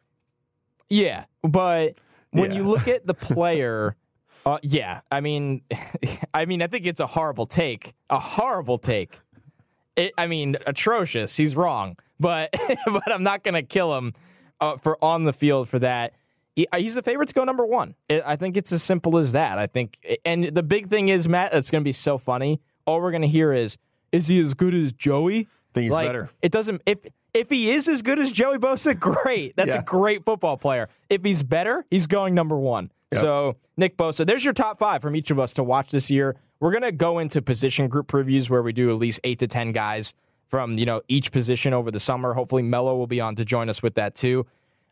Yeah, 0.88 1.24
but 1.42 1.94
when 2.30 2.50
Yeah. 2.50 2.58
you 2.58 2.62
look 2.64 2.88
at 2.88 3.06
the 3.06 3.14
player, 3.14 3.96
uh, 4.46 4.58
yeah, 4.62 5.00
I 5.10 5.20
mean, 5.20 5.62
I 6.34 6.46
mean, 6.46 6.62
I 6.62 6.66
think 6.66 6.86
it's 6.86 7.00
a 7.00 7.06
horrible 7.06 7.46
take, 7.46 7.94
a 8.10 8.18
horrible 8.18 8.78
take. 8.78 9.16
It, 9.96 10.12
I 10.18 10.26
mean, 10.26 10.56
atrocious. 10.66 11.36
He's 11.36 11.56
wrong, 11.56 11.96
but 12.18 12.54
but 12.86 13.12
I'm 13.12 13.22
not 13.22 13.42
going 13.42 13.54
to 13.54 13.62
kill 13.62 13.96
him 13.96 14.12
uh, 14.60 14.76
for 14.76 15.02
on 15.02 15.24
the 15.24 15.32
field 15.32 15.68
for 15.68 15.78
that. 15.78 16.14
He, 16.56 16.66
uh, 16.72 16.78
he's 16.78 16.94
the 16.94 17.02
favorite 17.02 17.28
to 17.28 17.34
go 17.34 17.44
number 17.44 17.66
one. 17.66 17.94
It, 18.08 18.22
I 18.24 18.36
think 18.36 18.56
it's 18.56 18.72
as 18.72 18.82
simple 18.82 19.18
as 19.18 19.32
that. 19.32 19.58
I 19.58 19.66
think, 19.66 19.98
and 20.24 20.44
the 20.44 20.62
big 20.62 20.88
thing 20.88 21.08
is 21.08 21.28
Matt. 21.28 21.54
It's 21.54 21.70
going 21.70 21.82
to 21.82 21.88
be 21.88 21.92
so 21.92 22.18
funny. 22.18 22.60
All 22.86 23.00
we're 23.00 23.12
going 23.12 23.22
to 23.22 23.28
hear 23.28 23.52
is, 23.52 23.78
"Is 24.12 24.28
he 24.28 24.40
as 24.40 24.54
good 24.54 24.74
as 24.74 24.92
Joey?" 24.92 25.48
think 25.74 25.84
he's 25.84 25.92
like, 25.92 26.08
better. 26.08 26.30
It 26.40 26.52
doesn't. 26.52 26.82
If 26.86 27.00
if 27.34 27.50
he 27.50 27.70
is 27.70 27.88
as 27.88 28.00
good 28.02 28.18
as 28.18 28.32
Joey 28.32 28.58
Bosa, 28.58 28.98
great. 29.24 29.56
That's 29.56 29.74
Yeah. 29.74 29.80
a 29.80 29.84
great 29.84 30.24
football 30.24 30.56
player. 30.56 30.88
If 31.10 31.24
he's 31.24 31.42
better, 31.42 31.84
he's 31.90 32.06
going 32.06 32.34
number 32.34 32.56
one. 32.56 32.90
Yep. 33.12 33.20
So 33.20 33.56
Nick 33.76 33.96
Bosa, 33.96 34.26
there's 34.26 34.44
your 34.44 34.54
top 34.54 34.78
five 34.78 35.02
from 35.02 35.14
each 35.14 35.30
of 35.30 35.38
us 35.38 35.54
to 35.54 35.62
watch 35.62 35.90
this 35.90 36.10
year. 36.10 36.36
We're 36.60 36.72
gonna 36.72 36.92
go 36.92 37.18
into 37.18 37.42
position 37.42 37.88
group 37.88 38.06
previews 38.06 38.48
where 38.48 38.62
we 38.62 38.72
do 38.72 38.90
at 38.90 38.96
least 38.96 39.20
eight 39.24 39.38
to 39.40 39.46
ten 39.46 39.72
guys 39.72 40.14
from 40.48 40.78
you 40.78 40.86
know 40.86 41.02
each 41.08 41.30
position 41.32 41.72
over 41.74 41.90
the 41.90 42.00
summer. 42.00 42.32
Hopefully 42.34 42.62
Mello 42.62 42.96
will 42.96 43.06
be 43.06 43.20
on 43.20 43.34
to 43.36 43.44
join 43.44 43.68
us 43.68 43.82
with 43.82 43.94
that 43.94 44.14
too. 44.14 44.46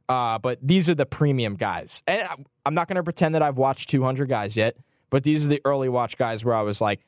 Uh, 0.09 0.38
but 0.38 0.59
these 0.61 0.88
are 0.88 0.94
the 0.94 1.07
premium 1.07 1.55
guys, 1.55 2.02
and 2.07 2.26
I'm 2.66 2.74
not 2.74 2.88
gonna 2.88 3.02
pretend 3.05 3.35
that 3.35 3.42
I've 3.42 3.57
watched 3.57 3.88
200 3.88 4.28
guys 4.28 4.57
yet. 4.57 4.76
But 5.11 5.24
these 5.24 5.46
are 5.46 5.48
the 5.48 5.61
early 5.64 5.88
watch 5.88 6.16
guys 6.16 6.44
where 6.44 6.55
I 6.55 6.62
was 6.62 6.81
like, 6.81 7.00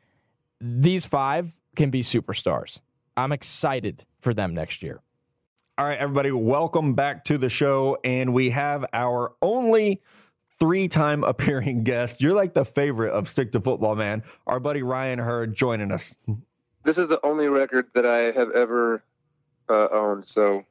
these 0.60 1.04
five 1.06 1.60
can 1.76 1.90
be 1.90 2.02
superstars. 2.02 2.80
I'm 3.16 3.32
excited 3.32 4.04
for 4.20 4.32
them 4.34 4.54
next 4.54 4.82
year. 4.82 5.00
All 5.76 5.84
right, 5.84 5.98
everybody, 5.98 6.30
welcome 6.30 6.94
back 6.94 7.24
to 7.24 7.36
the 7.36 7.48
show. 7.48 7.98
And 8.04 8.32
we 8.32 8.50
have 8.50 8.86
our 8.92 9.32
only 9.42 10.00
three 10.60 10.86
time 10.86 11.24
appearing 11.24 11.82
guest. 11.82 12.20
You're 12.22 12.34
like 12.34 12.54
the 12.54 12.64
favorite 12.64 13.10
of 13.10 13.28
Stick 13.28 13.50
to 13.52 13.60
Football, 13.60 13.96
man. 13.96 14.22
Our 14.46 14.60
buddy 14.60 14.84
Ryan 14.84 15.18
Hurd 15.18 15.52
joining 15.52 15.90
us. 15.90 16.16
This 16.84 16.96
is 16.96 17.08
the 17.08 17.18
only 17.26 17.48
record 17.48 17.86
that 17.94 18.06
I 18.06 18.30
have 18.38 18.52
ever 18.52 19.02
uh, 19.68 19.88
owned, 19.90 20.28
so 20.28 20.62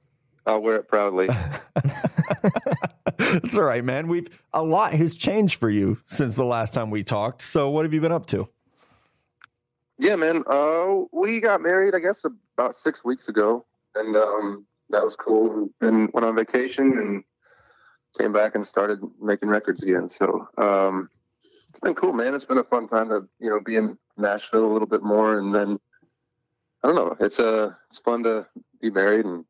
I'll 0.45 0.61
wear 0.61 0.77
it 0.77 0.87
proudly. 0.87 1.27
That's 3.17 3.57
all 3.57 3.65
right, 3.65 3.83
man. 3.83 4.07
We've 4.07 4.29
a 4.53 4.63
lot 4.63 4.93
has 4.93 5.17
changed 5.17 5.59
for 5.59 5.69
you 5.69 5.97
since 6.05 6.37
the 6.37 6.45
last 6.45 6.73
time 6.73 6.91
we 6.91 7.03
talked. 7.03 7.41
So, 7.41 7.69
what 7.69 7.83
have 7.83 7.93
you 7.93 7.99
been 7.99 8.13
up 8.13 8.27
to? 8.27 8.47
yeah, 9.97 10.15
man. 10.15 10.45
Uh, 10.47 11.01
we 11.11 11.41
got 11.41 11.61
married, 11.61 11.93
I 11.93 11.99
guess, 11.99 12.23
about 12.23 12.75
six 12.75 13.03
weeks 13.03 13.27
ago, 13.27 13.65
and 13.95 14.15
um, 14.15 14.65
that 14.93 15.03
was 15.03 15.15
cool. 15.15 15.69
And 15.81 16.09
went 16.13 16.25
on 16.25 16.35
vacation 16.35 16.97
and 16.97 17.23
came 18.17 18.31
back 18.31 18.55
and 18.55 18.65
started 18.65 18.99
making 19.21 19.49
records 19.49 19.83
again. 19.83 20.07
So 20.07 20.47
um, 20.57 21.09
it's 21.69 21.79
been 21.79 21.95
cool, 21.95 22.13
man. 22.13 22.33
It's 22.33 22.45
been 22.45 22.59
a 22.59 22.63
fun 22.63 22.87
time 22.87 23.09
to 23.09 23.27
you 23.39 23.49
know 23.49 23.59
be 23.59 23.75
in 23.75 23.97
Nashville 24.17 24.65
a 24.65 24.71
little 24.71 24.87
bit 24.87 25.03
more, 25.03 25.37
and 25.37 25.53
then 25.53 25.79
I 26.83 26.87
don't 26.87 26.95
know. 26.95 27.15
It's 27.19 27.39
uh, 27.39 27.71
it's 27.89 27.99
fun 27.99 28.23
to 28.23 28.47
be 28.81 28.89
married, 28.89 29.25
and 29.25 29.43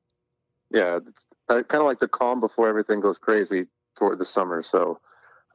yeah, 0.72 1.00
it's 1.08 1.26
kind 1.48 1.66
of 1.74 1.84
like 1.84 2.00
the 2.00 2.08
calm 2.08 2.40
before 2.40 2.68
everything 2.68 3.02
goes 3.02 3.18
crazy 3.18 3.68
toward 3.96 4.20
the 4.20 4.26
summer. 4.26 4.62
So 4.62 5.00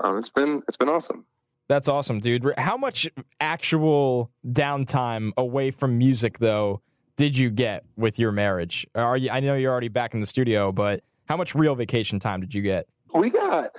um, 0.01 0.18
it's 0.18 0.31
been 0.31 0.62
it's 0.68 0.77
been 0.77 0.88
awesome. 0.88 1.24
That's 1.68 1.88
awesome, 1.88 2.20
dude. 2.20 2.51
How 2.57 2.79
much 2.79 3.09
actual 3.40 4.31
downtime 4.46 5.33
away 5.37 5.70
from 5.70 5.98
music 5.98 6.38
though 6.38 6.83
did 7.18 7.37
you 7.37 7.50
get 7.50 7.85
with 7.96 8.18
your 8.18 8.33
marriage? 8.33 8.87
Are 8.94 9.16
you 9.16 9.28
I 9.31 9.40
know 9.40 9.54
you're 9.54 9.70
already 9.72 9.88
back 9.88 10.14
in 10.14 10.20
the 10.20 10.26
studio, 10.26 10.72
but 10.72 11.02
how 11.28 11.37
much 11.37 11.54
real 11.54 11.74
vacation 11.74 12.18
time 12.18 12.40
did 12.40 12.54
you 12.54 12.62
get? 12.62 12.87
We 13.12 13.28
got 13.28 13.76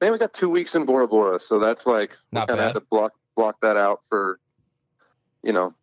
man, 0.00 0.12
we 0.12 0.18
got 0.18 0.34
two 0.34 0.50
weeks 0.50 0.74
in 0.74 0.84
Bora 0.84 1.08
Bora, 1.08 1.40
so 1.40 1.58
that's 1.58 1.86
like 1.86 2.10
Not 2.32 2.48
we 2.48 2.54
kind 2.54 2.60
of 2.60 2.66
had 2.66 2.72
to 2.74 2.86
block 2.90 3.12
block 3.36 3.56
that 3.62 3.76
out 3.76 4.00
for, 4.08 4.40
you 5.42 5.52
know, 5.52 5.74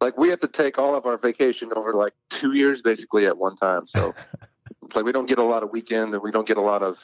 like 0.00 0.16
we 0.18 0.28
have 0.28 0.40
to 0.40 0.48
take 0.48 0.78
all 0.78 0.94
of 0.94 1.06
our 1.06 1.16
vacation 1.16 1.70
over 1.74 1.94
like 1.94 2.12
two 2.28 2.52
years 2.52 2.82
basically 2.82 3.26
at 3.26 3.36
one 3.36 3.56
time. 3.56 3.86
So 3.88 4.14
like 4.94 5.04
we 5.04 5.12
don't 5.12 5.26
get 5.26 5.38
a 5.38 5.42
lot 5.42 5.62
of 5.62 5.70
weekend 5.70 6.12
and 6.12 6.22
we 6.22 6.30
don't 6.30 6.46
get 6.46 6.58
a 6.58 6.62
lot 6.62 6.82
of, 6.82 6.98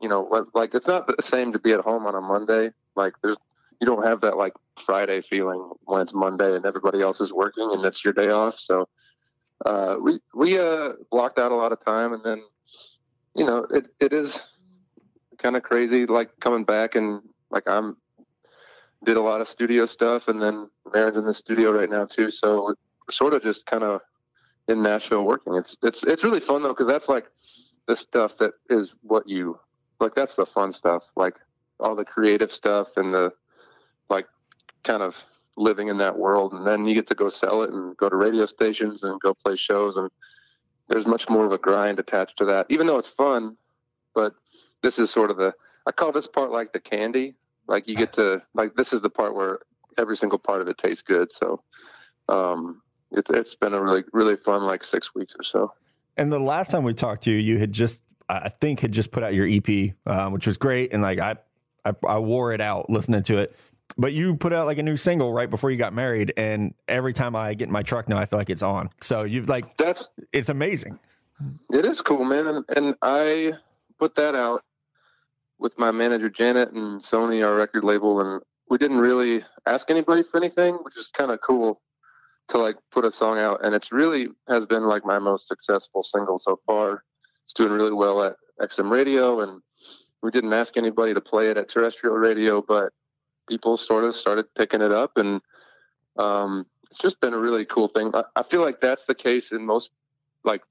you 0.00 0.08
know, 0.08 0.22
like- 0.22 0.46
like 0.54 0.74
it's 0.74 0.86
not 0.86 1.06
the 1.08 1.20
same 1.22 1.52
to 1.52 1.58
be 1.58 1.72
at 1.72 1.80
home 1.80 2.06
on 2.06 2.14
a 2.14 2.20
Monday. 2.20 2.70
Like 2.94 3.14
there's 3.22 3.36
you 3.80 3.86
don't 3.86 4.04
have 4.06 4.20
that 4.20 4.36
like 4.36 4.52
Friday 4.78 5.20
feeling 5.20 5.70
when 5.84 6.00
it's 6.02 6.14
Monday 6.14 6.54
and 6.54 6.64
everybody 6.64 7.00
else 7.02 7.20
is 7.20 7.32
working 7.32 7.70
and 7.72 7.84
it's 7.84 8.04
your 8.04 8.12
day 8.12 8.28
off. 8.30 8.58
So 8.58 8.88
uh, 9.64 9.96
we 10.00 10.20
we 10.34 10.58
uh, 10.58 10.92
blocked 11.10 11.38
out 11.38 11.52
a 11.52 11.54
lot 11.54 11.72
of 11.72 11.84
time 11.84 12.12
and 12.12 12.22
then 12.24 12.42
you 13.34 13.44
know 13.44 13.66
it, 13.70 13.88
it 14.00 14.12
is 14.12 14.42
kind 15.38 15.56
of 15.56 15.62
crazy 15.62 16.04
like 16.06 16.28
coming 16.40 16.64
back 16.64 16.96
and 16.96 17.22
like 17.50 17.62
i'm 17.68 17.96
did 19.04 19.16
a 19.16 19.20
lot 19.20 19.40
of 19.40 19.48
studio 19.48 19.86
stuff 19.86 20.26
and 20.26 20.42
then 20.42 20.68
Maren's 20.92 21.16
in 21.16 21.24
the 21.24 21.32
studio 21.32 21.70
right 21.70 21.88
now 21.88 22.04
too 22.04 22.30
so 22.30 22.64
we're 22.64 22.74
sort 23.12 23.32
of 23.32 23.42
just 23.42 23.64
kind 23.64 23.84
of 23.84 24.00
in 24.66 24.82
nashville 24.82 25.24
working 25.24 25.54
it's 25.54 25.76
it's 25.82 26.02
it's 26.04 26.24
really 26.24 26.40
fun 26.40 26.62
though 26.62 26.70
because 26.70 26.88
that's 26.88 27.08
like 27.08 27.26
the 27.86 27.94
stuff 27.94 28.36
that 28.38 28.52
is 28.68 28.94
what 29.02 29.28
you 29.28 29.58
like 30.00 30.14
that's 30.14 30.34
the 30.34 30.44
fun 30.44 30.72
stuff 30.72 31.04
like 31.16 31.36
all 31.78 31.94
the 31.94 32.04
creative 32.04 32.52
stuff 32.52 32.88
and 32.96 33.14
the 33.14 33.32
like 34.10 34.26
kind 34.88 35.02
of 35.02 35.14
living 35.56 35.88
in 35.88 35.98
that 35.98 36.18
world. 36.18 36.52
And 36.52 36.66
then 36.66 36.86
you 36.86 36.94
get 36.94 37.06
to 37.08 37.14
go 37.14 37.28
sell 37.28 37.62
it 37.62 37.70
and 37.70 37.96
go 37.96 38.08
to 38.08 38.16
radio 38.16 38.46
stations 38.46 39.04
and 39.04 39.20
go 39.20 39.34
play 39.34 39.54
shows. 39.56 39.96
And 39.96 40.10
there's 40.88 41.06
much 41.06 41.28
more 41.28 41.44
of 41.44 41.52
a 41.52 41.58
grind 41.58 41.98
attached 41.98 42.38
to 42.38 42.46
that 42.46 42.66
even 42.70 42.86
though 42.86 42.98
it's 42.98 43.08
fun. 43.08 43.56
But 44.14 44.34
this 44.82 44.98
is 44.98 45.10
sort 45.10 45.30
of 45.30 45.36
the 45.36 45.52
i 45.86 45.92
call 45.92 46.12
this 46.12 46.26
part 46.26 46.50
like 46.50 46.72
the 46.72 46.80
candy. 46.80 47.34
Like 47.66 47.86
you 47.86 47.94
get 47.94 48.14
to 48.14 48.42
like 48.54 48.74
this 48.74 48.92
is 48.92 49.02
the 49.02 49.10
part 49.10 49.34
where 49.34 49.60
every 49.98 50.16
single 50.16 50.38
part 50.38 50.62
of 50.62 50.68
it 50.68 50.78
tastes 50.78 51.02
good. 51.02 51.30
So 51.32 51.62
um 52.28 52.82
it's 53.10 53.30
it's 53.30 53.54
been 53.54 53.74
a 53.74 53.82
really 53.82 54.04
really 54.12 54.36
fun 54.36 54.62
like 54.62 54.82
six 54.82 55.14
weeks 55.14 55.34
or 55.38 55.44
so. 55.44 55.72
And 56.18 56.32
the 56.32 56.40
last 56.40 56.72
time 56.72 56.82
we 56.82 56.94
talked 56.94 57.22
to 57.22 57.30
you, 57.30 57.36
you 57.36 57.58
had 57.58 57.72
just, 57.72 58.02
I 58.28 58.48
think, 58.48 58.80
had 58.80 58.90
just 58.90 59.12
put 59.12 59.22
out 59.22 59.34
your 59.34 59.46
EP, 59.48 59.92
um, 60.04 60.32
which 60.32 60.48
was 60.48 60.58
great. 60.58 60.92
And 60.92 61.00
like, 61.00 61.20
I, 61.20 61.36
I, 61.84 61.92
I 62.06 62.18
wore 62.18 62.52
it 62.52 62.60
out 62.60 62.90
listening 62.90 63.22
to 63.24 63.38
it. 63.38 63.56
But 63.96 64.12
you 64.12 64.36
put 64.36 64.52
out 64.52 64.66
like 64.66 64.78
a 64.78 64.82
new 64.82 64.96
single 64.96 65.32
right 65.32 65.50
before 65.50 65.70
you 65.70 65.76
got 65.76 65.92
married. 65.92 66.32
And 66.36 66.74
every 66.86 67.12
time 67.12 67.34
I 67.34 67.54
get 67.54 67.66
in 67.66 67.72
my 67.72 67.82
truck 67.82 68.08
now, 68.08 68.18
I 68.18 68.26
feel 68.26 68.38
like 68.38 68.50
it's 68.50 68.62
on. 68.62 68.90
So 69.00 69.22
you've 69.22 69.48
like, 69.48 69.76
that's 69.76 70.08
it's 70.32 70.48
amazing. 70.48 70.98
It 71.70 71.84
is 71.84 72.00
cool, 72.00 72.24
man, 72.24 72.46
and, 72.48 72.64
and 72.76 72.94
I 73.00 73.52
put 73.98 74.16
that 74.16 74.34
out 74.34 74.62
with 75.58 75.78
my 75.78 75.90
manager 75.90 76.28
Janet 76.28 76.72
and 76.72 77.00
Sony, 77.00 77.46
our 77.46 77.54
record 77.54 77.84
label, 77.84 78.20
and 78.20 78.42
we 78.68 78.78
didn't 78.78 78.98
really 78.98 79.42
ask 79.66 79.90
anybody 79.90 80.22
for 80.22 80.36
anything, 80.36 80.74
which 80.82 80.96
is 80.96 81.08
kind 81.08 81.30
of 81.30 81.40
cool 81.40 81.80
to 82.48 82.58
like 82.58 82.76
put 82.90 83.04
a 83.04 83.12
song 83.12 83.38
out, 83.38 83.64
and 83.64 83.74
it's 83.74 83.92
really 83.92 84.28
has 84.48 84.66
been 84.66 84.84
like 84.84 85.04
my 85.04 85.18
most 85.18 85.46
successful 85.46 86.02
single 86.02 86.38
so 86.38 86.58
far. 86.66 87.04
It's 87.44 87.54
doing 87.54 87.72
really 87.72 87.92
well 87.92 88.22
at 88.22 88.36
XM 88.60 88.90
Radio, 88.90 89.40
and 89.40 89.60
we 90.22 90.30
didn't 90.30 90.52
ask 90.52 90.76
anybody 90.76 91.14
to 91.14 91.20
play 91.20 91.50
it 91.50 91.56
at 91.56 91.68
terrestrial 91.68 92.16
radio, 92.16 92.62
but 92.62 92.92
people 93.48 93.76
sort 93.76 94.04
of 94.04 94.14
started 94.14 94.46
picking 94.54 94.82
it 94.82 94.92
up, 94.92 95.16
and 95.16 95.40
um, 96.18 96.66
it's 96.90 97.00
just 97.00 97.20
been 97.20 97.34
a 97.34 97.38
really 97.38 97.64
cool 97.64 97.88
thing. 97.88 98.10
I, 98.14 98.24
I 98.36 98.42
feel 98.42 98.60
like 98.60 98.80
that's 98.80 99.04
the 99.04 99.14
case 99.14 99.52
in 99.52 99.64
most 99.64 99.90
like 100.44 100.62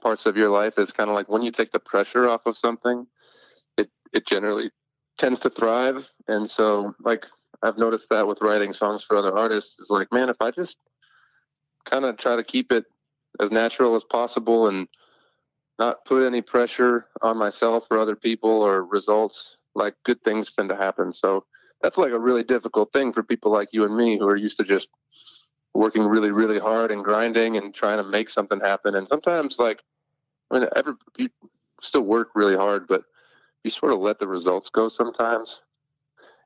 parts 0.00 0.26
of 0.26 0.36
your 0.36 0.48
life 0.48 0.78
is 0.78 0.92
kind 0.92 1.10
of 1.10 1.14
like 1.14 1.28
when 1.28 1.42
you 1.42 1.50
take 1.50 1.72
the 1.72 1.78
pressure 1.78 2.28
off 2.28 2.46
of 2.46 2.56
something, 2.56 3.06
it 3.76 3.90
it 4.12 4.26
generally 4.26 4.70
tends 5.18 5.40
to 5.40 5.50
thrive. 5.50 6.08
And 6.28 6.50
so 6.50 6.94
like 7.00 7.26
I've 7.62 7.78
noticed 7.78 8.08
that 8.10 8.26
with 8.26 8.40
writing 8.40 8.72
songs 8.72 9.04
for 9.04 9.16
other 9.16 9.36
artists 9.36 9.78
is 9.78 9.90
like, 9.90 10.12
man, 10.12 10.28
if 10.28 10.36
I 10.40 10.50
just 10.50 10.78
kind 11.84 12.04
of 12.04 12.16
try 12.16 12.36
to 12.36 12.44
keep 12.44 12.72
it 12.72 12.84
as 13.38 13.50
natural 13.50 13.94
as 13.96 14.04
possible 14.04 14.68
and 14.68 14.88
not 15.78 16.04
put 16.04 16.26
any 16.26 16.42
pressure 16.42 17.06
on 17.22 17.38
myself 17.38 17.86
or 17.90 17.98
other 17.98 18.16
people 18.16 18.50
or 18.50 18.84
results, 18.84 19.56
like 19.74 19.94
good 20.04 20.22
things 20.24 20.52
tend 20.52 20.68
to 20.68 20.76
happen. 20.76 21.12
So 21.12 21.44
that's 21.82 21.98
like 21.98 22.12
a 22.12 22.18
really 22.18 22.42
difficult 22.42 22.92
thing 22.92 23.12
for 23.12 23.22
people 23.22 23.50
like 23.52 23.68
you 23.72 23.84
and 23.84 23.96
me 23.96 24.18
who 24.18 24.26
are 24.26 24.36
used 24.36 24.58
to 24.58 24.64
just 24.64 24.88
working 25.74 26.04
really, 26.04 26.30
really 26.30 26.58
hard 26.58 26.90
and 26.90 27.04
grinding 27.04 27.56
and 27.56 27.74
trying 27.74 27.98
to 27.98 28.08
make 28.08 28.28
something 28.28 28.60
happen. 28.60 28.94
And 28.94 29.06
sometimes, 29.08 29.58
like, 29.58 29.80
I 30.50 30.58
mean, 30.58 30.68
every, 30.74 30.94
you 31.16 31.28
still 31.80 32.02
work 32.02 32.30
really 32.34 32.56
hard, 32.56 32.86
but 32.88 33.04
you 33.64 33.70
sort 33.70 33.92
of 33.92 34.00
let 34.00 34.18
the 34.18 34.26
results 34.26 34.68
go 34.68 34.88
sometimes. 34.88 35.62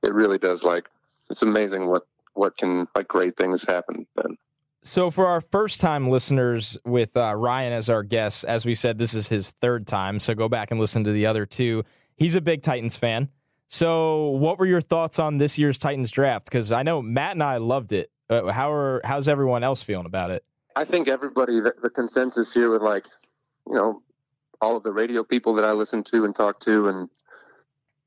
It 0.03 0.13
really 0.13 0.39
does. 0.39 0.63
Like, 0.63 0.89
it's 1.31 1.43
amazing 1.43 1.89
what, 1.89 2.07
what 2.35 2.57
can, 2.57 2.87
like, 2.95 3.09
great 3.09 3.37
things 3.37 3.65
happen 3.65 4.07
then. 4.15 4.37
So, 4.83 5.11
for 5.11 5.27
our 5.27 5.41
first 5.41 5.81
time 5.81 6.11
listeners 6.11 6.77
with 6.85 7.17
uh, 7.17 7.35
Ryan 7.35 7.73
as 7.73 7.89
our 7.89 8.03
guest, 8.03 8.45
as 8.45 8.67
we 8.67 8.75
said, 8.75 8.99
this 8.99 9.15
is 9.15 9.29
his 9.29 9.51
third 9.51 9.87
time. 9.87 10.21
So, 10.21 10.35
go 10.35 10.51
back 10.51 10.71
and 10.71 10.79
listen 10.79 11.05
to 11.05 11.13
the 11.13 11.25
other 11.25 11.47
two. 11.47 11.85
He's 12.17 12.35
a 12.35 12.43
big 12.43 12.61
Titans 12.61 12.97
fan. 12.97 13.31
So, 13.69 14.29
what 14.31 14.59
were 14.59 14.67
your 14.67 14.81
thoughts 14.81 15.19
on 15.19 15.39
this 15.39 15.59
year's 15.59 15.79
Titans 15.79 16.11
draft? 16.11 16.47
Because 16.47 16.73
I 16.73 16.83
know 16.83 17.03
Matt 17.03 17.33
and 17.33 17.43
I 17.43 17.57
loved 17.57 17.93
it. 17.93 18.11
Uh, 18.29 18.53
how 18.53 18.73
are 18.73 19.01
how's 19.05 19.29
everyone 19.29 19.65
else 19.65 19.83
feeling 19.83 20.07
about 20.07 20.31
it? 20.31 20.45
I 20.77 20.85
think 20.85 21.09
everybody, 21.09 21.61
the, 21.61 21.75
the 21.83 21.91
consensus 21.91 22.53
here 22.53 22.71
with 22.71 22.83
like, 22.83 23.07
you 23.67 23.75
know, 23.75 24.03
all 24.61 24.77
of 24.77 24.83
the 24.83 24.93
radio 24.93 25.23
people 25.23 25.55
that 25.55 25.65
I 25.65 25.73
listen 25.73 26.03
to 26.05 26.25
and 26.25 26.35
talk 26.35 26.61
to 26.61 26.89
and 26.89 27.09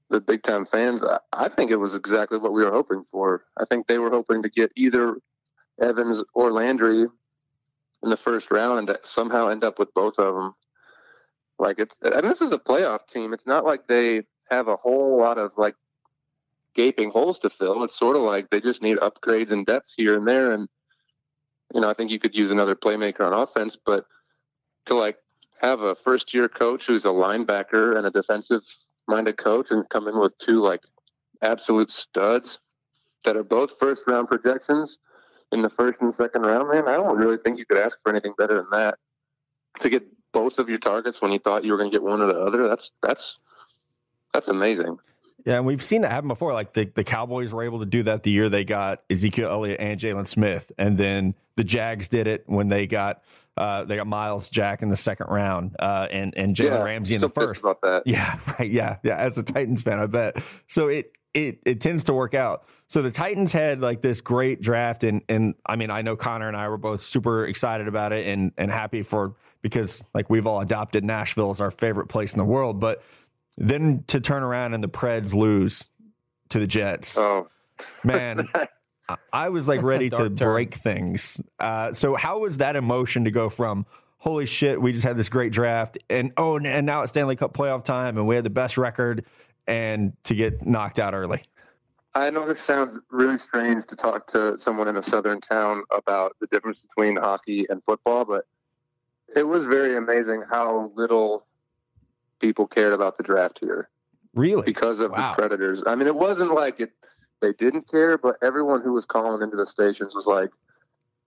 the 0.09 0.19
big 0.19 0.43
time 0.43 0.65
fans, 0.65 1.03
I, 1.03 1.19
I 1.33 1.49
think 1.49 1.71
it 1.71 1.77
was 1.77 1.95
exactly 1.95 2.37
what 2.37 2.53
we 2.53 2.63
were 2.63 2.71
hoping 2.71 3.03
for. 3.11 3.45
I 3.59 3.65
think 3.65 3.87
they 3.87 3.99
were 3.99 4.09
hoping 4.09 4.43
to 4.43 4.49
get 4.49 4.71
either 4.75 5.17
Evans 5.81 6.23
or 6.33 6.51
Landry 6.51 7.05
in 8.03 8.09
the 8.09 8.17
first 8.17 8.51
round 8.51 8.89
and 8.89 8.97
somehow 9.03 9.49
end 9.49 9.63
up 9.63 9.79
with 9.79 9.93
both 9.93 10.15
of 10.17 10.35
them. 10.35 10.53
Like 11.59 11.79
it's, 11.79 11.95
and 12.01 12.29
this 12.29 12.41
is 12.41 12.51
a 12.51 12.59
playoff 12.59 13.07
team. 13.07 13.33
It's 13.33 13.47
not 13.47 13.65
like 13.65 13.87
they 13.87 14.23
have 14.49 14.67
a 14.67 14.75
whole 14.75 15.17
lot 15.17 15.37
of 15.37 15.51
like 15.57 15.75
gaping 16.73 17.09
holes 17.09 17.39
to 17.39 17.49
fill. 17.49 17.83
It's 17.83 17.97
sort 17.97 18.15
of 18.15 18.21
like 18.21 18.49
they 18.49 18.61
just 18.61 18.81
need 18.81 18.97
upgrades 18.97 19.51
and 19.51 19.65
depth 19.65 19.91
here 19.95 20.17
and 20.17 20.27
there. 20.27 20.51
And 20.51 20.67
you 21.73 21.81
know, 21.81 21.89
I 21.89 21.93
think 21.93 22.11
you 22.11 22.19
could 22.19 22.35
use 22.35 22.51
another 22.51 22.75
playmaker 22.75 23.21
on 23.21 23.33
offense, 23.33 23.77
but 23.83 24.05
to 24.85 24.93
like 24.93 25.17
have 25.61 25.81
a 25.81 25.95
first 25.95 26.33
year 26.33 26.47
coach 26.47 26.85
who's 26.87 27.05
a 27.05 27.09
linebacker 27.09 27.97
and 27.97 28.05
a 28.05 28.11
defensive 28.11 28.61
minded 29.07 29.37
coach 29.37 29.67
and 29.71 29.87
come 29.89 30.07
in 30.07 30.19
with 30.19 30.37
two 30.37 30.61
like 30.61 30.81
absolute 31.41 31.91
studs 31.91 32.59
that 33.25 33.35
are 33.35 33.43
both 33.43 33.71
first 33.79 34.03
round 34.07 34.27
projections 34.27 34.99
in 35.51 35.61
the 35.61 35.69
first 35.69 36.01
and 36.01 36.13
second 36.13 36.41
round, 36.43 36.69
man, 36.69 36.87
I 36.87 36.93
don't 36.93 37.17
really 37.17 37.37
think 37.37 37.57
you 37.57 37.65
could 37.65 37.77
ask 37.77 37.97
for 38.01 38.09
anything 38.09 38.33
better 38.37 38.55
than 38.55 38.69
that. 38.71 38.97
To 39.79 39.89
get 39.89 40.03
both 40.33 40.59
of 40.59 40.69
your 40.69 40.77
targets 40.77 41.21
when 41.21 41.31
you 41.31 41.39
thought 41.39 41.63
you 41.63 41.71
were 41.71 41.77
going 41.77 41.89
to 41.89 41.95
get 41.95 42.03
one 42.03 42.21
or 42.21 42.27
the 42.27 42.39
other, 42.39 42.67
that's 42.67 42.91
that's 43.01 43.37
that's 44.37 44.49
amazing. 44.49 44.99
Yeah, 45.45 45.55
and 45.55 45.65
we've 45.65 45.83
seen 45.83 46.01
that 46.01 46.11
happen 46.11 46.27
before. 46.27 46.53
Like 46.53 46.73
the, 46.73 46.85
the 46.85 47.03
Cowboys 47.03 47.53
were 47.53 47.63
able 47.63 47.79
to 47.79 47.87
do 47.87 48.03
that 48.03 48.21
the 48.21 48.29
year 48.29 48.49
they 48.49 48.65
got 48.65 49.01
Ezekiel 49.09 49.49
Elliott 49.49 49.79
and 49.79 49.99
Jaylon 49.99 50.27
Smith, 50.27 50.71
and 50.77 50.95
then 50.95 51.33
the 51.55 51.63
Jags 51.63 52.07
did 52.07 52.27
it 52.27 52.43
when 52.45 52.69
they 52.69 52.85
got 52.85 53.23
uh, 53.57 53.83
they 53.83 53.95
got 53.95 54.05
Myles 54.05 54.51
Jack 54.51 54.83
in 54.83 54.89
the 54.89 54.95
second 54.95 55.27
round, 55.27 55.75
uh, 55.79 56.07
and 56.11 56.37
and 56.37 56.55
Jalen 56.55 56.69
yeah, 56.69 56.83
Ramsey 56.83 57.15
in 57.15 57.21
the 57.21 57.29
first. 57.29 57.65
Yeah, 58.05 58.39
right. 58.59 58.69
Yeah, 58.69 58.97
yeah. 59.01 59.15
As 59.15 59.37
a 59.39 59.43
Titans 59.43 59.81
fan, 59.81 59.99
I 59.99 60.05
bet. 60.05 60.43
So 60.67 60.89
it 60.89 61.17
it 61.33 61.59
it 61.65 61.81
tends 61.81 62.03
to 62.05 62.13
work 62.13 62.35
out. 62.35 62.65
So 62.87 63.01
the 63.01 63.11
Titans 63.11 63.51
had 63.51 63.81
like 63.81 64.01
this 64.01 64.21
great 64.21 64.61
draft, 64.61 65.03
and 65.03 65.23
and 65.27 65.55
I 65.65 65.75
mean, 65.75 65.89
I 65.89 66.03
know 66.03 66.15
Connor 66.15 66.47
and 66.47 66.55
I 66.55 66.69
were 66.69 66.77
both 66.77 67.01
super 67.01 67.45
excited 67.45 67.87
about 67.87 68.13
it 68.13 68.27
and 68.27 68.51
and 68.57 68.69
happy 68.69 69.01
for 69.01 69.33
because 69.61 70.05
like 70.13 70.29
we've 70.29 70.45
all 70.45 70.61
adopted 70.61 71.03
Nashville 71.03 71.49
as 71.49 71.59
our 71.59 71.71
favorite 71.71 72.07
place 72.07 72.33
in 72.33 72.37
the 72.37 72.45
world, 72.45 72.79
but 72.79 73.01
then 73.57 74.03
to 74.07 74.19
turn 74.19 74.43
around 74.43 74.73
and 74.73 74.83
the 74.83 74.89
Preds 74.89 75.33
lose 75.33 75.89
to 76.49 76.59
the 76.59 76.67
Jets, 76.67 77.17
oh 77.17 77.49
man. 78.03 78.47
I 79.31 79.47
was 79.47 79.69
like 79.69 79.83
ready 79.83 80.09
to 80.09 80.29
break 80.29 80.73
things. 80.73 81.41
Uh, 81.61 81.93
so 81.93 82.15
how 82.15 82.39
was 82.39 82.57
that 82.57 82.75
emotion 82.75 83.23
to 83.23 83.31
go 83.31 83.47
from 83.47 83.85
holy 84.27 84.45
shit, 84.45 84.81
we 84.81 84.91
just 84.91 85.05
had 85.05 85.15
this 85.15 85.29
great 85.29 85.53
draft, 85.53 85.97
and 86.09 86.33
oh, 86.35 86.57
and 86.59 86.85
now 86.85 87.01
it's 87.01 87.11
Stanley 87.13 87.37
Cup 87.37 87.53
playoff 87.53 87.85
time, 87.85 88.17
and 88.17 88.27
we 88.27 88.35
had 88.35 88.43
the 88.43 88.49
best 88.49 88.77
record, 88.77 89.23
and 89.67 90.11
to 90.25 90.35
get 90.35 90.65
knocked 90.65 90.99
out 90.99 91.13
early. 91.13 91.43
I 92.13 92.29
know 92.29 92.45
this 92.45 92.59
sounds 92.59 92.99
really 93.09 93.37
strange 93.37 93.85
to 93.85 93.95
talk 93.95 94.27
to 94.27 94.59
someone 94.59 94.89
in 94.89 94.97
a 94.97 95.01
southern 95.01 95.39
town 95.39 95.83
about 95.91 96.35
the 96.41 96.47
difference 96.47 96.81
between 96.81 97.15
hockey 97.15 97.67
and 97.69 97.81
football, 97.85 98.25
but 98.25 98.43
it 99.33 99.43
was 99.43 99.63
very 99.63 99.95
amazing 99.95 100.43
how 100.49 100.91
little 100.95 101.46
people 102.39 102.67
cared 102.67 102.93
about 102.93 103.17
the 103.17 103.23
draft 103.23 103.59
here. 103.59 103.89
Really? 104.33 104.63
Because 104.65 104.99
of 104.99 105.11
wow. 105.11 105.31
the 105.31 105.35
Predators. 105.35 105.83
I 105.85 105.95
mean, 105.95 106.07
it 106.07 106.15
wasn't 106.15 106.53
like 106.53 106.79
it 106.79 106.91
they 107.41 107.53
didn't 107.53 107.89
care, 107.89 108.17
but 108.17 108.35
everyone 108.41 108.81
who 108.81 108.93
was 108.93 109.05
calling 109.05 109.41
into 109.43 109.55
the 109.55 109.67
stations 109.67 110.15
was 110.15 110.25
like, 110.25 110.49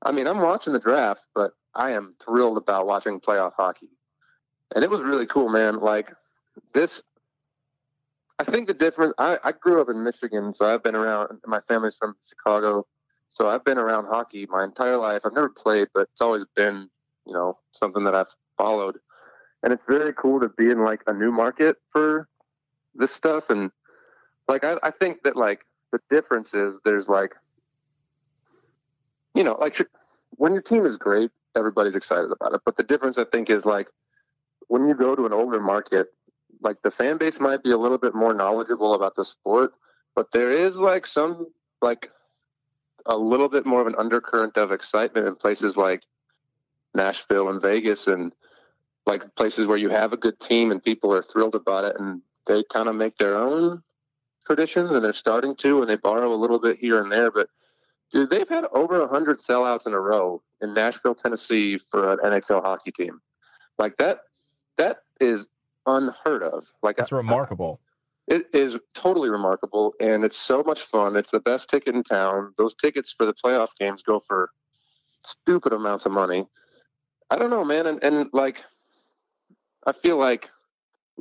I 0.03 0.11
mean, 0.11 0.27
I'm 0.27 0.41
watching 0.41 0.73
the 0.73 0.81
draft, 0.81 1.27
but 1.35 1.53
I 1.75 1.93
am 1.93 2.17
thrilled 2.25 2.59
about 2.59 2.87
watching 2.87 3.21
playoff 3.21 3.53
hockey. 3.57 3.91
And 4.75 4.83
it 4.83 4.91
was 4.91 5.03
really 5.03 5.27
cool, 5.27 5.49
man. 5.49 5.79
Like 5.79 6.13
this 6.75 7.03
I 8.41 8.45
think 8.45 8.69
the 8.69 8.75
difference. 8.75 9.13
I, 9.19 9.37
I 9.45 9.53
grew 9.53 9.83
up 9.83 9.91
in 9.91 10.03
Michigan, 10.03 10.55
so 10.55 10.65
I've 10.65 10.83
been 10.83 10.95
around. 10.95 11.41
My 11.45 11.61
family's 11.69 11.97
from 11.97 12.15
Chicago, 12.27 12.87
so 13.29 13.51
I've 13.51 13.65
been 13.67 13.77
around 13.77 14.07
hockey 14.07 14.47
my 14.49 14.65
entire 14.65 14.97
life. 14.97 15.23
I've 15.27 15.35
never 15.35 15.51
played, 15.51 15.89
but 15.93 16.09
it's 16.11 16.23
always 16.23 16.47
been, 16.57 16.89
you 17.27 17.35
know, 17.35 17.59
something 17.73 18.03
that 18.05 18.15
I've 18.15 18.35
followed. 18.57 18.97
And 19.63 19.73
it's 19.73 19.85
very 19.85 20.13
cool 20.13 20.41
to 20.41 20.49
be 20.49 20.71
in 20.71 20.81
like 20.81 21.03
a 21.07 21.13
new 21.13 21.31
market 21.31 21.77
for 21.91 22.29
this 22.95 23.13
stuff. 23.13 23.51
And 23.51 23.71
like, 24.49 24.65
I, 24.65 24.77
I 24.83 24.91
think 24.91 25.23
that 25.25 25.37
like 25.37 25.65
the 25.93 26.01
difference 26.09 26.55
is 26.55 26.81
there's 26.85 27.09
like, 27.09 27.35
you 29.35 29.45
know, 29.45 29.57
like 29.61 29.77
when 30.31 30.53
your 30.53 30.63
team 30.63 30.85
is 30.87 30.97
great, 30.97 31.31
everybody's 31.57 31.95
excited 31.95 32.31
about 32.31 32.55
it. 32.55 32.63
But 32.65 32.77
the 32.77 32.83
difference, 32.83 33.19
I 33.19 33.25
think, 33.25 33.51
is 33.51 33.67
like 33.67 33.89
when 34.69 34.89
you 34.89 34.95
go 34.95 35.15
to 35.15 35.27
an 35.27 35.33
older 35.33 35.61
market 35.61 36.09
like 36.61 36.83
the 36.83 36.91
fan 36.91 37.19
base 37.19 37.41
might 37.41 37.63
be 37.63 37.71
a 37.71 37.77
little 37.77 37.99
bit 37.99 38.15
more 38.15 38.35
knowledgeable 38.35 38.95
about 38.95 39.17
the 39.17 39.25
sport, 39.25 39.73
but 40.15 40.31
there 40.33 40.53
is 40.53 40.79
like 40.79 41.07
some 41.07 41.47
like 41.81 42.11
a 43.07 43.17
little 43.17 43.49
bit 43.49 43.65
more 43.65 43.81
of 43.81 43.87
an 43.87 43.95
undercurrent 43.97 44.57
of 44.57 44.73
excitement 44.73 45.27
in 45.27 45.35
places 45.35 45.77
like 45.77 46.03
Nashville 46.95 47.49
and 47.49 47.63
Vegas 47.63 48.07
and 48.07 48.33
like 49.11 49.35
places 49.35 49.67
where 49.67 49.77
you 49.77 49.91
have 49.91 50.13
a 50.13 50.17
good 50.17 50.39
team 50.41 50.71
and 50.71 50.83
people 50.83 51.15
are 51.15 51.23
thrilled 51.23 51.55
about 51.55 51.85
it 51.85 51.97
and 51.99 52.23
they 52.47 52.65
kind 52.73 52.89
of 52.89 52.95
make 52.95 53.17
their 53.19 53.35
own 53.35 53.83
traditions 54.47 54.91
and 54.91 55.05
they're 55.05 55.13
starting 55.13 55.55
to 55.57 55.81
and 55.81 55.91
they 55.91 55.97
borrow 55.97 56.33
a 56.33 56.35
little 56.35 56.59
bit 56.59 56.79
here 56.79 56.99
and 57.01 57.13
there 57.13 57.31
but 57.31 57.49
dude 58.11 58.31
they've 58.31 58.49
had 58.49 58.65
over 58.73 58.99
100 59.01 59.41
sellouts 59.41 59.87
in 59.87 59.93
a 59.93 60.01
row 60.01 60.43
in 60.63 60.73
Nashville 60.73 61.15
Tennessee 61.15 61.79
for 61.91 62.13
an 62.13 62.19
NHL 62.19 62.63
hockey 62.63 62.93
team 62.93 63.21
like 63.79 63.97
that 63.99 64.21
that 64.79 65.03
is 65.21 65.47
unheard 65.87 66.43
of. 66.43 66.65
Like 66.83 66.97
that's 66.97 67.13
remarkable. 67.13 67.81
It 68.27 68.47
is 68.53 68.77
totally 68.95 69.29
remarkable, 69.29 69.95
and 70.01 70.25
it's 70.25 70.37
so 70.37 70.63
much 70.63 70.83
fun. 70.83 71.17
It's 71.17 71.31
the 71.31 71.41
best 71.41 71.69
ticket 71.69 71.95
in 71.95 72.05
town. 72.05 72.55
Those 72.59 72.75
tickets 72.75 73.15
for 73.17 73.27
the 73.27 73.35
playoff 73.35 73.69
games 73.79 74.03
go 74.03 74.21
for 74.21 74.51
stupid 75.25 75.73
amounts 75.73 76.07
of 76.07 76.13
money. 76.13 76.47
I 77.31 77.37
don't 77.37 77.51
know, 77.51 77.65
man, 77.65 77.87
and, 77.87 78.03
and 78.03 78.31
like 78.33 78.61
I 79.87 79.93
feel 79.93 80.17
like 80.17 80.49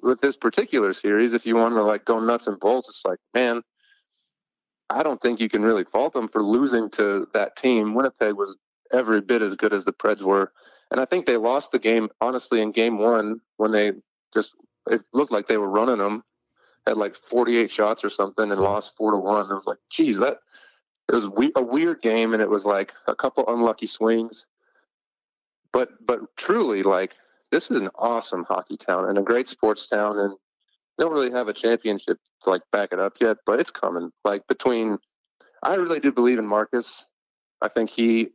with 0.01 0.21
this 0.21 0.37
particular 0.37 0.93
series, 0.93 1.33
if 1.33 1.45
you 1.45 1.55
want 1.55 1.75
to 1.75 1.83
like 1.83 2.05
go 2.05 2.19
nuts 2.19 2.47
and 2.47 2.59
bolts, 2.59 2.89
it's 2.89 3.05
like, 3.05 3.19
man, 3.33 3.63
I 4.89 5.03
don't 5.03 5.21
think 5.21 5.39
you 5.39 5.49
can 5.49 5.63
really 5.63 5.83
fault 5.83 6.13
them 6.13 6.27
for 6.27 6.43
losing 6.43 6.89
to 6.91 7.27
that 7.33 7.55
team. 7.55 7.93
Winnipeg 7.93 8.33
was 8.33 8.57
every 8.91 9.21
bit 9.21 9.41
as 9.41 9.55
good 9.55 9.73
as 9.73 9.85
the 9.85 9.93
Preds 9.93 10.21
were. 10.21 10.51
And 10.91 10.99
I 10.99 11.05
think 11.05 11.25
they 11.25 11.37
lost 11.37 11.71
the 11.71 11.79
game, 11.79 12.09
honestly, 12.19 12.61
in 12.61 12.71
game 12.71 12.97
one 12.97 13.41
when 13.57 13.71
they 13.71 13.93
just 14.33 14.55
it 14.87 15.01
looked 15.13 15.31
like 15.31 15.47
they 15.47 15.57
were 15.57 15.69
running 15.69 15.99
them. 15.99 16.23
Had 16.87 16.97
like 16.97 17.15
48 17.15 17.69
shots 17.69 18.03
or 18.03 18.09
something 18.09 18.51
and 18.51 18.59
lost 18.59 18.95
four 18.97 19.11
to 19.11 19.17
one. 19.17 19.45
I 19.51 19.53
was 19.53 19.67
like, 19.67 19.77
geez, 19.91 20.17
that 20.17 20.39
it 21.09 21.15
was 21.15 21.27
we- 21.29 21.51
a 21.55 21.61
weird 21.61 22.01
game, 22.01 22.33
and 22.33 22.41
it 22.41 22.49
was 22.49 22.65
like 22.65 22.93
a 23.07 23.15
couple 23.15 23.43
unlucky 23.47 23.85
swings. 23.85 24.47
But 25.71 25.89
but 26.05 26.35
truly, 26.35 26.81
like 26.81 27.13
this 27.51 27.71
is 27.71 27.77
an 27.77 27.89
awesome 27.95 28.45
hockey 28.47 28.77
town 28.77 29.09
and 29.09 29.17
a 29.17 29.23
great 29.23 29.47
sports 29.47 29.87
town, 29.87 30.19
and 30.19 30.35
they 30.97 31.03
don't 31.03 31.13
really 31.13 31.31
have 31.31 31.47
a 31.47 31.53
championship 31.53 32.17
to 32.43 32.49
like 32.49 32.61
back 32.71 32.89
it 32.91 32.99
up 32.99 33.13
yet, 33.21 33.37
but 33.45 33.59
it's 33.59 33.71
coming. 33.71 34.11
Like 34.23 34.47
between, 34.47 34.97
I 35.63 35.75
really 35.75 35.99
do 35.99 36.11
believe 36.11 36.39
in 36.39 36.45
Marcus. 36.45 37.05
I 37.61 37.67
think 37.67 37.89
he, 37.89 38.29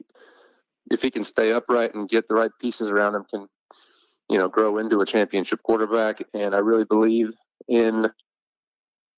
if 0.90 1.00
he 1.00 1.10
can 1.10 1.24
stay 1.24 1.52
upright 1.52 1.94
and 1.94 2.08
get 2.08 2.28
the 2.28 2.34
right 2.34 2.50
pieces 2.60 2.88
around 2.90 3.14
him, 3.14 3.24
can 3.30 3.48
you 4.28 4.38
know, 4.38 4.48
grow 4.48 4.78
into 4.78 5.00
a 5.00 5.06
championship 5.06 5.62
quarterback. 5.62 6.22
And 6.32 6.54
I 6.54 6.58
really 6.58 6.84
believe 6.84 7.32
in 7.68 8.06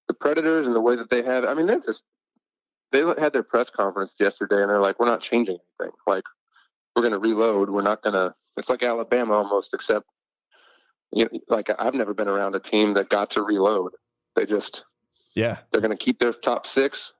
the 0.08 0.14
Predators 0.14 0.66
and 0.66 0.74
the 0.74 0.80
way 0.80 0.96
that 0.96 1.10
they 1.10 1.22
have. 1.22 1.44
I 1.44 1.54
mean, 1.54 1.66
they're 1.66 1.80
just 1.80 2.02
they 2.92 3.00
had 3.18 3.32
their 3.32 3.42
press 3.42 3.70
conference 3.70 4.12
yesterday, 4.20 4.60
and 4.60 4.70
they're 4.70 4.80
like, 4.80 5.00
"We're 5.00 5.06
not 5.06 5.20
changing 5.20 5.58
anything. 5.80 5.94
Like, 6.06 6.22
we're 6.94 7.02
going 7.02 7.12
to 7.12 7.18
reload. 7.18 7.70
We're 7.70 7.82
not 7.82 8.02
going 8.02 8.14
to." 8.14 8.34
It's 8.56 8.68
like 8.68 8.82
Alabama 8.82 9.34
almost, 9.34 9.74
except 9.74 10.06
you 11.12 11.24
know, 11.24 11.40
like 11.48 11.70
I've 11.78 11.94
never 11.94 12.14
been 12.14 12.28
around 12.28 12.54
a 12.54 12.60
team 12.60 12.94
that 12.94 13.08
got 13.08 13.30
to 13.32 13.42
reload. 13.42 13.92
They 14.34 14.46
just 14.46 14.84
yeah, 15.34 15.58
they're 15.70 15.80
going 15.80 15.96
to 15.96 16.04
keep 16.04 16.18
their 16.18 16.32
top 16.32 16.66
six, 16.66 17.12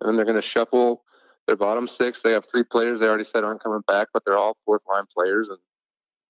and 0.00 0.08
then 0.08 0.16
they're 0.16 0.24
going 0.24 0.40
to 0.40 0.42
shuffle 0.42 1.04
their 1.46 1.56
bottom 1.56 1.86
six. 1.86 2.22
They 2.22 2.32
have 2.32 2.46
three 2.50 2.64
players 2.64 3.00
they 3.00 3.06
already 3.06 3.24
said 3.24 3.44
aren't 3.44 3.62
coming 3.62 3.82
back, 3.86 4.08
but 4.12 4.24
they're 4.24 4.38
all 4.38 4.56
fourth 4.64 4.82
line 4.88 5.04
players, 5.14 5.48
and 5.48 5.58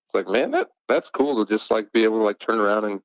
it's 0.05 0.13
like, 0.13 0.27
man, 0.27 0.51
that 0.51 0.69
that's 0.87 1.09
cool 1.09 1.43
to 1.43 1.51
just 1.51 1.71
like 1.71 1.91
be 1.93 2.03
able 2.03 2.17
to 2.17 2.23
like 2.23 2.39
turn 2.39 2.59
around 2.59 2.85
and 2.85 3.01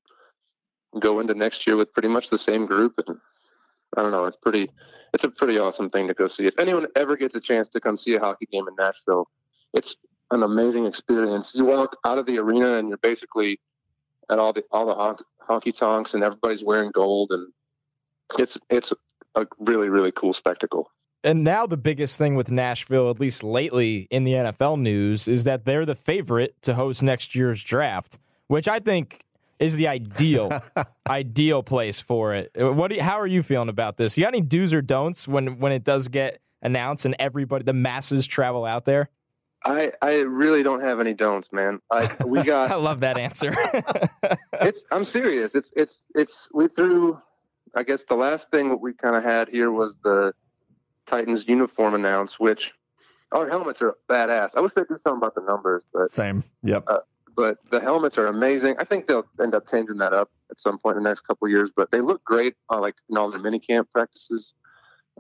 go 1.00 1.20
into 1.20 1.34
next 1.34 1.66
year 1.66 1.76
with 1.76 1.92
pretty 1.92 2.08
much 2.08 2.30
the 2.30 2.38
same 2.38 2.66
group. 2.66 2.94
And 3.06 3.18
I 3.96 4.02
don't 4.02 4.10
know, 4.10 4.24
it's 4.24 4.36
pretty, 4.36 4.70
it's 5.12 5.24
a 5.24 5.28
pretty 5.28 5.58
awesome 5.58 5.88
thing 5.88 6.08
to 6.08 6.14
go 6.14 6.26
see. 6.26 6.46
If 6.46 6.58
anyone 6.58 6.86
ever 6.96 7.16
gets 7.16 7.34
a 7.36 7.40
chance 7.40 7.68
to 7.68 7.80
come 7.80 7.96
see 7.96 8.14
a 8.14 8.18
hockey 8.18 8.46
game 8.50 8.66
in 8.68 8.74
Nashville, 8.76 9.28
it's 9.72 9.96
an 10.30 10.42
amazing 10.42 10.86
experience. 10.86 11.54
You 11.54 11.64
walk 11.64 11.96
out 12.04 12.18
of 12.18 12.26
the 12.26 12.38
arena 12.38 12.74
and 12.74 12.88
you're 12.88 12.98
basically 12.98 13.60
at 14.30 14.38
all 14.38 14.52
the 14.52 14.64
all 14.70 14.86
the 14.86 15.24
honky 15.48 15.76
tonks 15.76 16.14
and 16.14 16.24
everybody's 16.24 16.64
wearing 16.64 16.90
gold 16.90 17.30
and 17.30 17.52
it's 18.38 18.58
it's 18.68 18.92
a 19.34 19.46
really 19.58 19.88
really 19.88 20.12
cool 20.12 20.34
spectacle. 20.34 20.90
And 21.24 21.42
now 21.42 21.66
the 21.66 21.76
biggest 21.76 22.18
thing 22.18 22.36
with 22.36 22.52
Nashville, 22.52 23.10
at 23.10 23.18
least 23.18 23.42
lately 23.42 24.06
in 24.10 24.24
the 24.24 24.32
NFL 24.32 24.78
news, 24.78 25.26
is 25.26 25.44
that 25.44 25.64
they're 25.64 25.84
the 25.84 25.94
favorite 25.94 26.54
to 26.62 26.74
host 26.74 27.02
next 27.02 27.34
year's 27.34 27.64
draft, 27.64 28.18
which 28.46 28.68
I 28.68 28.78
think 28.78 29.24
is 29.58 29.76
the 29.76 29.88
ideal 29.88 30.62
ideal 31.08 31.62
place 31.62 32.00
for 32.00 32.34
it. 32.34 32.50
What? 32.54 32.92
You, 32.92 33.02
how 33.02 33.18
are 33.20 33.26
you 33.26 33.42
feeling 33.42 33.68
about 33.68 33.96
this? 33.96 34.16
You 34.16 34.24
got 34.24 34.34
any 34.34 34.42
do's 34.42 34.72
or 34.72 34.82
don'ts 34.82 35.26
when 35.26 35.58
when 35.58 35.72
it 35.72 35.84
does 35.84 36.08
get 36.08 36.40
announced 36.62 37.04
and 37.06 37.16
everybody, 37.18 37.64
the 37.64 37.72
masses, 37.72 38.26
travel 38.26 38.64
out 38.64 38.84
there? 38.84 39.10
I 39.66 39.92
I 40.00 40.20
really 40.20 40.62
don't 40.62 40.80
have 40.80 41.00
any 41.00 41.12
don'ts, 41.12 41.52
man. 41.52 41.80
I 41.90 42.08
we 42.24 42.38
I 42.50 42.74
love 42.74 43.00
that 43.00 43.18
answer. 43.18 43.52
it's 44.60 44.84
I'm 44.92 45.04
serious. 45.04 45.54
It's 45.54 45.72
it's 45.76 46.02
it's 46.14 46.48
we 46.54 46.68
threw 46.68 47.18
I 47.74 47.82
guess 47.82 48.04
the 48.04 48.14
last 48.14 48.50
thing 48.50 48.70
what 48.70 48.80
we 48.80 48.94
kind 48.94 49.16
of 49.16 49.24
had 49.24 49.48
here 49.48 49.70
was 49.70 49.98
the 50.04 50.32
Titans 51.06 51.46
uniform 51.48 51.94
announced, 51.94 52.38
which 52.40 52.72
our 53.32 53.48
helmets 53.48 53.82
are 53.82 53.96
badass. 54.08 54.56
I 54.56 54.60
wish 54.60 54.74
they 54.74 54.84
did 54.84 55.00
something 55.00 55.18
about 55.18 55.34
the 55.34 55.42
numbers, 55.42 55.84
but 55.92 56.10
Same. 56.10 56.44
Yep. 56.62 56.88
but 57.36 57.58
the 57.70 57.80
helmets 57.80 58.18
are 58.18 58.26
amazing. 58.26 58.76
I 58.78 58.84
think 58.84 59.06
they'll 59.06 59.26
end 59.42 59.54
up 59.54 59.68
changing 59.68 59.96
that 59.98 60.12
up 60.12 60.30
at 60.50 60.58
some 60.58 60.78
point 60.78 60.96
in 60.96 61.02
the 61.02 61.08
next 61.08 61.22
couple 61.22 61.46
of 61.46 61.50
years. 61.50 61.70
But 61.74 61.90
they 61.90 62.00
look 62.00 62.22
great, 62.24 62.54
uh, 62.70 62.80
like 62.80 62.94
in 63.10 63.16
all 63.16 63.30
their 63.30 63.40
mini 63.40 63.58
camp 63.58 63.88
practices. 63.92 64.54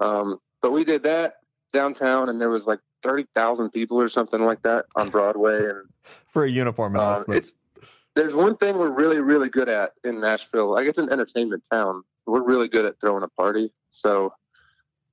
Um, 0.00 0.38
but 0.62 0.72
we 0.72 0.84
did 0.84 1.02
that 1.02 1.34
downtown, 1.72 2.28
and 2.28 2.40
there 2.40 2.50
was 2.50 2.64
like 2.66 2.80
thirty 3.06 3.26
thousand 3.34 3.70
people 3.70 4.00
or 4.00 4.08
something 4.08 4.42
like 4.42 4.62
that 4.62 4.86
on 4.96 5.10
Broadway, 5.10 5.70
and 5.70 5.88
For 6.28 6.44
a 6.44 6.50
uniform 6.50 6.96
um, 6.96 7.24
it's 7.28 7.54
there's 8.14 8.34
one 8.34 8.56
thing 8.56 8.78
we're 8.78 8.90
really 8.90 9.20
really 9.20 9.48
good 9.48 9.68
at 9.68 9.92
in 10.04 10.20
Nashville. 10.20 10.76
I 10.76 10.84
guess 10.84 10.98
an 10.98 11.10
entertainment 11.10 11.64
town, 11.70 12.02
we're 12.26 12.42
really 12.42 12.68
good 12.68 12.84
at 12.84 13.00
throwing 13.00 13.22
a 13.22 13.28
party. 13.28 13.72
So. 13.90 14.32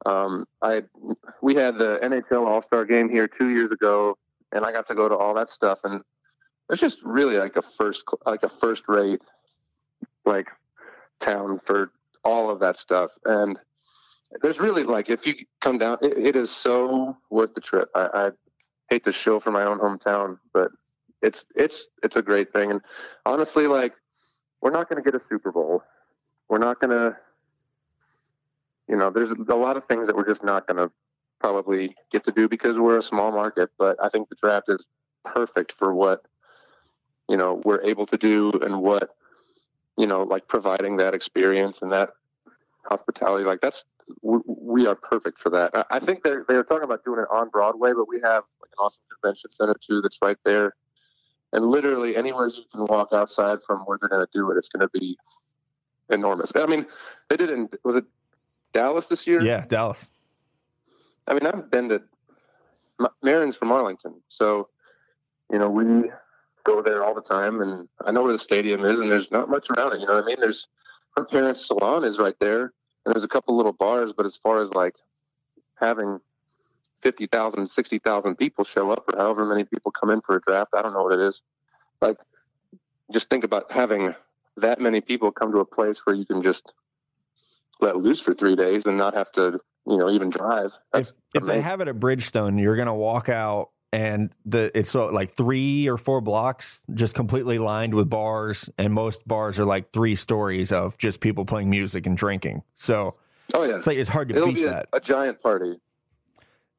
Um, 0.05 0.45
I 0.61 0.83
we 1.41 1.55
had 1.55 1.77
the 1.77 1.97
NHL 2.03 2.45
All 2.45 2.61
Star 2.61 2.83
Game 2.83 3.07
here 3.07 3.25
two 3.25 3.51
years 3.51 3.71
ago, 3.71 4.17
and 4.51 4.65
I 4.65 4.73
got 4.73 4.85
to 4.87 4.95
go 4.95 5.07
to 5.07 5.15
all 5.15 5.33
that 5.35 5.49
stuff, 5.49 5.79
and 5.85 6.03
it's 6.69 6.81
just 6.81 7.01
really 7.03 7.37
like 7.37 7.55
a 7.55 7.61
first 7.61 8.03
like 8.25 8.43
a 8.43 8.49
first 8.49 8.83
rate 8.89 9.21
like 10.25 10.49
town 11.21 11.59
for 11.59 11.91
all 12.23 12.49
of 12.49 12.59
that 12.59 12.77
stuff 12.77 13.11
and 13.25 13.57
there's 14.41 14.59
really 14.59 14.83
like 14.83 15.09
if 15.09 15.25
you 15.25 15.35
come 15.61 15.77
down 15.77 15.97
it, 16.01 16.17
it 16.17 16.35
is 16.35 16.51
so 16.51 17.17
worth 17.29 17.53
the 17.53 17.61
trip. 17.61 17.89
I, 17.95 18.09
I 18.13 18.31
hate 18.89 19.03
to 19.05 19.11
show 19.11 19.39
for 19.39 19.51
my 19.51 19.63
own 19.63 19.79
hometown 19.79 20.39
but 20.53 20.71
it's 21.21 21.45
it's 21.55 21.89
it's 22.03 22.15
a 22.15 22.21
great 22.21 22.51
thing. 22.51 22.71
And 22.71 22.81
honestly 23.25 23.67
like 23.67 23.93
we're 24.61 24.71
not 24.71 24.89
going 24.89 25.01
to 25.01 25.03
get 25.03 25.19
a 25.19 25.23
super 25.23 25.51
bowl. 25.51 25.83
We're 26.49 26.57
not 26.59 26.79
going 26.79 26.91
to 26.91 27.17
you 28.87 28.95
know 28.95 29.09
there's 29.09 29.31
a 29.31 29.55
lot 29.55 29.77
of 29.77 29.85
things 29.85 30.07
that 30.07 30.15
we're 30.15 30.27
just 30.27 30.43
not 30.43 30.67
going 30.67 30.77
to 30.77 30.91
probably 31.39 31.95
get 32.11 32.23
to 32.23 32.31
do 32.31 32.47
because 32.47 32.79
we're 32.79 32.97
a 32.97 33.01
small 33.01 33.29
market 33.29 33.69
but 33.77 33.97
i 34.01 34.07
think 34.07 34.29
the 34.29 34.35
draft 34.41 34.69
is 34.69 34.85
perfect 35.25 35.73
for 35.73 35.93
what 35.93 36.23
you 37.27 37.35
know 37.35 37.61
we're 37.65 37.81
able 37.81 38.05
to 38.05 38.17
do 38.17 38.49
and 38.61 38.81
what 38.81 39.09
you 39.97 40.07
know 40.07 40.23
like 40.23 40.47
providing 40.47 40.95
that 40.97 41.13
experience 41.13 41.81
and 41.81 41.91
that 41.91 42.11
hospitality. 42.85 43.45
Like 43.45 43.61
that's 43.61 43.83
we, 44.21 44.87
are 44.87 44.95
perfect 44.95 45.39
for 45.39 45.49
that 45.49 45.71
I, 45.89 45.99
think 45.99 46.23
they're 46.23 46.43
they're 46.47 46.63
talking 46.63 46.83
about 46.83 47.03
doing 47.03 47.19
it 47.19 47.27
on 47.31 47.49
broadway 47.49 47.93
but 47.93 48.07
we 48.07 48.17
have 48.17 48.43
like 48.61 48.71
an 48.71 48.79
awesome 48.79 49.01
convention 49.21 49.51
center 49.51 49.75
too 49.85 50.01
that's 50.01 50.17
right 50.21 50.37
there 50.43 50.75
and 51.53 51.63
literally 51.65 52.15
anywhere 52.15 52.47
you 52.47 52.63
can 52.71 52.85
walk 52.87 53.09
outside 53.13 53.59
from 53.65 53.81
where 53.81 53.97
they're 53.99 54.09
going 54.09 54.25
to 54.25 54.31
do 54.33 54.51
it 54.51 54.57
it's 54.57 54.69
going 54.69 54.81
to 54.81 54.99
be 54.99 55.17
enormous 56.09 56.51
i 56.55 56.65
mean 56.65 56.85
they 57.29 57.37
did 57.37 57.49
it 57.49 57.53
in 57.53 57.69
was 57.83 57.95
it 57.95 58.05
dallas 58.73 59.07
this 59.07 59.25
year 59.25 59.41
yeah, 59.41 59.63
Dallas. 59.67 60.09
I 61.27 61.33
mean, 61.33 61.45
I've 61.45 61.71
been 61.71 61.89
to 61.89 62.01
Maren's 63.21 63.55
from 63.55 63.71
Arlington, 63.71 64.15
so 64.29 64.69
you 65.51 65.59
know 65.59 65.69
we 65.69 66.11
go 66.63 66.81
there 66.81 67.03
all 67.03 67.13
the 67.13 67.21
time, 67.21 67.61
and 67.61 67.87
I 68.05 68.11
know 68.11 68.23
where 68.23 68.33
the 68.33 68.39
stadium 68.39 68.85
is, 68.85 68.99
and 68.99 69.09
there's 69.09 69.31
not 69.31 69.49
much 69.49 69.67
around 69.69 69.93
it. 69.93 70.01
You 70.01 70.07
know 70.07 70.15
what 70.15 70.23
I 70.23 70.27
mean? 70.27 70.37
There's 70.39 70.67
her 71.15 71.25
parents' 71.25 71.67
salon 71.67 72.03
is 72.03 72.19
right 72.19 72.35
there, 72.39 72.73
and 73.05 73.13
there's 73.13 73.23
a 73.23 73.27
couple 73.29 73.55
little 73.55 73.73
bars, 73.73 74.13
but 74.13 74.25
as 74.25 74.37
far 74.37 74.61
as 74.61 74.73
like 74.73 74.95
having 75.75 76.19
50,000, 77.01 77.67
60,000 77.67 78.35
people 78.35 78.63
show 78.63 78.91
up, 78.91 79.03
or 79.11 79.17
however 79.17 79.45
many 79.45 79.65
people 79.65 79.91
come 79.91 80.09
in 80.09 80.21
for 80.21 80.37
a 80.37 80.41
draft, 80.41 80.71
I 80.73 80.81
don't 80.81 80.93
know 80.93 81.03
what 81.03 81.13
it 81.13 81.19
is. 81.19 81.41
Like, 82.01 82.17
just 83.11 83.29
think 83.29 83.43
about 83.43 83.71
having 83.71 84.15
that 84.57 84.79
many 84.79 85.01
people 85.01 85.31
come 85.31 85.51
to 85.51 85.59
a 85.59 85.65
place 85.65 86.05
where 86.05 86.15
you 86.15 86.25
can 86.25 86.41
just 86.41 86.71
let 87.81 87.97
loose 87.97 88.21
for 88.21 88.33
three 88.33 88.55
days 88.55 88.85
and 88.85 88.97
not 88.97 89.13
have 89.13 89.31
to, 89.33 89.59
you 89.85 89.97
know, 89.97 90.09
even 90.09 90.29
drive. 90.29 90.67
If, 90.67 90.73
That's 90.93 91.13
if 91.33 91.43
they 91.43 91.59
have 91.59 91.81
it 91.81 91.89
at 91.89 91.95
Bridgestone, 91.95 92.61
you're 92.61 92.77
gonna 92.77 92.95
walk 92.95 93.27
out 93.27 93.71
and 93.93 94.31
the 94.43 94.71
it's 94.77 94.89
so 94.89 95.05
like 95.05 95.31
three 95.31 95.87
or 95.87 95.97
four 95.97 96.19
blocks 96.19 96.81
just 96.95 97.13
completely 97.13 97.59
lined 97.59 97.93
with 97.93 98.09
bars, 98.09 98.69
and 98.77 98.91
most 98.91 99.25
bars 99.27 99.59
are 99.59 99.65
like 99.65 99.93
three 99.93 100.15
stories 100.15 100.73
of 100.73 100.97
just 100.97 101.21
people 101.21 101.45
playing 101.45 101.69
music 101.69 102.07
and 102.07 102.17
drinking. 102.17 102.63
So 102.73 103.15
Oh 103.53 103.63
yeah, 103.63 103.75
it's 103.75 103.85
like 103.85 103.97
it's 103.97 104.09
hard 104.09 104.29
to 104.29 104.35
it'll 104.35 104.51
beat 104.51 104.65
a, 104.65 104.69
that. 104.69 104.89
a 104.93 104.99
giant 104.99 105.41
party. 105.41 105.79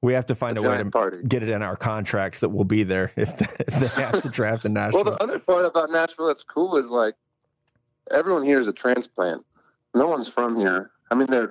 We 0.03 0.13
have 0.15 0.27
to 0.27 0.35
find 0.35 0.59
a 0.59 0.63
a, 0.63 0.69
way 0.69 0.79
to 0.79 0.91
party. 0.91 1.23
get 1.23 1.43
it 1.43 1.49
in 1.49 1.63
our 1.63 1.77
contracts 1.77 2.41
that 2.41 2.51
we'll 2.51 2.65
be 2.65 2.83
there 2.83 3.13
if, 3.17 3.41
if 3.61 3.75
they 3.75 4.03
have 4.03 4.21
to 4.23 4.29
draft 4.29 4.65
in 4.65 4.75
Nashville. 4.75 5.05
Well, 5.05 5.15
the 5.15 5.23
other 5.23 5.39
part 5.39 5.65
about 5.65 5.91
Nashville 5.91 6.27
that's 6.27 6.43
cool 6.43 6.77
is 6.77 6.89
like 6.89 7.15
everyone 8.11 8.45
here 8.45 8.59
is 8.59 8.67
a 8.67 8.73
transplant. 8.73 9.45
No 9.95 10.09
one's 10.09 10.29
from 10.29 10.59
here. 10.59 10.91
I 11.11 11.15
mean, 11.15 11.29
they're 11.31 11.49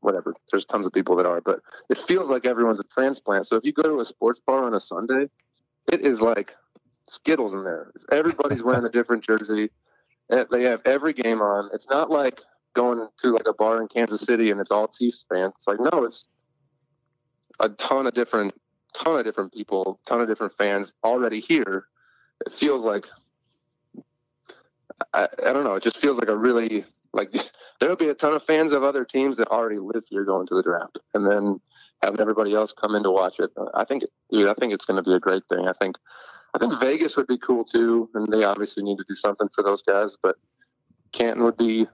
whatever. 0.00 0.34
There's 0.50 0.64
tons 0.64 0.86
of 0.86 0.92
people 0.92 1.16
that 1.16 1.26
are, 1.26 1.40
but 1.40 1.60
it 1.88 1.98
feels 1.98 2.28
like 2.28 2.46
everyone's 2.46 2.80
a 2.80 2.84
transplant. 2.84 3.46
So 3.46 3.56
if 3.56 3.64
you 3.64 3.72
go 3.72 3.82
to 3.82 4.00
a 4.00 4.04
sports 4.04 4.40
bar 4.46 4.64
on 4.64 4.74
a 4.74 4.80
Sunday, 4.80 5.28
it 5.92 6.04
is 6.04 6.20
like 6.20 6.54
Skittles 7.08 7.54
in 7.54 7.64
there. 7.64 7.92
Everybody's 8.12 8.62
wearing 8.62 8.84
a 8.84 8.90
different 8.90 9.24
jersey. 9.24 9.70
Eh, 10.30 10.44
they 10.50 10.62
have 10.62 10.80
every 10.84 11.12
game 11.12 11.40
on. 11.40 11.70
It's 11.72 11.88
not 11.88 12.10
like 12.10 12.40
going 12.74 13.06
to 13.18 13.30
like 13.32 13.48
a 13.48 13.54
bar 13.54 13.80
in 13.80 13.88
Kansas 13.88 14.20
City 14.20 14.50
and 14.50 14.60
it's 14.60 14.70
all 14.70 14.88
Chiefs 14.88 15.24
fans. 15.28 15.54
It's 15.56 15.66
like 15.66 15.80
no, 15.80 16.04
it's 16.04 16.24
a 17.58 17.68
ton 17.68 18.06
of 18.06 18.14
different, 18.14 18.54
ton 18.94 19.18
of 19.18 19.24
different 19.24 19.52
people, 19.52 20.00
ton 20.06 20.20
of 20.20 20.28
different 20.28 20.52
fans 20.56 20.94
already 21.02 21.40
here. 21.40 21.86
It 22.46 22.52
feels 22.52 22.82
like 22.82 23.06
I, 25.12 25.28
I 25.44 25.52
don't 25.52 25.64
know. 25.64 25.74
It 25.74 25.82
just 25.82 25.98
feels 25.98 26.18
like 26.18 26.28
a 26.28 26.36
really 26.36 26.84
like 27.12 27.34
there'll 27.80 27.96
be 27.96 28.08
a 28.08 28.14
ton 28.14 28.34
of 28.34 28.42
fans 28.42 28.72
of 28.72 28.82
other 28.82 29.04
teams 29.04 29.36
that 29.38 29.48
already 29.48 29.78
live 29.78 30.04
here 30.08 30.24
going 30.24 30.46
to 30.48 30.54
the 30.54 30.62
draft, 30.62 30.98
and 31.14 31.26
then 31.26 31.60
having 32.02 32.20
everybody 32.20 32.54
else 32.54 32.72
come 32.72 32.94
in 32.94 33.02
to 33.02 33.10
watch 33.10 33.38
it. 33.38 33.50
Uh, 33.56 33.66
I 33.74 33.84
think, 33.84 34.04
dude, 34.30 34.48
I 34.48 34.54
think 34.54 34.72
it's 34.72 34.84
going 34.84 35.02
to 35.02 35.08
be 35.08 35.14
a 35.14 35.20
great 35.20 35.42
thing. 35.50 35.68
I 35.68 35.72
think, 35.72 35.96
I 36.54 36.58
think 36.58 36.78
Vegas 36.80 37.16
would 37.16 37.26
be 37.26 37.38
cool 37.38 37.64
too, 37.64 38.08
and 38.14 38.32
they 38.32 38.44
obviously 38.44 38.82
need 38.82 38.98
to 38.98 39.04
do 39.08 39.14
something 39.14 39.48
for 39.54 39.62
those 39.62 39.82
guys. 39.82 40.16
But 40.22 40.36
Canton 41.12 41.44
would 41.44 41.56
be, 41.56 41.86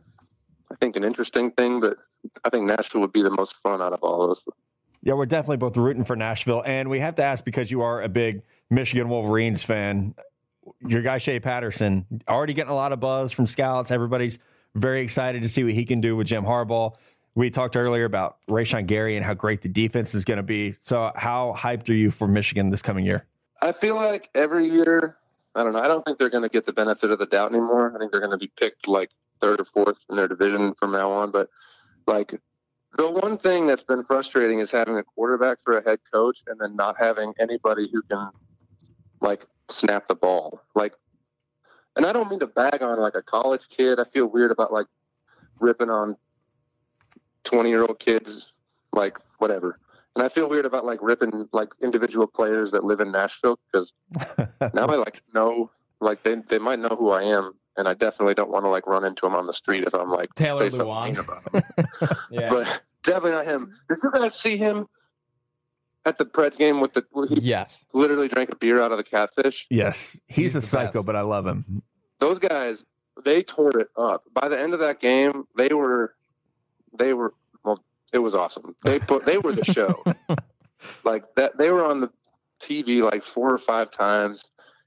I 0.71 0.75
think, 0.77 0.97
an 0.97 1.05
interesting 1.05 1.51
thing. 1.53 1.81
But 1.81 1.97
I 2.45 2.51
think 2.51 2.67
Nashville 2.67 3.01
would 3.01 3.13
be 3.13 3.23
the 3.23 3.31
most 3.31 3.57
fun 3.63 3.83
out 3.83 3.93
of 3.93 4.03
all 4.03 4.29
those. 4.29 4.43
Yeah, 5.03 5.15
we're 5.15 5.27
definitely 5.27 5.59
both 5.59 5.77
rooting 5.77 6.05
for 6.05 6.17
Nashville. 6.17 6.63
And 6.67 6.91
we 6.91 6.99
have 7.01 7.15
to 7.17 7.23
ask 7.23 7.45
because 7.45 7.71
you 7.71 7.83
are 7.83 8.03
a 8.03 8.09
big 8.09 8.43
Michigan 8.71 9.09
Wolverines 9.09 9.63
fan. 9.63 10.15
Your 10.81 11.03
guy, 11.03 11.19
Shea 11.19 11.39
Patterson, 11.39 12.07
already 12.29 12.53
getting 12.53 12.73
a 12.73 12.75
lot 12.75 12.93
of 12.93 12.99
buzz 12.99 13.31
from 13.31 13.47
scouts. 13.47 13.93
Everybody's 13.93 14.41
very 14.77 15.01
excited 15.01 15.43
to 15.43 15.49
see 15.49 15.65
what 15.65 15.73
he 15.73 15.85
can 15.85 16.01
do 16.01 16.17
with 16.17 16.27
Jim 16.27 16.45
Harbaugh. 16.45 16.95
We 17.35 17.51
talked 17.51 17.77
earlier 17.77 18.05
about 18.05 18.39
Rashan 18.49 18.87
Gary 18.87 19.17
and 19.17 19.25
how 19.25 19.35
great 19.35 19.63
the 19.63 19.69
defense 19.69 20.15
is 20.15 20.25
going 20.25 20.39
to 20.39 20.43
be. 20.43 20.75
So, 20.81 21.13
how 21.17 21.55
hyped 21.57 21.89
are 21.91 21.95
you 21.95 22.11
for 22.11 22.29
Michigan 22.29 22.71
this 22.71 22.83
coming 22.83 23.05
year? 23.05 23.27
I 23.61 23.73
feel 23.73 23.97
like 23.97 24.31
every 24.35 24.69
year, 24.69 25.17
I 25.55 25.63
don't 25.63 25.73
know. 25.73 25.81
I 25.81 25.89
don't 25.89 26.05
think 26.05 26.19
they're 26.19 26.31
going 26.31 26.45
to 26.45 26.49
get 26.49 26.67
the 26.67 26.73
benefit 26.73 27.11
of 27.11 27.19
the 27.19 27.27
doubt 27.27 27.51
anymore. 27.51 27.93
I 27.95 27.99
think 27.99 28.13
they're 28.13 28.21
going 28.21 28.31
to 28.33 28.39
be 28.39 28.51
picked 28.59 28.89
like 28.89 29.11
third 29.41 29.61
or 29.61 29.65
fourth 29.65 29.97
in 30.09 30.17
their 30.17 30.29
division 30.29 30.75
from 30.75 30.93
now 30.93 31.11
on. 31.11 31.31
But 31.31 31.51
like 32.07 32.41
the 32.97 33.11
one 33.11 33.37
thing 33.37 33.67
that's 33.67 33.83
been 33.83 34.05
frustrating 34.05 34.61
is 34.61 34.71
having 34.71 34.97
a 34.97 35.03
quarterback 35.03 35.59
for 35.63 35.77
a 35.77 35.85
head 35.85 35.99
coach 36.13 36.43
and 36.47 36.59
then 36.59 36.77
not 36.77 36.97
having 36.99 37.35
anybody 37.39 37.89
who 37.93 38.03
can 38.03 38.31
like 39.21 39.47
snap 39.69 40.09
the 40.09 40.15
ball. 40.15 40.61
Like, 40.75 40.95
and 41.97 42.05
I 42.07 42.13
don't 42.13 42.31
mean 42.31 42.41
to 42.41 42.47
bag 42.47 42.83
on 42.83 43.01
like 43.01 43.15
a 43.15 43.23
college 43.23 43.69
kid. 43.69 43.99
I 43.99 44.05
feel 44.05 44.27
weird 44.27 44.51
about 44.51 44.73
like 44.73 44.87
ripping 45.61 45.91
on 45.91 46.17
20 47.45 47.69
year 47.69 47.83
old 47.83 47.99
kids, 47.99 48.53
like 48.93 49.17
whatever. 49.39 49.79
And 50.15 50.25
I 50.25 50.29
feel 50.29 50.49
weird 50.49 50.65
about 50.65 50.85
like 50.85 50.99
ripping 51.03 51.49
like 51.53 51.69
individual 51.83 52.27
players 52.27 52.71
that 52.71 52.85
live 52.85 53.01
in 53.01 53.13
Nashville 53.13 53.59
because 53.71 53.93
now 54.75 54.87
I 54.87 54.97
like 54.97 55.21
know 55.35 55.71
like 56.01 56.23
they 56.23 56.37
they 56.49 56.59
might 56.59 56.79
know 56.79 56.95
who 56.99 57.11
I 57.11 57.25
am, 57.25 57.53
and 57.77 57.89
I 57.89 57.95
definitely 57.95 58.35
don't 58.35 58.51
want 58.51 58.65
to 58.65 58.69
like 58.69 58.87
run 58.87 59.05
into 59.05 59.23
them 59.23 59.35
on 59.35 59.47
the 59.47 59.53
street 59.53 59.85
if 59.85 59.95
I'm 59.95 60.11
like 60.11 60.33
Taylor 60.35 60.71
say 60.71 60.77
something 60.77 61.19
about 61.19 61.53
them. 61.53 61.63
Yeah. 62.31 62.51
But 62.51 62.83
definitely 63.05 63.33
not 63.33 63.47
him. 63.47 63.73
Did 63.89 63.99
you 64.03 64.11
guys 64.11 64.35
see 64.35 64.57
him 64.57 64.87
at 66.07 66.17
the 66.17 66.25
Preds 66.25 66.57
game 66.57 66.81
with 66.81 66.95
the? 66.95 67.05
Where 67.11 67.27
he 67.27 67.41
yes. 67.41 67.85
literally 67.93 68.29
drank 68.29 68.51
a 68.53 68.57
beer 68.57 68.81
out 68.81 68.93
of 68.93 68.99
the 68.99 69.05
catfish. 69.05 69.67
Yes, 69.69 70.19
he's, 70.27 70.37
He's 70.37 70.57
a 70.57 70.63
psycho, 70.63 71.01
best. 71.01 71.07
but 71.07 71.17
I 71.17 71.21
love 71.23 71.47
him. 71.47 71.83
Those 72.21 72.39
guys, 72.39 72.87
they 73.25 73.43
tore 73.43 73.79
it 73.79 73.89
up. 73.99 74.23
By 74.33 74.49
the 74.49 74.59
end 74.59 74.73
of 74.73 74.81
that 74.81 75.01
game, 75.01 75.47
they 75.59 75.75
were, 75.75 76.15
they 76.99 77.13
were. 77.13 77.35
Well, 77.65 77.85
it 78.13 78.21
was 78.21 78.35
awesome. 78.35 78.75
They 78.85 78.99
put 78.99 79.27
they 79.27 79.37
were 79.37 79.53
the 79.53 79.65
show. 79.65 80.03
like 81.05 81.35
that, 81.35 81.59
they 81.59 81.71
were 81.71 81.85
on 81.85 82.01
the 82.01 82.11
TV 82.63 83.03
like 83.03 83.23
four 83.23 83.53
or 83.53 83.59
five 83.59 83.91
times, 83.91 84.45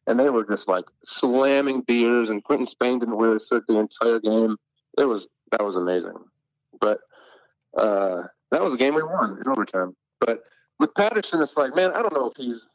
and 0.08 0.18
they 0.18 0.30
were 0.30 0.46
just 0.46 0.68
like 0.68 0.86
slamming 1.04 1.82
beers. 1.82 2.30
And 2.30 2.44
Quinton 2.44 2.66
Spain 2.66 3.00
didn't 3.00 3.18
wear 3.18 3.36
a 3.36 3.40
suit 3.40 3.66
the 3.68 3.78
entire 3.78 4.20
game. 4.20 4.58
It 4.98 5.04
was 5.04 5.28
that 5.52 5.64
was 5.64 5.76
amazing. 5.76 6.16
But 6.80 7.02
uh, 7.78 8.24
that 8.52 8.62
was 8.62 8.74
a 8.74 8.78
game 8.78 8.96
we 8.96 9.04
won 9.04 9.38
in 9.44 9.52
overtime. 9.52 9.96
But 10.20 10.44
with 10.80 10.94
Patterson, 10.96 11.42
it's 11.42 11.58
like, 11.58 11.76
man, 11.76 11.92
I 11.92 12.02
don't 12.02 12.14
know 12.14 12.30
if 12.30 12.38
he's 12.38 12.66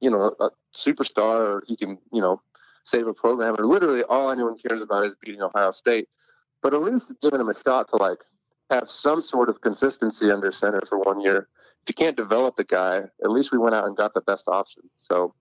you 0.00 0.10
know, 0.10 0.34
a 0.40 0.50
superstar 0.74 1.40
or 1.40 1.64
he 1.66 1.76
can, 1.76 1.98
you 2.12 2.20
know, 2.20 2.40
save 2.84 3.06
a 3.06 3.14
program. 3.14 3.56
Or 3.58 3.66
literally 3.66 4.02
all 4.04 4.30
anyone 4.30 4.56
cares 4.58 4.82
about 4.82 5.06
is 5.06 5.16
beating 5.20 5.42
Ohio 5.42 5.70
State. 5.72 6.08
But 6.62 6.74
at 6.74 6.82
least 6.82 7.12
giving 7.22 7.40
him 7.40 7.48
a 7.48 7.54
shot 7.54 7.88
to 7.88 7.96
like 7.96 8.18
have 8.70 8.88
some 8.88 9.22
sort 9.22 9.48
of 9.48 9.60
consistency 9.60 10.30
under 10.30 10.52
center 10.52 10.82
for 10.88 10.98
one 10.98 11.20
year. 11.20 11.48
If 11.82 11.88
you 11.88 11.94
can't 11.94 12.16
develop 12.16 12.56
the 12.56 12.64
guy, 12.64 13.02
at 13.24 13.30
least 13.30 13.52
we 13.52 13.58
went 13.58 13.74
out 13.74 13.86
and 13.86 13.96
got 13.96 14.14
the 14.14 14.20
best 14.20 14.44
option. 14.46 14.82
So 14.98 15.34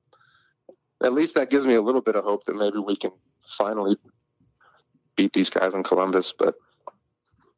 at 1.04 1.14
least 1.14 1.36
that 1.36 1.50
gives 1.50 1.66
me 1.66 1.76
a 1.76 1.82
little 1.82 2.02
bit 2.02 2.16
of 2.16 2.24
hope 2.24 2.46
that 2.46 2.56
maybe 2.56 2.80
we 2.80 2.96
can 2.96 3.12
finally 3.58 3.98
beat 5.16 5.34
these 5.34 5.50
guys 5.50 5.74
in 5.74 5.84
Columbus. 5.84 6.34
But 6.38 6.56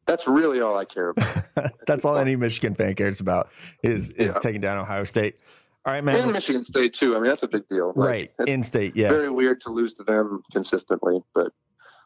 that's 0.06 0.28
really 0.28 0.62
all 0.62 0.78
I 0.78 0.86
care 0.86 1.10
about. 1.10 1.43
That's 1.88 2.06
all 2.06 2.18
any 2.18 2.36
Michigan 2.36 2.74
fan 2.76 2.95
cares 2.95 3.20
about 3.20 3.49
is 3.84 4.12
is 4.12 4.30
Yeah. 4.34 4.39
taking 4.39 4.62
down 4.62 4.78
Ohio 4.78 5.04
State. 5.04 5.36
All 5.86 5.93
right, 5.93 6.04
man. 6.04 6.16
and. 6.16 6.32
Michigan 6.34 6.64
State 6.64 6.93
too. 6.93 7.16
I 7.16 7.20
mean, 7.20 7.28
that's 7.30 7.43
a 7.43 7.47
big 7.47 7.68
deal. 7.68 7.93
Like, 7.95 8.08
right, 8.39 8.47
in 8.47 8.64
state, 8.64 8.95
yeah. 8.95 9.10
very 9.10 9.30
weird 9.30 9.62
to 9.62 9.70
lose 9.72 9.93
to 9.95 10.04
them 10.04 10.43
consistently, 10.52 11.20
but 11.34 11.52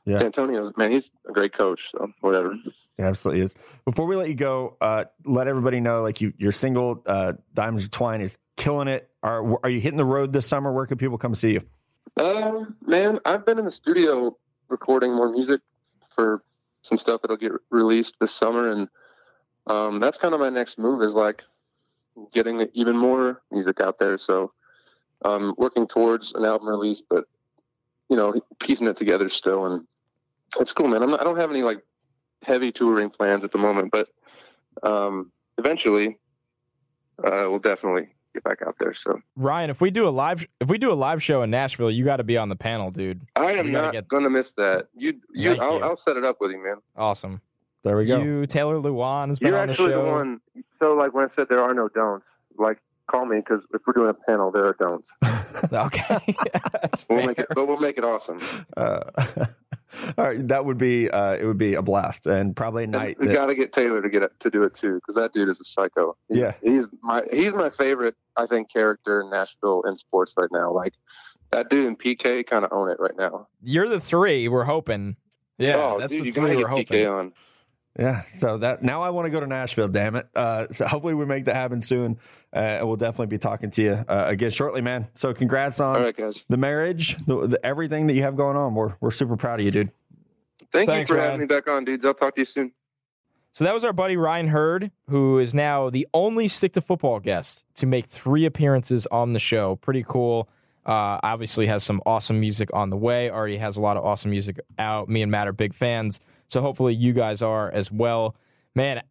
Yeah. 0.05 0.21
Antonio, 0.21 0.71
man, 0.77 0.91
he's 0.91 1.11
a 1.27 1.31
great 1.33 1.51
coach. 1.53 1.91
So 1.91 2.07
whatever. 2.21 2.53
It 2.53 3.01
absolutely 3.01 3.43
is. 3.43 3.55
Before 3.85 4.05
we 4.05 4.15
let 4.15 4.29
you 4.29 4.35
go, 4.35 4.77
uh, 4.79 5.05
let 5.25 5.47
everybody 5.47 5.79
know 5.81 6.01
like 6.03 6.21
you, 6.21 6.31
your 6.37 6.51
single 6.53 7.03
uh, 7.05 7.33
"Diamonds 7.53 7.89
Twine" 7.89 8.21
is 8.21 8.37
killing 8.55 8.87
it. 8.87 9.09
Are 9.23 9.59
are 9.63 9.69
you 9.69 9.81
hitting 9.81 9.97
the 9.97 10.05
road 10.05 10.31
this 10.31 10.45
summer? 10.47 10.71
Where 10.71 10.85
can 10.85 10.97
people 10.97 11.17
come 11.17 11.33
see 11.35 11.53
you? 11.53 11.61
Um, 12.17 12.75
man, 12.85 13.19
I've 13.25 13.45
been 13.45 13.59
in 13.59 13.65
the 13.65 13.71
studio 13.71 14.37
recording 14.69 15.13
more 15.13 15.29
music 15.29 15.59
for 16.15 16.43
some 16.85 16.97
stuff 16.99 17.21
that'll 17.21 17.37
get 17.37 17.51
released 17.71 18.15
this 18.19 18.31
summer, 18.31 18.71
and 18.71 18.87
um, 19.67 19.99
that's 19.99 20.17
kind 20.17 20.33
of 20.33 20.39
my 20.39 20.49
next 20.49 20.77
move 20.77 21.01
is 21.01 21.13
like 21.13 21.41
getting 22.31 22.67
even 22.73 22.95
more 22.95 23.41
music 23.51 23.81
out 23.81 23.97
there. 23.97 24.17
So, 24.17 24.53
um, 25.23 25.55
working 25.57 25.87
towards 25.87 26.33
an 26.33 26.45
album 26.45 26.67
release, 26.69 27.01
but 27.01 27.25
you 28.09 28.15
know, 28.15 28.39
piecing 28.59 28.87
it 28.87 28.97
together 28.97 29.29
still, 29.29 29.65
and 29.65 29.87
it's 30.59 30.71
cool, 30.71 30.87
man. 30.87 31.01
I'm 31.01 31.09
not, 31.09 31.21
I 31.21 31.23
don't 31.23 31.37
have 31.37 31.49
any 31.49 31.63
like 31.63 31.81
heavy 32.43 32.71
touring 32.71 33.09
plans 33.09 33.43
at 33.43 33.51
the 33.51 33.57
moment, 33.57 33.91
but 33.91 34.07
um, 34.83 35.31
eventually, 35.57 36.19
uh, 37.23 37.49
we'll 37.49 37.59
definitely 37.59 38.09
get 38.35 38.43
back 38.43 38.61
out 38.65 38.75
there. 38.79 38.93
So. 38.93 39.19
Ryan, 39.35 39.69
if 39.71 39.81
we 39.81 39.89
do 39.89 40.07
a 40.07 40.09
live 40.09 40.45
if 40.59 40.69
we 40.69 40.77
do 40.77 40.91
a 40.91 40.93
live 40.93 41.23
show 41.23 41.41
in 41.41 41.49
Nashville, 41.49 41.89
you 41.89 42.05
got 42.05 42.17
to 42.17 42.23
be 42.23 42.37
on 42.37 42.49
the 42.49 42.55
panel, 42.55 42.91
dude. 42.91 43.21
I 43.35 43.53
am 43.53 43.71
not 43.71 43.93
get- 43.93 44.07
gonna 44.07 44.29
miss 44.29 44.51
that. 44.53 44.87
You, 44.95 45.19
you, 45.33 45.51
I'll, 45.53 45.77
you. 45.77 45.83
I'll 45.83 45.95
set 45.95 46.17
it 46.17 46.23
up 46.23 46.37
with 46.39 46.51
you, 46.51 46.63
man. 46.63 46.75
Awesome. 46.95 47.41
There 47.83 47.97
we 47.97 48.05
go. 48.05 48.21
You, 48.21 48.45
Taylor 48.47 48.77
Lewan 48.79 49.29
has 49.29 49.39
been 49.39 49.49
You're 49.49 49.59
on 49.61 49.67
the 49.67 49.71
actually 49.73 49.89
the, 49.89 49.93
show. 49.93 50.11
one. 50.11 50.41
So, 50.79 50.93
like 50.95 51.13
when 51.13 51.23
I 51.23 51.27
said 51.27 51.49
there 51.49 51.61
are 51.61 51.73
no 51.73 51.87
don'ts, 51.87 52.27
like 52.57 52.79
call 53.07 53.25
me 53.25 53.37
because 53.37 53.65
if 53.73 53.81
we're 53.85 53.93
doing 53.93 54.09
a 54.09 54.13
panel, 54.13 54.51
there 54.51 54.65
are 54.65 54.75
don'ts. 54.79 55.11
Okay, 55.73 56.19
that's 56.81 57.05
We'll 57.09 57.19
fair. 57.19 57.27
make 57.27 57.39
it, 57.39 57.47
but 57.55 57.67
we'll 57.67 57.79
make 57.79 57.97
it 57.97 58.03
awesome. 58.03 58.39
Uh, 58.77 58.99
all 60.17 60.25
right, 60.25 60.47
that 60.47 60.65
would 60.65 60.77
be 60.77 61.09
uh, 61.09 61.33
it 61.35 61.45
would 61.45 61.57
be 61.57 61.73
a 61.75 61.81
blast 61.81 62.27
and 62.27 62.55
probably 62.55 62.83
a 62.83 62.85
And 62.85 62.91
night. 62.91 63.17
we 63.19 63.27
that- 63.27 63.33
got 63.33 63.45
to 63.47 63.55
get 63.55 63.71
Taylor 63.73 64.01
to 64.01 64.09
get 64.09 64.21
it, 64.23 64.31
to 64.41 64.49
do 64.51 64.63
it 64.63 64.73
too 64.75 64.95
because 64.95 65.15
that 65.15 65.33
dude 65.33 65.49
is 65.49 65.59
a 65.59 65.63
psycho. 65.63 66.15
He's, 66.29 66.37
Yeah. 66.39 66.53
he's 66.61 66.89
my 67.01 67.23
he's 67.31 67.53
my 67.53 67.69
favorite. 67.69 68.15
I 68.37 68.45
think 68.45 68.71
character 68.71 69.21
in 69.21 69.29
Nashville 69.29 69.81
in 69.87 69.95
sports 69.95 70.33
right 70.37 70.49
now. 70.51 70.71
Like 70.71 70.93
that 71.51 71.69
dude 71.69 71.87
in 71.87 71.95
PK 71.95 72.45
kind 72.45 72.65
of 72.65 72.71
own 72.73 72.89
it 72.91 72.97
right 72.99 73.15
now. 73.17 73.47
You're 73.63 73.87
the 73.89 73.99
three. 73.99 74.47
We're 74.47 74.65
hoping. 74.65 75.15
Yeah, 75.57 75.77
oh, 75.77 75.99
that's 75.99 76.11
dude, 76.11 76.25
the 76.27 76.31
three 76.31 76.55
we're 76.57 76.67
get 76.67 76.87
PK 76.89 77.05
hoping. 77.05 77.07
on. 77.07 77.33
Yeah, 77.97 78.23
so 78.23 78.57
that 78.57 78.83
now 78.83 79.01
I 79.01 79.09
want 79.09 79.25
to 79.25 79.29
go 79.29 79.39
to 79.39 79.47
Nashville. 79.47 79.87
Damn 79.87 80.15
it! 80.15 80.27
Uh, 80.35 80.67
so 80.71 80.87
hopefully 80.87 81.13
we 81.13 81.25
make 81.25 81.45
that 81.45 81.55
happen 81.55 81.81
soon, 81.81 82.19
uh, 82.53 82.57
and 82.59 82.87
we'll 82.87 82.97
definitely 82.97 83.27
be 83.27 83.37
talking 83.37 83.71
to 83.71 83.81
you 83.81 83.91
uh, 83.93 84.25
again 84.27 84.51
shortly, 84.51 84.81
man. 84.81 85.07
So 85.13 85.33
congrats 85.33 85.79
on 85.79 85.95
All 85.95 86.03
right, 86.03 86.15
guys. 86.15 86.43
the 86.49 86.57
marriage, 86.57 87.15
the, 87.25 87.47
the 87.47 87.65
everything 87.65 88.07
that 88.07 88.13
you 88.13 88.23
have 88.23 88.35
going 88.35 88.57
on. 88.57 88.73
We're 88.75 88.95
we're 88.99 89.11
super 89.11 89.37
proud 89.37 89.59
of 89.59 89.65
you, 89.65 89.71
dude. 89.71 89.91
Thank 90.71 90.89
Thanks, 90.89 91.09
you 91.09 91.15
for 91.15 91.19
Ryan. 91.19 91.31
having 91.31 91.47
me 91.47 91.47
back 91.47 91.67
on, 91.69 91.85
dudes. 91.85 92.03
I'll 92.03 92.13
talk 92.13 92.35
to 92.35 92.41
you 92.41 92.45
soon. 92.45 92.73
So 93.53 93.63
that 93.63 93.73
was 93.73 93.85
our 93.85 93.93
buddy 93.93 94.17
Ryan 94.17 94.49
Hurd, 94.49 94.91
who 95.09 95.39
is 95.39 95.53
now 95.53 95.89
the 95.89 96.05
only 96.13 96.49
stick 96.49 96.73
to 96.73 96.81
football 96.81 97.21
guest 97.21 97.65
to 97.75 97.85
make 97.85 98.05
three 98.05 98.43
appearances 98.45 99.07
on 99.07 99.31
the 99.31 99.39
show. 99.39 99.77
Pretty 99.77 100.03
cool. 100.05 100.49
Uh, 100.85 101.17
obviously 101.23 101.65
has 101.65 101.81
some 101.81 102.01
awesome 102.05 102.39
music 102.41 102.69
on 102.73 102.89
the 102.89 102.97
way. 102.97 103.31
Already 103.31 103.55
has 103.55 103.77
a 103.77 103.81
lot 103.81 103.95
of 103.95 104.03
awesome 104.03 104.31
music 104.31 104.59
out. 104.77 105.07
Me 105.07 105.21
and 105.21 105.31
Matt 105.31 105.47
are 105.47 105.53
big 105.53 105.73
fans, 105.73 106.19
so 106.47 106.61
hopefully 106.61 106.93
you 106.93 107.13
guys 107.13 107.41
are 107.41 107.71
as 107.71 107.91
well. 107.91 108.35
Man, 108.75 109.01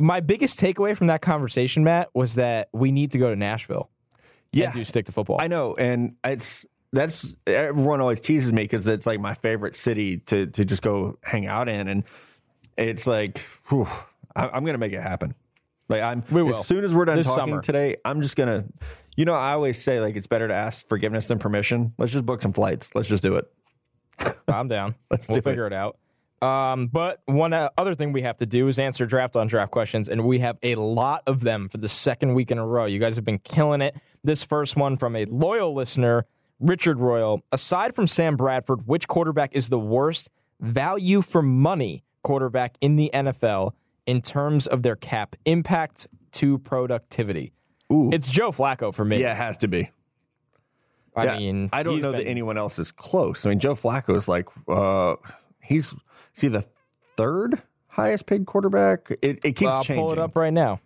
my 0.00 0.20
biggest 0.20 0.60
takeaway 0.60 0.96
from 0.96 1.08
that 1.08 1.22
conversation, 1.22 1.84
Matt, 1.84 2.10
was 2.14 2.36
that 2.36 2.68
we 2.72 2.92
need 2.92 3.12
to 3.12 3.18
go 3.18 3.30
to 3.30 3.36
Nashville. 3.36 3.90
Yeah. 4.52 4.66
and 4.66 4.74
do 4.74 4.84
stick 4.84 5.06
to 5.06 5.12
football. 5.12 5.36
I 5.40 5.46
know, 5.46 5.74
and 5.76 6.16
it's 6.24 6.66
that's 6.92 7.36
everyone 7.46 8.00
always 8.00 8.20
teases 8.20 8.52
me 8.52 8.64
because 8.64 8.86
it's 8.88 9.06
like 9.06 9.20
my 9.20 9.34
favorite 9.34 9.76
city 9.76 10.18
to 10.26 10.46
to 10.46 10.64
just 10.64 10.82
go 10.82 11.18
hang 11.22 11.46
out 11.46 11.68
in, 11.68 11.86
and 11.86 12.04
it's 12.76 13.06
like, 13.06 13.38
whew, 13.68 13.86
I, 14.34 14.48
I'm 14.48 14.64
gonna 14.64 14.78
make 14.78 14.92
it 14.92 15.00
happen. 15.02 15.34
Like 15.88 16.02
I'm, 16.02 16.22
We 16.30 16.42
will. 16.42 16.56
as 16.56 16.66
soon 16.66 16.84
as 16.84 16.94
we're 16.94 17.04
done 17.04 17.16
This 17.16 17.26
talking 17.26 17.52
summer. 17.52 17.62
today, 17.62 17.96
I'm 18.04 18.22
just 18.22 18.36
gonna, 18.36 18.64
you 19.16 19.24
know, 19.24 19.34
I 19.34 19.52
always 19.52 19.80
say 19.80 20.00
like 20.00 20.16
it's 20.16 20.26
better 20.28 20.48
to 20.48 20.54
ask 20.54 20.86
forgiveness 20.88 21.26
than 21.26 21.38
permission. 21.38 21.94
Let's 21.98 22.12
just 22.12 22.26
book 22.26 22.42
some 22.42 22.52
flights. 22.52 22.94
Let's 22.94 23.08
just 23.08 23.22
do 23.22 23.36
it. 23.36 23.44
I'm 24.48 24.68
down. 24.68 24.94
Let's 25.10 25.28
we'll 25.28 25.42
figure 25.42 25.66
it, 25.66 25.72
out. 25.72 25.98
Um, 26.42 26.86
but 26.86 27.20
one 27.26 27.52
uh, 27.52 27.68
other 27.76 27.94
thing 27.94 28.12
we 28.12 28.22
have 28.22 28.38
to 28.38 28.46
do 28.46 28.68
is 28.68 28.78
answer 28.78 29.04
draft 29.04 29.36
on 29.36 29.46
draft 29.46 29.72
questions, 29.72 30.08
and 30.08 30.24
we 30.24 30.38
have 30.38 30.58
a 30.62 30.74
lot 30.76 31.22
of 31.26 31.40
them 31.42 31.68
for 31.68 31.76
the 31.78 31.88
second 31.88 32.34
week 32.34 32.50
in 32.50 32.58
a 32.58 32.66
row. 32.66 32.86
You 32.86 32.98
guys 32.98 33.16
have 33.16 33.24
been 33.26 33.38
killing 33.40 33.82
it. 33.82 33.94
This 34.24 34.42
first 34.42 34.76
one 34.76 34.96
from 34.96 35.16
a 35.16 35.26
loyal 35.26 35.74
listener, 35.74 36.24
Richard 36.58 36.98
Royal. 36.98 37.42
Aside 37.52 37.94
from 37.94 38.06
Sam 38.06 38.36
Bradford, 38.36 38.86
which 38.86 39.06
quarterback 39.06 39.54
is 39.54 39.68
the 39.68 39.78
worst 39.78 40.30
value 40.60 41.20
for 41.20 41.42
money 41.42 42.04
quarterback 42.22 42.76
in 42.80 42.96
the 42.96 43.10
NFL 43.12 43.72
in 44.06 44.22
terms 44.22 44.66
of 44.66 44.82
their 44.82 44.96
cap 44.96 45.36
impact 45.44 46.06
to 46.32 46.58
productivity? 46.58 47.52
Ooh, 47.92 48.08
It's 48.12 48.30
Joe 48.30 48.50
Flacco 48.50 48.94
for 48.94 49.04
me. 49.04 49.20
yeah, 49.20 49.32
it 49.32 49.36
has 49.36 49.58
to 49.58 49.68
be. 49.68 49.90
I 51.14 51.24
Yeah, 51.24 51.36
mean, 51.38 51.68
I 51.72 51.82
don't 51.82 52.00
know 52.00 52.12
been- 52.12 52.20
that 52.24 52.26
anyone 52.30 52.56
else 52.56 52.78
is 52.78 52.92
close. 52.92 53.44
I 53.44 53.50
mean, 53.50 53.58
Joe 53.58 53.74
Flacco 53.74 54.14
is 54.16 54.26
like, 54.28 54.48
uh, 54.68 55.16
he's 55.62 55.94
is 56.40 56.42
he 56.42 56.48
the 56.48 56.64
third 57.16 57.60
highest 57.88 58.26
paid 58.26 58.46
quarterback? 58.46 59.10
It, 59.22 59.38
it 59.44 59.56
keeps 59.56 59.62
I'll 59.64 59.82
changing. 59.84 60.04
pull 60.04 60.12
it 60.12 60.18
up 60.18 60.36
right 60.36 60.52
now. 60.52 60.80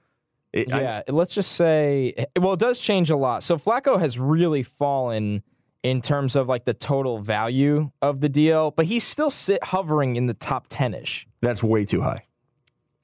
It- 0.52 0.72
I- 0.72 0.80
Yeah, 0.80 1.02
let's 1.08 1.32
just 1.34 1.52
say, 1.52 2.14
well, 2.38 2.54
it 2.54 2.60
does 2.60 2.78
change 2.80 3.10
a 3.10 3.16
lot. 3.16 3.42
So 3.42 3.56
Flacco 3.56 3.98
has 3.98 4.18
really 4.18 4.62
fallen 4.62 5.42
in 5.82 6.00
terms 6.00 6.34
of 6.34 6.48
like 6.48 6.64
the 6.64 6.74
total 6.74 7.18
value 7.18 7.90
of 8.02 8.20
the 8.20 8.28
deal, 8.28 8.70
but 8.70 8.86
he's 8.86 9.04
still 9.04 9.30
sit 9.30 9.62
hovering 9.62 10.16
in 10.16 10.26
the 10.26 10.34
top 10.34 10.66
ten 10.68 10.94
ish. 10.94 11.26
that's 11.40 11.62
way 11.62 11.84
too 11.84 12.00
high. 12.00 12.24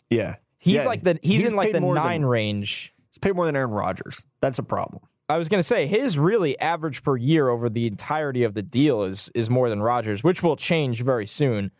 Yeah, 0.08 0.36
He's 0.58 0.74
Yeah, 0.74 0.84
like 0.86 1.02
the 1.02 1.18
he's, 1.22 1.44
in 1.44 1.56
like 1.56 1.72
the 1.72 1.80
more 1.80 1.94
than- 1.94 2.02
nine 2.04 2.22
range. 2.24 2.94
He's 3.10 3.18
paid 3.18 3.34
more 3.34 3.46
than 3.46 3.56
Aaron 3.56 3.70
Rodgers. 3.70 4.26
That's 4.40 4.58
a 4.58 4.62
problem. 4.62 5.02
I 5.28 5.38
was 5.38 5.48
gonna 5.48 5.62
say 5.62 5.86
his 5.86 6.18
really 6.18 6.58
average 6.58 7.02
per 7.04 7.16
year 7.16 7.48
over 7.48 7.68
the 7.70 7.86
entirety 7.86 8.42
of 8.42 8.54
the 8.54 8.62
deal 8.62 9.02
is 9.04 9.30
is 9.34 9.48
more 9.48 9.68
than 9.70 9.80
Rodgers, 9.82 10.24
which 10.24 10.42
will 10.42 10.56
change 10.56 11.02
very 11.02 11.26
soon. 11.26 11.70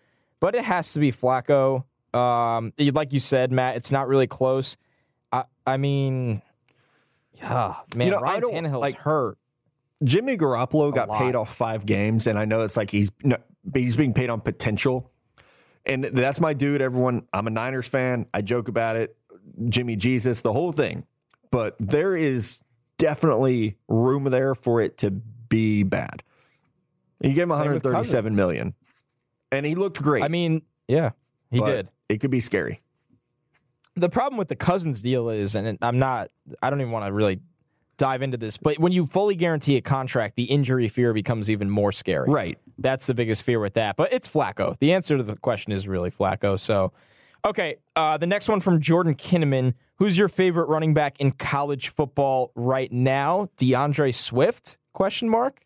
But 0.41 0.55
it 0.55 0.65
has 0.65 0.93
to 0.95 1.01
be 1.01 1.13
Flacco. 1.13 1.85
Um, 2.15 2.73
like 2.79 3.13
you 3.13 3.21
said, 3.21 3.53
Matt, 3.53 3.77
it's 3.77 3.93
not 3.93 4.09
really 4.09 4.27
close. 4.27 4.77
I 5.31 5.45
I 5.67 5.77
mean, 5.77 6.43
yeah, 7.35 7.75
man, 7.95 8.07
You 8.09 8.13
know, 8.15 8.21
Ryan 8.21 8.43
Tannehill's 8.43 8.81
like- 8.81 8.97
hurt. 8.99 9.39
Jimmy 10.03 10.39
Garoppolo 10.39 10.95
got 10.95 11.11
lot. 11.11 11.19
paid 11.21 11.35
off 11.35 11.55
five 11.55 11.85
games, 11.85 12.27
and 12.27 12.39
I 12.39 12.47
know 12.47 12.63
it's 12.63 12.77
like 12.77 12.91
he's 12.91 13.11
no, 13.23 13.37
he's 13.75 13.97
being 13.99 14.15
paid 14.15 14.31
on 14.31 14.41
potential, 14.41 15.11
and 15.85 16.05
that's 16.05 16.41
my 16.41 16.55
dude. 16.55 16.81
Everyone, 16.81 17.27
I'm 17.35 17.47
a 17.47 17.51
Niners 17.51 17.87
fan. 17.87 18.25
I 18.33 18.41
joke 18.41 18.69
about 18.69 18.97
it. 18.97 19.15
Jimmy 19.69 19.97
Jesus, 19.97 20.41
the 20.41 20.55
whole 20.55 20.73
thing, 20.73 21.05
but 21.51 21.77
there 21.79 22.17
is 22.17 22.63
definitely 22.97 23.77
room 23.89 24.25
there 24.25 24.55
for 24.55 24.81
it 24.81 24.97
to 24.99 25.11
be 25.11 25.83
bad. 25.83 26.23
You 27.21 27.35
gave 27.35 27.43
him 27.43 27.51
Same 27.51 27.59
with 27.59 27.85
137 27.85 28.23
Cousins. 28.31 28.37
million, 28.37 28.75
and 29.53 29.67
he 29.67 29.75
looked 29.75 30.01
great. 30.03 30.23
I 30.23 30.29
mean, 30.29 30.63
yeah, 30.89 31.11
he 31.51 31.61
did. 31.61 31.91
It 32.09 32.19
could 32.19 32.31
be 32.31 32.41
scary. 32.41 32.81
The 33.97 34.09
problem 34.09 34.39
with 34.39 34.49
the 34.49 34.57
Cousins 34.57 35.01
deal 35.03 35.29
is, 35.31 35.55
and 35.55 35.77
I'm 35.83 35.99
not, 35.99 36.31
I 36.63 36.71
don't 36.71 36.81
even 36.81 36.93
want 36.93 37.07
to 37.07 37.13
really 37.13 37.41
dive 37.99 38.23
into 38.23 38.39
this, 38.39 38.57
but 38.57 38.79
when 38.79 38.93
you 38.93 39.05
fully 39.05 39.35
guarantee 39.35 39.77
a 39.77 39.81
contract, 39.83 40.37
the 40.37 40.45
injury 40.45 40.89
fear 40.89 41.13
becomes 41.13 41.51
even 41.51 41.69
more 41.69 41.93
scary. 41.93 42.31
Right. 42.31 42.59
That's 42.79 43.07
the 43.07 43.15
biggest 43.15 43.43
fear 43.43 43.61
with 43.61 43.75
that. 43.75 43.97
But 43.97 44.13
it's 44.13 44.27
Flacco. 44.27 44.79
The 44.79 44.95
answer 44.95 45.19
to 45.19 45.23
the 45.23 45.37
question 45.37 45.73
is 45.73 45.87
really 45.87 46.11
Flacco. 46.11 46.59
So, 46.59 46.93
okay, 47.45 47.77
uh, 47.97 48.17
the 48.17 48.27
next 48.27 48.49
one 48.49 48.61
from 48.61 48.81
Jordan 48.81 49.15
Kinnaman. 49.15 49.75
Who's 49.97 50.17
your 50.17 50.29
favorite 50.29 50.69
running 50.69 50.95
back 50.95 51.21
in 51.21 51.33
college 51.33 51.91
football 51.91 52.53
right 52.55 52.91
now? 52.91 53.49
D'Andre 53.59 54.13
Swift? 54.13 54.79
Question 54.95 55.29
mark. 55.29 55.61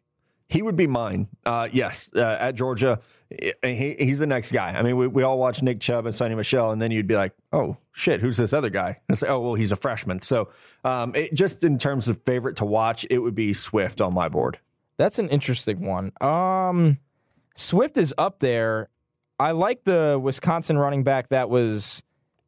He 0.54 0.62
would 0.62 0.76
be 0.76 0.86
mine. 0.86 1.26
Uh, 1.44 1.68
yes, 1.72 2.12
uh, 2.14 2.36
at 2.38 2.54
Georgia, 2.54 3.00
he, 3.28 3.96
he's 3.98 4.20
the 4.20 4.26
next 4.26 4.52
guy. 4.52 4.68
I 4.68 4.82
mean, 4.82 4.96
we, 4.96 5.08
we 5.08 5.24
all 5.24 5.36
watch 5.36 5.60
Nick 5.62 5.80
Chubb 5.80 6.06
and 6.06 6.14
Sony 6.14 6.36
Michel, 6.36 6.70
and 6.70 6.80
then 6.80 6.92
you'd 6.92 7.08
be 7.08 7.16
like, 7.16 7.32
"Oh 7.52 7.76
shit, 7.90 8.20
who's 8.20 8.36
this 8.36 8.52
other 8.52 8.70
guy?" 8.70 9.00
And 9.08 9.18
say, 9.18 9.26
"Oh 9.26 9.40
well, 9.40 9.54
he's 9.54 9.72
a 9.72 9.76
freshman." 9.76 10.20
So, 10.20 10.50
um, 10.84 11.12
it, 11.16 11.34
just 11.34 11.64
in 11.64 11.76
terms 11.76 12.06
of 12.06 12.22
favorite 12.24 12.54
to 12.58 12.64
watch, 12.64 13.04
it 13.10 13.18
would 13.18 13.34
be 13.34 13.52
Swift 13.52 14.00
on 14.00 14.14
my 14.14 14.28
board. 14.28 14.60
That's 14.96 15.18
an 15.18 15.28
interesting 15.28 15.84
one. 15.84 16.12
Um, 16.20 16.98
Swift 17.56 17.98
is 17.98 18.14
up 18.16 18.38
there. 18.38 18.90
I 19.40 19.50
like 19.50 19.82
the 19.82 20.20
Wisconsin 20.22 20.78
running 20.78 21.02
back 21.02 21.30
that 21.30 21.50
was 21.50 22.04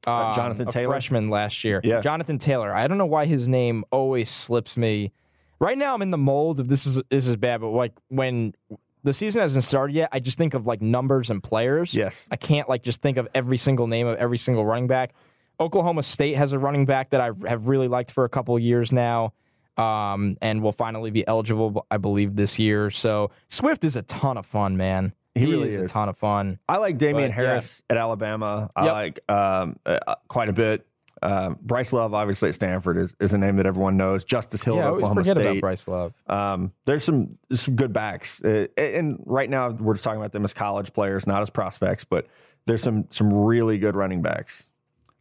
um, 0.07 0.33
Jonathan 0.37 0.69
a 0.69 0.71
Taylor? 0.71 0.93
freshman 0.93 1.29
last 1.29 1.65
year. 1.65 1.81
Yeah. 1.83 2.03
Jonathan 2.03 2.39
Taylor. 2.39 2.73
I 2.73 2.87
don't 2.87 2.99
know 2.99 3.07
why 3.07 3.27
his 3.27 3.49
name 3.49 3.85
always 3.91 4.31
slips 4.31 4.77
me. 4.77 5.11
Right 5.59 5.79
now, 5.79 5.95
I'm 5.95 6.03
in 6.03 6.11
the 6.11 6.19
mold 6.19 6.61
of 6.61 6.69
this 6.69 6.87
is 6.87 7.03
this 7.09 7.27
is 7.27 7.37
bad, 7.37 7.61
but 7.61 7.71
like 7.71 7.93
when 8.09 8.55
the 9.03 9.13
season 9.13 9.41
hasn't 9.41 9.65
started 9.65 9.95
yet, 9.95 10.09
I 10.13 10.21
just 10.21 10.37
think 10.37 10.55
of 10.55 10.67
like 10.67 10.83
numbers 10.83 11.31
and 11.31 11.43
players. 11.43 11.95
Yes. 11.95 12.29
I 12.31 12.37
can't 12.37 12.69
like 12.69 12.83
just 12.83 13.01
think 13.01 13.17
of 13.17 13.29
every 13.35 13.57
single 13.57 13.87
name 13.87 14.07
of 14.07 14.17
every 14.19 14.39
single 14.39 14.65
running 14.67 14.87
back. 14.87 15.15
Oklahoma 15.59 16.03
State 16.03 16.37
has 16.37 16.53
a 16.53 16.59
running 16.59 16.85
back 16.85 17.11
that 17.11 17.21
I 17.21 17.31
have 17.49 17.69
really 17.69 17.89
liked 17.89 18.11
for 18.13 18.25
a 18.25 18.29
couple 18.29 18.55
of 18.55 18.63
years 18.63 18.93
now, 18.93 19.33
um, 19.79 20.37
and 20.43 20.63
will 20.63 20.73
finally 20.73 21.11
be 21.11 21.27
eligible, 21.27 21.87
I 21.91 21.97
believe, 21.97 22.37
this 22.37 22.59
year. 22.59 22.91
So 22.91 23.31
Swift 23.49 23.85
is 23.85 23.97
a 23.97 24.03
ton 24.03 24.37
of 24.37 24.45
fun, 24.45 24.77
man. 24.77 25.15
He 25.35 25.45
really 25.47 25.69
is, 25.69 25.77
a 25.77 25.87
ton 25.87 26.09
of 26.09 26.17
fun. 26.17 26.59
I 26.69 26.79
like 26.79 26.97
Damien 26.97 27.31
But, 27.31 27.37
yeah. 27.43 27.49
Harris 27.49 27.83
at 27.91 27.97
Alabama. 27.99 28.71
I 28.75 28.85
Yep. 28.85 28.93
like 28.93 29.31
um, 29.31 29.77
uh, 29.85 30.15
quite 30.29 30.49
a 30.49 30.53
bit. 30.55 30.86
Um, 31.23 31.59
Bryce 31.63 31.93
Love, 31.93 32.13
obviously 32.15 32.51
at 32.51 32.55
Stanford, 32.55 32.99
is, 32.99 33.17
is 33.21 33.33
a 33.33 33.39
name 33.39 33.57
that 33.57 33.67
everyone 33.67 33.97
knows. 33.97 34.25
Justice 34.25 34.63
Hill 34.63 34.77
Yeah, 34.77 34.87
at 34.89 34.91
Oklahoma 34.93 35.21
forget 35.23 35.37
State. 35.39 35.47
about 35.47 35.61
Bryce 35.61 35.89
Love. 35.89 36.15
Um, 36.27 36.73
there's 36.85 37.05
some 37.05 37.39
some 37.53 37.75
good 37.75 37.93
backs, 37.93 38.45
uh, 38.45 38.67
and 38.77 39.23
right 39.25 39.49
now 39.49 39.71
we're 39.71 39.95
just 39.95 40.05
talking 40.05 40.21
about 40.21 40.33
them 40.33 40.45
as 40.45 40.53
college 40.53 40.93
players, 40.93 41.27
not 41.27 41.43
as 41.43 41.51
prospects. 41.51 42.05
But 42.05 42.27
there's 42.67 42.83
some 42.83 43.07
some 43.11 43.33
really 43.33 43.79
good 43.79 43.97
running 43.97 44.23
backs. 44.23 44.71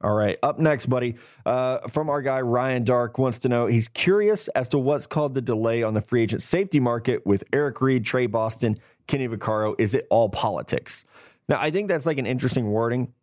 All 0.01 0.13
right, 0.13 0.37
up 0.43 0.59
next, 0.59 0.87
buddy, 0.87 1.15
uh, 1.45 1.87
from 1.87 2.09
our 2.09 2.21
guy 2.21 2.41
Ryan 2.41 2.83
Dark 2.83 3.17
wants 3.17 3.39
to 3.39 3.49
know. 3.49 3.65
He's 3.65 3.87
curious 3.87 4.49
as 4.49 4.67
to 4.69 4.77
what's 4.77 5.07
called 5.07 5.33
the 5.33 5.41
delay 5.41 5.81
on 5.83 5.93
the 5.93 6.01
free 6.01 6.21
agent 6.21 6.41
safety 6.41 6.81
market 6.81 7.25
with 7.25 7.45
Eric 7.53 7.81
Reid, 7.81 8.05
Tre 8.05 8.27
Boston, 8.27 8.77
Kenny 9.07 9.27
Vaccaro. 9.29 9.73
Is 9.79 9.95
it 9.95 10.05
all 10.09 10.27
politics? 10.29 11.05
Now, 11.47 11.59
I 11.61 11.71
think 11.71 11.87
that's 11.87 12.05
like 12.05 12.17
an 12.17 12.25
interesting 12.25 12.67
wording 12.67 13.13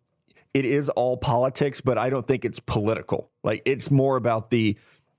it 0.54 0.64
is 0.64 0.88
all 0.90 1.16
politics, 1.16 1.80
but 1.80 1.98
I 1.98 2.10
don't 2.10 2.26
think 2.26 2.44
it's 2.44 2.60
political. 2.60 3.30
Like 3.42 3.62
it's 3.64 3.90
more 3.90 4.16
about 4.16 4.50
the 4.50 4.76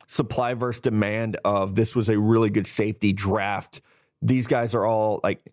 supply 0.08 0.54
versus 0.54 0.82
demand 0.82 1.38
of 1.44 1.76
this 1.76 1.96
was 1.96 2.10
a 2.10 2.20
really 2.20 2.50
good 2.50 2.68
safety 2.68 3.14
draft. 3.14 3.82
These 4.22 4.48
guys 4.48 4.76
are 4.76 4.86
all 4.86 5.20
like 5.24 5.52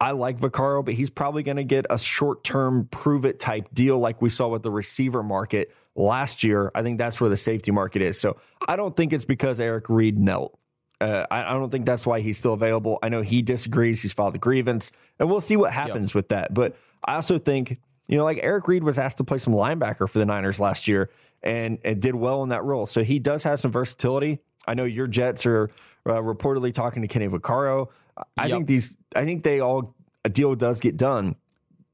I 0.00 0.10
like 0.10 0.38
Vaccaro, 0.38 0.84
but 0.84 0.94
he's 0.94 1.10
probably 1.10 1.42
going 1.42 1.56
to 1.56 1.64
get 1.64 1.86
a 1.88 1.98
short 1.98 2.44
term 2.44 2.86
prove 2.90 3.24
it 3.24 3.40
type 3.40 3.68
deal 3.72 3.98
like 3.98 4.20
we 4.20 4.28
saw 4.28 4.48
with 4.48 4.62
the 4.62 4.70
receiver 4.70 5.22
market 5.22 5.74
last 5.94 6.44
year. 6.44 6.70
I 6.74 6.82
think 6.82 6.98
that's 6.98 7.20
where 7.20 7.30
the 7.30 7.36
safety 7.36 7.70
market 7.70 8.02
is. 8.02 8.20
So 8.20 8.36
I 8.68 8.76
don't 8.76 8.94
think 8.94 9.12
it's 9.12 9.24
because 9.24 9.58
Eric 9.58 9.88
Reid 9.88 10.18
knelt. 10.18 10.58
Uh, 11.00 11.26
I, 11.30 11.44
I 11.44 11.52
don't 11.54 11.70
think 11.70 11.86
that's 11.86 12.06
why 12.06 12.20
he's 12.20 12.38
still 12.38 12.54
available. 12.54 12.98
I 13.02 13.08
know 13.08 13.22
he 13.22 13.42
disagrees. 13.42 14.02
He's 14.02 14.12
filed 14.12 14.34
a 14.34 14.38
grievance, 14.38 14.92
and 15.18 15.28
we'll 15.28 15.42
see 15.42 15.56
what 15.56 15.72
happens 15.72 16.14
with 16.14 16.28
that. 16.28 16.54
But 16.54 16.76
I 17.04 17.16
also 17.16 17.38
think, 17.38 17.78
you 18.08 18.16
know, 18.16 18.24
like 18.24 18.38
Eric 18.42 18.68
Reid 18.68 18.84
was 18.84 18.98
asked 18.98 19.18
to 19.18 19.24
play 19.24 19.38
some 19.38 19.52
linebacker 19.52 20.08
for 20.08 20.18
the 20.18 20.26
Niners 20.26 20.60
last 20.60 20.88
year 20.88 21.10
and, 21.42 21.78
and 21.84 22.00
did 22.00 22.14
well 22.14 22.42
in 22.42 22.50
that 22.50 22.64
role. 22.64 22.86
So 22.86 23.02
he 23.02 23.18
does 23.18 23.42
have 23.42 23.60
some 23.60 23.70
versatility. 23.72 24.38
I 24.66 24.74
know 24.74 24.84
your 24.84 25.06
Jets 25.06 25.46
are 25.46 25.70
uh, 26.06 26.12
reportedly 26.20 26.72
talking 26.72 27.02
to 27.02 27.08
Kenny 27.08 27.28
Vaccaro. 27.28 27.88
I 28.36 28.46
Yep. 28.46 28.56
think 28.56 28.66
these, 28.68 28.96
I 29.14 29.24
think 29.24 29.44
they 29.44 29.60
all, 29.60 29.94
a 30.24 30.28
deal 30.28 30.54
does 30.54 30.80
get 30.80 30.96
done 30.96 31.36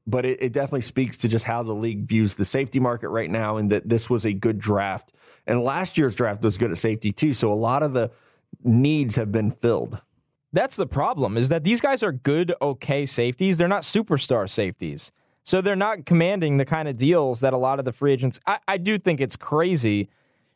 but 0.05 0.25
it, 0.25 0.41
it 0.41 0.53
definitely 0.53 0.81
speaks 0.81 1.17
to 1.19 1.27
just 1.29 1.45
how 1.45 1.63
the 1.63 1.73
league 1.73 2.05
views 2.05 2.35
the 2.35 2.45
safety 2.45 2.79
market 2.79 3.09
right 3.09 3.29
now 3.29 3.57
and 3.57 3.69
that 3.71 3.87
this 3.87 4.09
was 4.09 4.25
a 4.25 4.33
good 4.33 4.59
draft. 4.59 5.13
And 5.47 5.61
last 5.63 5.97
year's 5.97 6.15
draft 6.15 6.43
was 6.43 6.57
good 6.57 6.71
at 6.71 6.77
safety 6.77 7.11
too. 7.11 7.33
So 7.33 7.51
a 7.51 7.55
lot 7.55 7.83
of 7.83 7.93
the 7.93 8.11
needs 8.63 9.15
have 9.15 9.31
been 9.31 9.51
filled. 9.51 10.01
That's 10.51 10.75
the 10.75 10.85
problem 10.87 11.37
is 11.37 11.49
that 11.49 11.63
these 11.63 11.81
guys 11.81 12.03
are 12.03 12.11
good, 12.11 12.53
okay 12.61 13.05
safeties. 13.05 13.57
They're 13.57 13.67
not 13.67 13.83
superstar 13.83 14.49
safeties. 14.49 15.11
So 15.43 15.61
they're 15.61 15.75
not 15.75 16.05
commanding 16.05 16.57
the 16.57 16.65
kind 16.65 16.87
of 16.87 16.95
deals 16.95 17.41
that 17.41 17.53
a 17.53 17.57
lot 17.57 17.79
of 17.79 17.85
the 17.85 17.91
free 17.91 18.13
agents. 18.13 18.39
I, 18.47 18.59
I 18.67 18.77
do 18.77 18.97
think 18.97 19.19
it's 19.21 19.35
crazy. 19.35 20.09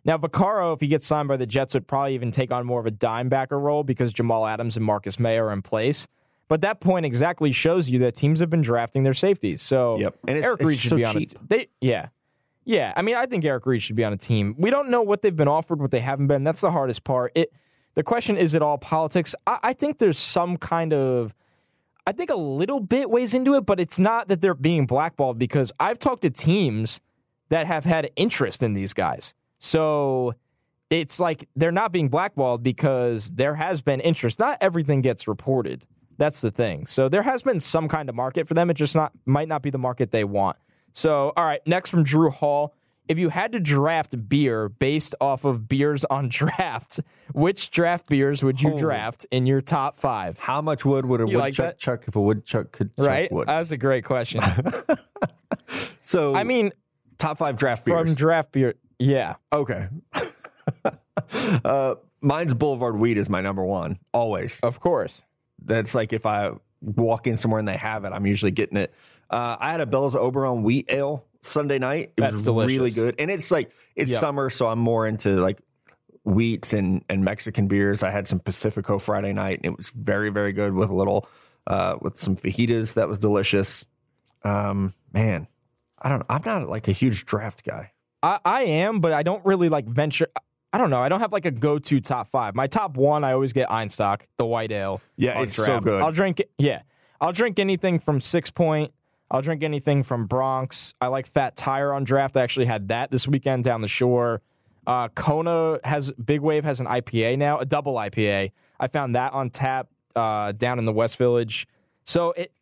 Now, 0.05 0.17
Vaccaro, 0.17 0.73
if 0.73 0.79
he 0.79 0.87
gets 0.87 1.05
signed 1.05 1.27
by 1.27 1.35
the 1.37 1.45
Jets, 1.45 1.73
would 1.73 1.87
probably 1.87 2.13
even 2.15 2.31
take 2.31 2.51
on 2.51 2.65
more 2.65 2.79
of 2.79 2.85
a 2.85 2.91
dimebacker 2.91 3.61
role 3.61 3.83
because 3.83 4.13
Jamal 4.13 4.45
Adams 4.45 4.77
and 4.77 4.85
Marcus 4.85 5.19
Maye 5.19 5.37
are 5.37 5.51
in 5.51 5.61
place. 5.61 6.07
But 6.47 6.61
that 6.61 6.79
point 6.79 7.05
exactly 7.05 7.51
shows 7.51 7.89
you 7.89 7.99
that 7.99 8.15
teams 8.15 8.39
have 8.39 8.49
been 8.49 8.61
drafting 8.61 9.03
their 9.03 9.13
safeties. 9.13 9.61
So 9.61 9.97
Yep. 9.99 10.15
And 10.29 10.37
it's- 10.37 10.45
Eric 10.45 10.61
Reid 10.61 10.79
should 10.79 10.89
so 10.91 10.95
be 10.95 11.03
on 11.05 11.17
a 11.17 11.19
cheap. 11.19 11.29
t- 11.31 11.37
they 11.49 11.67
yeah. 11.81 12.07
Yeah, 12.63 12.91
I 12.97 13.01
mean, 13.01 13.15
I 13.15 13.25
think 13.27 13.45
Eric 13.45 13.65
Reid 13.65 13.81
should 13.81 13.95
be 13.95 14.03
on 14.03 14.11
a 14.11 14.17
team. 14.17 14.53
We 14.57 14.69
don't 14.69 14.89
know 14.89 15.01
what 15.01 15.21
they've 15.21 15.33
been 15.35 15.47
offered, 15.47 15.79
what 15.79 15.91
they 15.91 16.01
haven't 16.01 16.27
been. 16.27 16.43
That's 16.43 16.59
the 16.61 16.71
hardest 16.71 17.03
part. 17.05 17.31
It 17.35 17.51
the 17.95 18.03
question 18.03 18.37
is 18.37 18.53
it 18.53 18.61
all 18.61 18.77
politics? 18.77 19.35
I, 19.45 19.57
I 19.63 19.73
think 19.73 19.97
there's 19.97 20.17
some 20.19 20.55
kind 20.57 20.93
of 20.93 21.33
I 22.07 22.13
think 22.13 22.29
a 22.29 22.35
little 22.35 22.79
bit 22.79 23.09
weighs 23.09 23.33
into 23.33 23.55
it, 23.55 23.65
but 23.65 23.81
it's 23.81 23.99
not 23.99 24.29
that 24.29 24.39
they're 24.39 24.53
being 24.53 24.85
blackballed 24.85 25.37
because 25.37 25.73
I've 25.77 25.99
talked 25.99 26.21
to 26.21 26.29
teams 26.29 27.01
that 27.49 27.67
have 27.67 27.83
had 27.83 28.09
interest 28.15 28.63
in 28.63 28.71
these 28.71 28.93
guys. 28.93 29.33
So 29.59 30.33
it's 30.89 31.19
like 31.19 31.49
they're 31.57 31.73
not 31.73 31.91
being 31.91 32.07
blackballed 32.07 32.63
because 32.63 33.31
there 33.31 33.55
has 33.55 33.81
been 33.81 33.99
interest. 33.99 34.39
Not 34.39 34.57
everything 34.61 35.01
gets 35.01 35.27
reported. 35.27 35.85
That's 36.17 36.39
the 36.39 36.49
thing. 36.49 36.85
So 36.85 37.09
there 37.09 37.23
has 37.23 37.43
been 37.43 37.59
some 37.59 37.89
kind 37.89 38.07
of 38.07 38.15
market 38.15 38.47
for 38.47 38.53
them. 38.53 38.69
It 38.69 38.75
just 38.75 38.95
not 38.95 39.11
might 39.25 39.49
not 39.49 39.61
be 39.61 39.69
the 39.69 39.77
market 39.77 40.11
they 40.11 40.23
want. 40.23 40.55
So 40.93 41.33
all 41.35 41.43
right, 41.43 41.59
next 41.67 41.89
from 41.89 42.03
Drew 42.03 42.29
Hall. 42.29 42.73
If 43.07 43.17
you 43.17 43.29
had 43.29 43.51
to 43.53 43.59
draft 43.59 44.27
beer 44.29 44.69
based 44.69 45.15
off 45.21 45.45
of 45.45 45.67
beers 45.67 46.03
on 46.05 46.27
draft, 46.31 46.99
which 47.33 47.71
draft 47.71 48.07
beers 48.07 48.43
would 48.43 48.61
you 48.61 48.69
Holy. 48.69 48.81
draft 48.81 49.25
in 49.31 49.45
your 49.45 49.61
top 49.61 49.97
five? 49.97 50.39
How 50.39 50.61
much 50.61 50.83
wood 50.85 51.05
would 51.05 51.21
a 51.21 51.27
You 51.29 51.37
woodchuck 51.39 51.65
that? 51.65 51.77
chuck 51.79 52.05
if 52.07 52.15
a 52.15 52.21
woodchuck 52.21 52.71
could 52.71 52.95
chuck 52.97 53.07
Right? 53.07 53.31
wood? 53.31 53.47
That's 53.47 53.71
a 53.71 53.77
great 53.77 54.03
question. 54.05 54.41
so 56.01 56.35
I 56.35 56.43
mean, 56.43 56.71
top 57.17 57.37
five 57.37 57.57
draft 57.57 57.85
beers. 57.85 58.07
from 58.07 58.15
draft 58.15 58.51
beer, 58.51 58.75
yeah. 58.99 59.35
okay. 59.53 59.87
uh, 61.65 61.95
mine's 62.21 62.53
Boulevard 62.53 62.97
Wheat 62.97 63.17
is 63.17 63.29
my 63.29 63.41
number 63.41 63.63
one. 63.63 63.99
Always. 64.13 64.59
Of 64.61 64.79
course. 64.79 65.23
That's 65.63 65.95
like 65.95 66.13
if 66.13 66.25
I 66.25 66.51
walk 66.81 67.27
in 67.27 67.37
somewhere 67.37 67.59
and 67.59 67.67
they 67.67 67.77
have 67.77 68.05
it, 68.05 68.09
I'm 68.13 68.25
usually 68.25 68.51
getting 68.51 68.77
it. 68.77 68.93
Uh, 69.29 69.57
I 69.59 69.71
had 69.71 69.81
a 69.81 69.85
Bell's 69.85 70.15
Oberon 70.15 70.63
wheat 70.63 70.85
ale 70.89 71.25
Sunday 71.41 71.79
night. 71.79 72.11
It 72.17 72.21
That's 72.21 72.33
was 72.33 72.41
delicious. 72.43 72.77
really 72.77 72.91
good, 72.91 73.15
and 73.19 73.29
it's 73.31 73.51
like 73.51 73.71
it's 73.95 74.11
Yep. 74.11 74.19
summer, 74.19 74.49
so 74.49 74.67
I'm 74.67 74.79
more 74.79 75.07
into 75.07 75.29
like 75.41 75.61
wheats 76.23 76.73
and 76.73 77.03
and 77.09 77.23
Mexican 77.23 77.67
beers. 77.67 78.03
I 78.03 78.09
had 78.11 78.27
some 78.27 78.39
Pacifico 78.39 78.99
Friday 78.99 79.33
night, 79.33 79.59
and 79.63 79.65
it 79.73 79.77
was 79.77 79.89
very 79.91 80.29
very 80.29 80.53
good 80.53 80.73
with 80.73 80.89
a 80.89 80.95
little 80.95 81.27
uh, 81.67 81.97
with 82.01 82.17
some 82.19 82.35
fajitas. 82.35 82.93
That 82.95 83.07
was 83.07 83.17
delicious. 83.17 83.85
Um, 84.43 84.93
man, 85.13 85.47
I 86.01 86.09
don't. 86.09 86.23
I'm 86.29 86.41
not 86.45 86.69
like 86.69 86.87
a 86.87 86.91
huge 86.93 87.25
draft 87.25 87.63
guy. 87.65 87.91
I, 88.23 88.39
I 88.43 88.61
am, 88.63 88.99
but 88.99 89.13
I 89.13 89.23
don't 89.23 89.45
really 89.45 89.69
like 89.69 89.85
venture. 89.85 90.27
I 90.73 90.77
don't 90.77 90.89
know. 90.89 90.99
I 90.99 91.09
don't 91.09 91.21
have 91.21 91.31
like 91.31 91.45
a 91.45 91.51
go 91.51 91.79
to 91.79 91.99
top 92.01 92.27
five. 92.27 92.53
My 92.55 92.67
top 92.67 92.97
one, 92.97 93.23
I 93.23 93.31
always 93.33 93.53
get 93.53 93.69
Einstök, 93.69 94.21
the 94.37 94.45
white 94.45 94.71
ale. 94.71 95.01
Yeah, 95.15 95.41
it's 95.41 95.53
so 95.53 95.79
good. 95.79 96.01
I'll 96.01 96.11
drink 96.11 96.39
it. 96.39 96.51
Yeah. 96.57 96.81
I'll 97.19 97.31
drink 97.31 97.57
anything 97.57 97.97
from 97.99 98.21
Six 98.21 98.51
Point. 98.51 98.91
I'll 99.29 99.41
drink 99.41 99.63
anything 99.63 100.03
from 100.03 100.25
Bronx. 100.25 100.93
I 101.01 101.07
like 101.07 101.27
Fat 101.27 101.55
Tire 101.55 101.93
on 101.93 102.03
draft. 102.03 102.37
I 102.37 102.41
actually 102.41 102.65
had 102.65 102.87
that 102.89 103.11
this 103.11 103.27
weekend 103.27 103.63
down 103.63 103.81
the 103.81 103.87
shore. 103.87 104.41
Uh, 104.85 105.09
Kona 105.09 105.79
has 105.83 106.11
Big 106.13 106.39
Wave 106.39 106.63
has 106.63 106.79
an 106.79 106.85
IPA 106.85 107.37
now, 107.37 107.59
a 107.59 107.65
double 107.65 107.95
IPA. 107.95 108.51
I 108.79 108.87
found 108.87 109.15
that 109.15 109.33
on 109.33 109.49
tap 109.49 109.89
uh, 110.15 110.53
down 110.53 110.79
in 110.79 110.85
the 110.85 110.93
West 110.93 111.17
Village. 111.17 111.67
So 112.05 112.31
it 112.31 112.53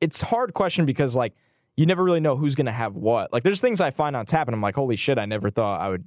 it's 0.00 0.20
hard 0.20 0.52
question 0.52 0.84
because 0.84 1.16
like 1.16 1.34
you 1.76 1.86
never 1.86 2.04
really 2.04 2.20
know 2.20 2.36
who's 2.36 2.54
gonna 2.54 2.70
have 2.70 2.96
what. 2.96 3.32
Like 3.32 3.44
there's 3.44 3.62
things 3.62 3.80
I 3.80 3.90
find 3.90 4.14
on 4.14 4.26
tap 4.26 4.46
and 4.46 4.54
I'm 4.54 4.60
like, 4.60 4.74
holy 4.74 4.96
shit, 4.96 5.18
I 5.18 5.24
never 5.24 5.48
thought 5.48 5.80
I 5.80 5.88
would 5.88 6.04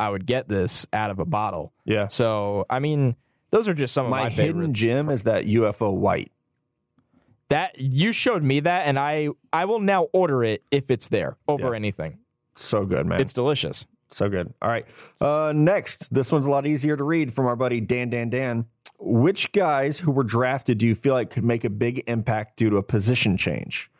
I 0.00 0.10
would 0.10 0.26
get 0.26 0.48
this 0.48 0.84
out 0.92 1.12
of 1.12 1.20
a 1.20 1.24
bottle. 1.24 1.72
Yeah. 1.84 2.08
So 2.08 2.66
I 2.68 2.80
mean, 2.80 3.14
those 3.50 3.68
are 3.68 3.74
just 3.74 3.94
some 3.94 4.06
of 4.06 4.10
My, 4.10 4.24
my, 4.24 4.30
hidden 4.30 4.62
favorites. 4.62 4.80
gem 4.80 5.08
is 5.10 5.22
that 5.22 5.44
UFO 5.44 5.94
white. 5.94 6.32
That 7.48 7.72
you 7.78 8.12
showed 8.12 8.42
me 8.42 8.60
that, 8.60 8.86
and 8.86 8.98
I 8.98 9.28
I 9.52 9.66
will 9.66 9.80
now 9.80 10.04
order 10.12 10.42
it 10.42 10.62
if 10.70 10.90
it's 10.90 11.08
there 11.08 11.36
over 11.46 11.70
Yeah. 11.70 11.76
anything. 11.76 12.18
So 12.54 12.84
good, 12.86 13.06
man. 13.06 13.20
It's 13.20 13.32
delicious. 13.32 13.86
So 14.10 14.28
good. 14.28 14.52
All 14.62 14.68
right. 14.68 14.86
Uh, 15.20 15.52
next, 15.54 16.12
this 16.14 16.30
one's 16.32 16.46
a 16.46 16.50
lot 16.50 16.66
easier 16.66 16.96
to 16.96 17.04
read 17.04 17.32
from 17.34 17.46
our 17.46 17.56
buddy 17.56 17.80
Dan 17.80 18.10
Dan 18.10 18.30
Dan. 18.30 18.66
Which 18.98 19.52
guys 19.52 19.98
who 19.98 20.10
were 20.12 20.22
drafted 20.24 20.78
do 20.78 20.86
you 20.86 20.94
feel 20.94 21.14
like 21.14 21.30
could 21.30 21.44
make 21.44 21.64
a 21.64 21.70
big 21.70 22.04
impact 22.06 22.56
due 22.56 22.70
to 22.70 22.76
a 22.76 22.82
position 22.82 23.36
change? 23.36 23.90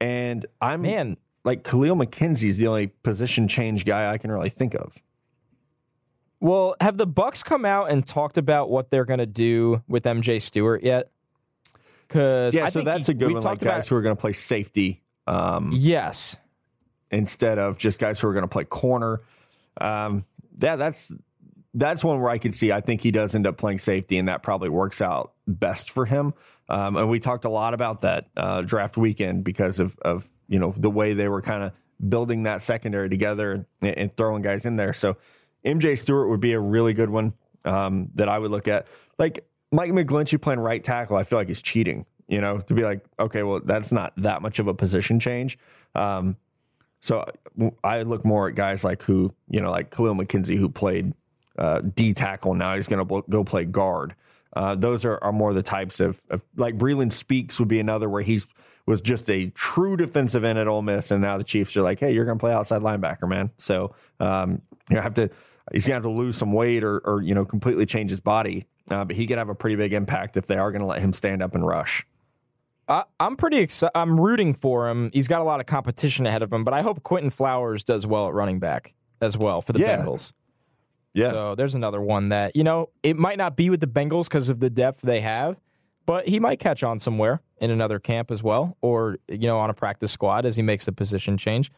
And 0.00 0.46
I'm 0.60 0.82
Man, 0.82 1.16
like 1.44 1.62
Kahlil 1.64 2.02
McKenzie's 2.02 2.58
the 2.58 2.66
only 2.66 2.88
position 2.88 3.46
change 3.48 3.84
guy 3.84 4.10
I 4.10 4.18
can 4.18 4.30
really 4.32 4.48
think 4.48 4.74
of. 4.74 5.02
Well, 6.40 6.74
have 6.80 6.96
the 6.98 7.06
Bucs 7.06 7.44
come 7.44 7.64
out 7.64 7.90
and 7.90 8.04
talked 8.04 8.36
about 8.36 8.68
what 8.68 8.90
they're 8.90 9.04
going 9.04 9.20
to 9.20 9.26
do 9.26 9.82
with 9.86 10.02
MJ 10.04 10.40
Stewart 10.42 10.82
yet? 10.82 11.11
Because 12.12 12.54
Yeah, 12.54 12.68
so 12.68 12.82
that's 12.82 13.08
a 13.08 13.14
good 13.14 13.28
we 13.28 13.34
one. 13.34 13.42
Like 13.42 13.60
guys 13.60 13.88
who 13.88 13.96
are 13.96 14.02
going 14.02 14.14
to 14.14 14.20
play 14.20 14.32
safety 14.32 15.02
um, 15.26 15.70
yes, 15.72 16.36
instead 17.10 17.58
of 17.58 17.78
just 17.78 18.00
guys 18.00 18.20
who 18.20 18.28
are 18.28 18.32
going 18.32 18.42
to 18.44 18.48
play 18.48 18.64
corner. 18.64 19.22
Um, 19.80 20.24
yeah, 20.60 20.76
that's 20.76 21.12
that's 21.74 22.04
one 22.04 22.20
where 22.20 22.30
I 22.30 22.38
could 22.38 22.54
see. 22.54 22.70
I 22.70 22.80
think 22.80 23.00
he 23.00 23.10
does 23.10 23.34
end 23.34 23.46
up 23.46 23.56
playing 23.56 23.78
safety, 23.78 24.18
and 24.18 24.28
that 24.28 24.42
probably 24.42 24.68
works 24.68 25.00
out 25.00 25.32
best 25.46 25.90
for 25.90 26.04
him. 26.04 26.34
Um, 26.68 26.96
and 26.96 27.08
we 27.08 27.18
talked 27.18 27.44
a 27.44 27.50
lot 27.50 27.74
about 27.74 28.02
that 28.02 28.28
uh, 28.36 28.62
draft 28.62 28.96
weekend 28.96 29.44
because 29.44 29.80
of 29.80 29.98
of 30.00 30.28
you 30.48 30.58
know 30.58 30.74
the 30.76 30.90
way 30.90 31.14
they 31.14 31.28
were 31.28 31.42
kind 31.42 31.62
of 31.62 31.72
building 32.06 32.42
that 32.42 32.62
secondary 32.62 33.08
together 33.08 33.66
and, 33.80 33.98
and, 33.98 34.16
throwing 34.16 34.42
guys 34.42 34.66
in 34.66 34.74
there. 34.74 34.92
So 34.92 35.16
MJ 35.64 35.96
Stewart 35.96 36.28
would 36.28 36.40
be 36.40 36.52
a 36.52 36.58
really 36.58 36.94
good 36.94 37.10
one 37.10 37.32
um, 37.64 38.08
that 38.16 38.28
I 38.28 38.38
would 38.38 38.50
look 38.50 38.66
at. 38.66 38.88
Like 39.18 39.46
Mike 39.72 39.90
McGlinchey 39.90 40.40
playing 40.40 40.60
right 40.60 40.82
tackle, 40.82 41.16
I 41.16 41.24
feel 41.24 41.38
like 41.38 41.48
he's 41.48 41.62
cheating. 41.62 42.06
You 42.28 42.40
know, 42.40 42.58
to 42.58 42.74
be 42.74 42.82
like, 42.82 43.04
okay, 43.18 43.42
well, 43.42 43.60
that's 43.62 43.92
not 43.92 44.14
that 44.16 44.40
much 44.40 44.58
of 44.58 44.66
a 44.66 44.72
position 44.72 45.20
change. 45.20 45.58
Um, 45.94 46.36
so 47.00 47.26
I 47.82 48.02
look 48.02 48.24
more 48.24 48.48
at 48.48 48.54
guys 48.54 48.84
like 48.84 49.02
who, 49.02 49.34
you 49.48 49.60
know, 49.60 49.70
like 49.70 49.90
Kahlil 49.90 50.18
McKenzie, 50.18 50.56
who 50.56 50.68
played 50.68 51.12
uh, 51.58 51.80
D 51.80 52.14
tackle. 52.14 52.54
Now 52.54 52.76
he's 52.76 52.86
going 52.86 53.06
to 53.06 53.22
go 53.28 53.44
play 53.44 53.64
guard. 53.64 54.14
Uh, 54.54 54.74
those 54.76 55.04
are, 55.04 55.18
are 55.22 55.32
more 55.32 55.52
the 55.52 55.62
types 55.62 56.00
of, 56.00 56.22
of 56.30 56.42
like 56.56 56.78
Breeland 56.78 57.12
Speaks 57.12 57.58
would 57.58 57.68
be 57.68 57.80
another 57.80 58.08
where 58.08 58.22
he's 58.22 58.46
was 58.86 59.00
just 59.00 59.30
a 59.30 59.46
true 59.50 59.96
defensive 59.96 60.44
end 60.44 60.58
at 60.58 60.66
Ole 60.66 60.82
Miss, 60.82 61.10
and 61.10 61.22
now 61.22 61.38
the 61.38 61.44
Chiefs 61.44 61.76
are 61.76 61.82
like, 61.82 62.00
hey, 62.00 62.12
you're 62.12 62.24
going 62.24 62.38
to 62.38 62.42
play 62.42 62.52
outside 62.52 62.82
linebacker, 62.82 63.28
man. 63.28 63.50
So 63.56 63.94
um, 64.20 64.60
you 64.90 65.00
have 65.00 65.14
to 65.14 65.30
he's 65.72 65.86
going 65.86 66.02
to 66.02 66.08
have 66.08 66.14
to 66.14 66.18
lose 66.18 66.36
some 66.36 66.52
weight 66.52 66.82
or, 66.84 66.98
or 66.98 67.22
you 67.22 67.34
know 67.34 67.44
completely 67.44 67.86
change 67.86 68.10
his 68.10 68.20
body, 68.20 68.66
uh, 68.90 69.04
but 69.04 69.16
he 69.16 69.26
could 69.26 69.38
have 69.38 69.48
a 69.48 69.54
pretty 69.54 69.76
big 69.76 69.92
impact 69.92 70.36
if 70.36 70.46
they 70.46 70.56
are 70.56 70.70
going 70.70 70.80
to 70.80 70.86
let 70.86 71.00
him 71.00 71.12
stand 71.12 71.42
up 71.42 71.54
and 71.54 71.66
rush. 71.66 72.06
I, 72.88 73.04
am 73.20 73.36
pretty 73.36 73.58
excited. 73.58 73.96
I'm 73.96 74.18
rooting 74.20 74.54
for 74.54 74.88
him. 74.88 75.10
He's 75.12 75.28
got 75.28 75.40
a 75.40 75.44
lot 75.44 75.60
of 75.60 75.66
competition 75.66 76.26
ahead 76.26 76.42
of 76.42 76.52
him, 76.52 76.64
but 76.64 76.74
I 76.74 76.82
hope 76.82 77.02
Quinton 77.02 77.30
Flowers 77.30 77.84
does 77.84 78.06
well 78.06 78.28
at 78.28 78.34
running 78.34 78.58
back 78.58 78.94
as 79.20 79.38
well 79.38 79.62
for 79.62 79.72
the 79.72 79.78
yeah. 79.78 79.98
Bengals. 79.98 80.32
Yeah. 81.14 81.30
So 81.30 81.54
there's 81.54 81.74
another 81.74 82.00
one 82.00 82.30
that, 82.30 82.56
you 82.56 82.64
know, 82.64 82.88
it 83.02 83.16
might 83.16 83.38
not 83.38 83.56
be 83.56 83.70
with 83.70 83.80
the 83.80 83.86
Bengals 83.86 84.24
because 84.24 84.48
of 84.48 84.60
the 84.60 84.70
depth 84.70 85.02
they 85.02 85.20
have, 85.20 85.60
but 86.06 86.26
he 86.26 86.40
might 86.40 86.58
catch 86.58 86.82
on 86.82 86.98
somewhere 86.98 87.40
in 87.58 87.70
another 87.70 87.98
camp 87.98 88.30
as 88.30 88.42
well, 88.42 88.76
or, 88.80 89.18
you 89.28 89.46
know, 89.46 89.58
on 89.58 89.70
a 89.70 89.74
practice 89.74 90.10
squad 90.10 90.46
as 90.46 90.56
he 90.56 90.62
makes 90.62 90.86
the 90.86 90.92
position 90.92 91.36
change. 91.36 91.70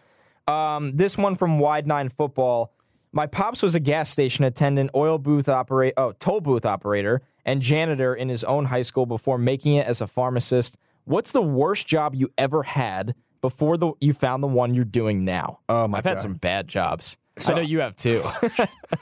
Um, 0.47 0.93
this 0.97 1.19
one 1.19 1.37
from 1.37 1.59
Wide 1.59 1.87
Nine 1.87 2.09
Football. 2.09 2.73
My 3.15 3.29
pops 3.29 3.63
was 3.63 3.77
a 3.77 3.81
gas 3.81 4.11
station 4.11 4.45
attendant, 4.45 4.91
oil 4.93 5.19
booth 5.19 5.49
operator, 5.49 5.95
oh, 5.97 6.13
toll 6.19 6.41
booth 6.41 6.67
operator, 6.67 7.23
and 7.45 7.63
janitor 7.63 8.13
in 8.13 8.29
his 8.29 8.43
own 8.43 8.65
high 8.65 8.83
school 8.83 9.07
before 9.07 9.39
making 9.39 9.77
it 9.77 9.87
as 9.87 10.01
a 10.01 10.09
pharmacist. 10.09 10.77
What's 11.05 11.31
the 11.31 11.41
worst 11.41 11.87
job 11.87 12.17
you 12.17 12.33
ever 12.37 12.65
had 12.65 13.15
before 13.41 13.77
the 13.77 13.93
you 14.01 14.13
found 14.13 14.43
the 14.43 14.49
one 14.49 14.75
you're 14.75 14.85
doing 14.85 15.25
now? 15.25 15.61
Oh 15.69 15.87
my 15.87 15.99
I've 15.99 16.05
God. 16.05 16.11
had 16.11 16.23
some 16.23 16.35
bad 16.35 16.67
jobs. 16.67 17.17
So, 17.39 17.53
I 17.53 17.57
know 17.57 17.63
you 17.63 17.81
have 17.81 17.95
too. 17.95 18.25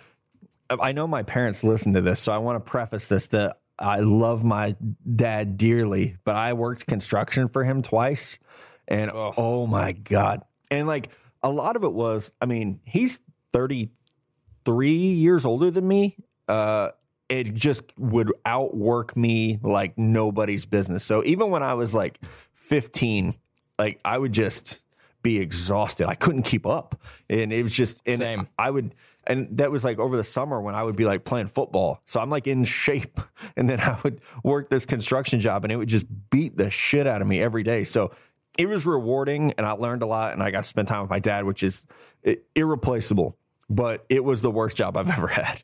I 0.70 0.92
know 0.92 1.06
my 1.06 1.22
parents 1.22 1.64
listen 1.64 1.94
to 1.94 2.02
this, 2.02 2.20
so 2.20 2.32
I 2.32 2.38
want 2.38 2.62
to 2.62 2.70
preface 2.70 3.08
this 3.08 3.28
that 3.28 3.60
I 3.78 4.00
love 4.00 4.44
my 4.44 4.76
dad 5.16 5.56
dearly, 5.56 6.18
but 6.24 6.36
I 6.36 6.52
worked 6.52 6.86
construction 6.86 7.48
for 7.48 7.64
him 7.64 7.80
twice. 7.80 8.38
And 8.86 9.10
oh. 9.10 9.32
oh 9.38 9.66
my 9.66 9.92
God. 9.92 10.42
And 10.70 10.86
like 10.86 11.08
a 11.42 11.50
lot 11.50 11.76
of 11.76 11.84
it 11.84 11.94
was, 11.94 12.30
I 12.42 12.46
mean, 12.46 12.80
he's 12.84 13.22
33 14.64 14.90
years 14.90 15.44
older 15.44 15.70
than 15.70 15.86
me. 15.86 16.16
Uh, 16.48 16.90
it 17.28 17.54
just 17.54 17.84
would 17.98 18.32
outwork 18.44 19.16
me 19.16 19.58
like 19.62 19.96
nobody's 19.96 20.66
business. 20.66 21.02
So 21.02 21.24
even 21.24 21.50
when 21.50 21.62
I 21.62 21.74
was 21.74 21.94
like 21.94 22.20
15, 22.54 23.34
like 23.78 24.00
I 24.04 24.18
would 24.18 24.32
just 24.32 24.82
be 25.22 25.38
exhausted. 25.38 26.08
I 26.08 26.14
couldn't 26.14 26.42
keep 26.42 26.66
up. 26.66 27.00
And 27.30 27.52
it 27.52 27.62
was 27.62 27.72
just, 27.72 28.02
and 28.04 28.18
Same. 28.18 28.48
I 28.58 28.70
would, 28.70 28.94
and 29.26 29.56
that 29.56 29.70
was 29.70 29.84
like 29.84 29.98
over 29.98 30.16
the 30.16 30.24
summer 30.24 30.60
when 30.60 30.74
I 30.74 30.82
would 30.82 30.96
be 30.96 31.04
like 31.04 31.24
playing 31.24 31.46
football. 31.46 32.02
So 32.06 32.20
I'm 32.20 32.28
like 32.28 32.46
in 32.46 32.64
shape. 32.64 33.18
And 33.54 33.68
then 33.68 33.80
I 33.80 33.98
would 34.02 34.22
work 34.42 34.70
this 34.70 34.86
construction 34.86 35.38
job 35.38 35.64
and 35.64 35.72
it 35.72 35.76
would 35.76 35.88
just 35.88 36.06
beat 36.30 36.56
the 36.56 36.70
shit 36.70 37.06
out 37.06 37.20
of 37.20 37.28
me 37.28 37.42
every 37.42 37.62
day. 37.62 37.84
So 37.84 38.12
it 38.56 38.66
was 38.66 38.86
rewarding 38.86 39.52
and 39.58 39.66
I 39.66 39.72
learned 39.72 40.02
a 40.02 40.06
lot 40.06 40.32
and 40.32 40.42
I 40.42 40.50
got 40.50 40.62
to 40.62 40.68
spend 40.68 40.88
time 40.88 41.02
with 41.02 41.10
my 41.10 41.18
dad, 41.18 41.44
which 41.44 41.62
is 41.62 41.86
irreplaceable. 42.54 43.36
But 43.72 44.04
it 44.08 44.22
was 44.22 44.42
the 44.42 44.50
worst 44.50 44.76
job 44.76 44.96
I've 44.96 45.10
ever 45.16 45.28
had. 45.28 45.62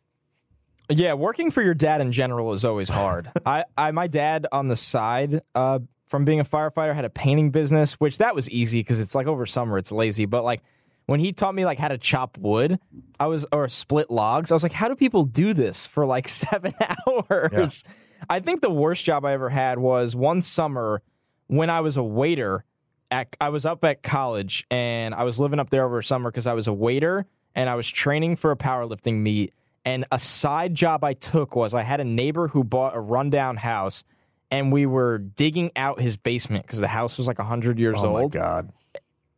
Yeah, 0.91 1.13
working 1.15 1.51
for 1.51 1.63
your 1.63 1.75
dad 1.75 2.01
in 2.01 2.13
general 2.13 2.53
is 2.55 2.65
always 2.65 2.89
hard. 2.89 3.31
I, 3.47 3.65
I, 3.77 3.91
my 3.91 4.07
dad 4.07 4.47
on 4.51 4.69
the 4.69 4.77
side, 4.77 5.43
uh, 5.55 5.81
from 6.07 6.25
being 6.25 6.41
a 6.41 6.45
firefighter, 6.45 6.95
had 6.95 7.05
a 7.05 7.11
painting 7.11 7.51
business, 7.51 7.95
which 7.95 8.19
that 8.19 8.35
was 8.35 8.51
easy 8.51 8.81
because 8.81 8.99
it's 8.99 9.15
like 9.15 9.27
over 9.27 9.45
summer, 9.45 9.77
it's 9.77 9.93
lazy. 9.93 10.25
But 10.25 10.45
like 10.45 10.63
when 11.05 11.21
he 11.21 11.33
taught 11.35 11.55
me 11.55 11.67
like 11.67 11.79
how 11.79 11.89
to 11.89 11.99
chop 11.99 12.39
wood, 12.39 12.79
I 13.21 13.27
was 13.27 13.45
or 13.53 13.69
split 13.69 14.11
logs. 14.11 14.51
I 14.51 14.55
was 14.55 14.63
like, 14.63 14.73
how 14.73 14.89
do 14.89 14.95
people 14.95 15.25
do 15.25 15.53
this 15.53 15.87
for 15.87 16.07
like 16.07 16.29
seven 16.29 16.73
hours? 17.07 17.85
Yeah. 17.87 18.25
I 18.31 18.41
think 18.41 18.63
the 18.63 18.71
worst 18.71 19.05
job 19.05 19.27
I 19.27 19.33
ever 19.33 19.51
had 19.51 19.79
was 19.79 20.17
one 20.17 20.41
summer 20.41 21.03
when 21.49 21.69
I 21.69 21.81
was 21.81 21.97
a 21.97 22.03
waiter. 22.03 22.65
At, 23.11 23.35
I 23.41 23.49
was 23.49 23.65
up 23.65 23.85
at 23.85 24.03
college 24.03 24.67
and 24.71 25.15
I 25.15 25.25
was 25.25 25.41
living 25.41 25.61
up 25.61 25.71
there 25.71 25.83
over 25.85 26.03
summer 26.03 26.31
because 26.31 26.47
I 26.47 26.53
was 26.53 26.69
a 26.69 26.75
waiter 26.75 27.27
and 27.55 27.69
I 27.69 27.75
was 27.75 27.89
training 27.89 28.37
for 28.37 28.51
a 28.51 28.57
powerlifting 28.57 29.19
meet. 29.19 29.53
And 29.85 30.05
a 30.13 30.19
side 30.19 30.75
job 30.75 31.03
I 31.03 31.15
took 31.15 31.57
was 31.57 31.73
I 31.73 31.83
had 31.83 32.01
a 32.01 32.05
neighbor 32.05 32.49
who 32.49 32.63
bought 32.63 32.95
a 32.95 33.01
rundown 33.01 33.57
house 33.57 34.05
and 34.51 34.73
we 34.73 34.87
were 34.87 35.19
digging 35.19 35.71
out 35.77 36.01
his 36.01 36.17
basement 36.17 36.67
because 36.67 36.81
the 36.81 36.89
house 36.89 37.19
was 37.19 37.27
like 37.27 37.39
100 37.39 37.79
years 37.79 38.03
oh 38.03 38.17
old. 38.17 38.37
Oh 38.37 38.39
my 38.39 38.45
God. 38.45 38.73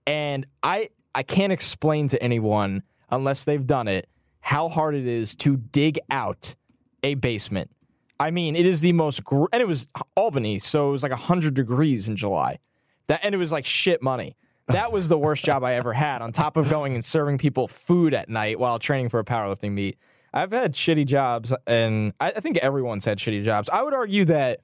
And 0.07 0.47
I 0.63 0.89
I 1.15 1.23
can't 1.23 1.53
explain 1.53 2.09
to 2.09 2.23
anyone 2.23 2.83
unless 3.11 3.45
they've 3.45 3.67
done 3.67 3.89
it 3.89 4.09
how 4.41 4.69
hard 4.69 4.95
it 4.95 5.07
is 5.07 5.35
to 5.37 5.57
dig 5.57 5.99
out 6.11 6.55
a 7.03 7.15
basement. 7.15 7.71
I 8.19 8.31
mean, 8.31 8.55
it 8.55 8.67
is 8.67 8.81
the 8.81 8.93
most, 8.93 9.25
gr- 9.25 9.47
and 9.53 9.63
it 9.63 9.69
was 9.69 9.89
Albany, 10.15 10.59
so 10.59 10.89
it 10.89 10.93
was 10.93 11.03
like 11.03 11.13
100 11.13 11.55
degrees 11.55 12.07
in 12.07 12.17
July. 12.17 12.59
That 13.07 13.21
and 13.25 13.35
it 13.35 13.39
was 13.39 13.51
like 13.51 13.65
shit 13.65 14.03
money. 14.03 14.37
That 14.73 14.93
was 14.93 15.09
the 15.09 15.19
worst 15.19 15.45
job 15.45 15.65
I 15.65 15.75
ever 15.75 15.93
had. 15.93 16.23
On 16.23 16.33
top 16.33 16.57
of 16.57 16.69
going 16.69 16.95
and 16.95 17.05
serving 17.05 17.39
people 17.39 17.69
food 17.69 18.15
at 18.15 18.29
night 18.29 18.59
while 18.59 18.79
training 18.79 19.09
for 19.09 19.21
a 19.21 19.25
powerlifting 19.25 19.73
meet, 19.73 19.99
I've 20.33 20.53
had 20.53 20.75
shitty 20.75 21.07
jobs, 21.07 21.53
and 21.67 22.13
I, 22.21 22.29
I 22.29 22.41
think 22.41 22.59
everyone's 22.59 23.05
had 23.05 23.19
shitty 23.19 23.43
jobs. 23.43 23.69
I 23.69 23.83
would 23.83 23.95
argue 23.95 24.25
that 24.27 24.61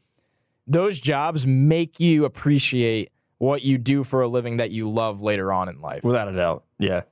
those 0.66 1.00
jobs 1.00 1.46
make 1.46 2.00
you 2.00 2.24
appreciate 2.24 3.10
what 3.38 3.62
you 3.62 3.78
do 3.78 4.04
for 4.04 4.22
a 4.22 4.28
living 4.28 4.58
that 4.58 4.70
you 4.70 4.88
love 4.88 5.22
later 5.22 5.52
on 5.52 5.68
in 5.68 5.80
life. 5.80 6.04
Without 6.04 6.28
a 6.28 6.32
doubt. 6.32 6.64
Yeah. 6.78 7.02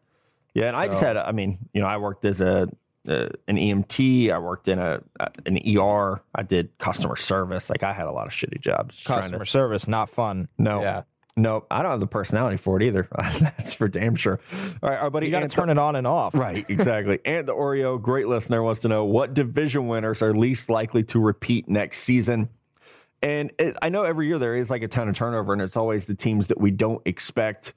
Yeah. 0.55 0.69
And 0.69 0.75
so, 0.75 0.79
I 0.79 0.87
just 0.89 1.03
had, 1.03 1.17
I 1.17 1.33
mean, 1.33 1.59
you 1.73 1.81
know, 1.81 1.87
I 1.87 1.99
worked 1.99 2.25
as 2.25 2.41
a, 2.41 2.69
uh, 3.09 3.29
an 3.49 3.57
EMT. 3.57 4.31
I 4.31 4.39
worked 4.39 4.69
in 4.69 4.79
a 4.79 5.03
an 5.45 5.59
ER. 5.77 6.23
I 6.35 6.43
did 6.43 6.77
customer 6.79 7.17
service. 7.17 7.69
Like 7.69 7.83
I 7.83 7.93
had 7.93 8.07
a 8.07 8.13
lot 8.13 8.27
of 8.27 8.33
shitty 8.33 8.61
jobs. 8.61 9.03
Customer 9.05 9.45
to, 9.45 9.51
service, 9.51 9.87
not 9.87 10.09
fun. 10.09 10.49
No, 10.57 10.81
yeah, 10.81 11.03
no. 11.37 11.67
I 11.71 11.83
don't 11.83 11.91
have 11.91 12.01
the 12.01 12.07
personality 12.07 12.57
for 12.57 12.77
it 12.77 12.83
either. 12.83 13.09
That's 13.17 13.75
for 13.75 13.89
damn 13.89 14.15
sure. 14.15 14.41
All 14.83 14.91
right, 14.91 14.99
our 14.99 15.11
buddy, 15.11 15.27
you 15.27 15.33
got 15.33 15.41
to 15.41 15.49
turn 15.49 15.71
it 15.71 15.79
on 15.79 15.97
and 15.97 16.07
off. 16.07 16.35
Right, 16.35 16.65
exactly. 16.69 17.19
and 17.25 17.47
the 17.47 17.55
Oreo, 17.55 18.01
great 18.01 18.29
listener, 18.29 18.63
wants 18.63 18.83
to 18.83 18.89
know 18.89 19.05
what 19.05 19.35
division 19.35 19.89
winners 19.89 20.23
are 20.23 20.35
least 20.35 20.71
likely 20.71 21.03
to 21.05 21.21
repeat 21.21 21.69
next 21.69 21.99
season. 22.01 22.49
And 23.25 23.53
it, 23.59 23.77
I 23.81 23.89
know 23.89 24.03
every 24.03 24.27
year 24.27 24.39
there 24.39 24.55
is 24.55 24.71
like 24.71 24.83
a 24.83 24.89
ton 24.89 25.09
of 25.09 25.17
turnover, 25.17 25.53
and 25.55 25.63
it's 25.63 25.77
always 25.79 26.05
the 26.05 26.15
teams 26.15 26.49
that 26.49 26.61
we 26.61 26.71
don't 26.71 27.01
expect. 27.07 27.73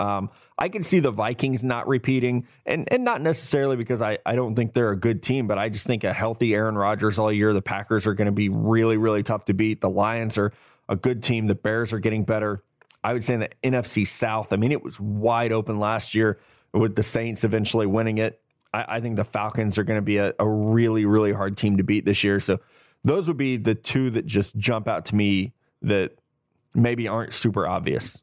Um, 0.00 0.30
I 0.58 0.68
can 0.68 0.82
see 0.82 1.00
the 1.00 1.10
Vikings 1.10 1.62
not 1.62 1.86
repeating, 1.86 2.46
and 2.64 2.90
and 2.90 3.04
not 3.04 3.20
necessarily 3.20 3.76
because 3.76 4.00
I, 4.00 4.18
I 4.24 4.36
don't 4.36 4.54
think 4.54 4.72
they're 4.72 4.90
a 4.90 4.96
good 4.96 5.22
team, 5.22 5.46
but 5.46 5.58
I 5.58 5.68
just 5.68 5.86
think 5.86 6.04
a 6.04 6.14
healthy 6.14 6.54
Aaron 6.54 6.76
Rodgers 6.76 7.18
all 7.18 7.30
year, 7.30 7.52
the 7.52 7.62
Packers 7.62 8.06
are 8.06 8.14
going 8.14 8.26
to 8.26 8.32
be 8.32 8.48
really, 8.48 8.96
really 8.96 9.22
tough 9.22 9.44
to 9.46 9.54
beat. 9.54 9.82
The 9.82 9.90
Lions 9.90 10.38
are 10.38 10.52
a 10.88 10.96
good 10.96 11.22
team. 11.22 11.46
The 11.46 11.54
Bears 11.54 11.92
are 11.92 11.98
getting 11.98 12.24
better. 12.24 12.62
I 13.06 13.12
would 13.12 13.22
say 13.22 13.34
in 13.34 13.40
the 13.40 13.50
NFC 13.62 14.04
South, 14.04 14.52
I 14.52 14.56
mean, 14.56 14.72
it 14.72 14.82
was 14.82 14.98
wide 14.98 15.52
open 15.52 15.78
last 15.78 16.12
year 16.12 16.40
with 16.72 16.96
the 16.96 17.04
Saints 17.04 17.44
eventually 17.44 17.86
winning 17.86 18.18
it. 18.18 18.42
I, 18.74 18.96
I 18.96 19.00
think 19.00 19.14
the 19.14 19.22
Falcons 19.22 19.78
are 19.78 19.84
going 19.84 19.98
to 19.98 20.02
be 20.02 20.16
a, 20.16 20.34
a 20.40 20.48
really, 20.48 21.04
really 21.06 21.32
hard 21.32 21.56
team 21.56 21.76
to 21.76 21.84
beat 21.84 22.04
this 22.04 22.24
year. 22.24 22.40
So 22.40 22.58
those 23.04 23.28
would 23.28 23.36
be 23.36 23.58
the 23.58 23.76
two 23.76 24.10
that 24.10 24.26
just 24.26 24.56
jump 24.56 24.88
out 24.88 25.04
to 25.06 25.14
me 25.14 25.52
that 25.82 26.18
maybe 26.74 27.06
aren't 27.06 27.32
super 27.32 27.64
obvious. 27.64 28.20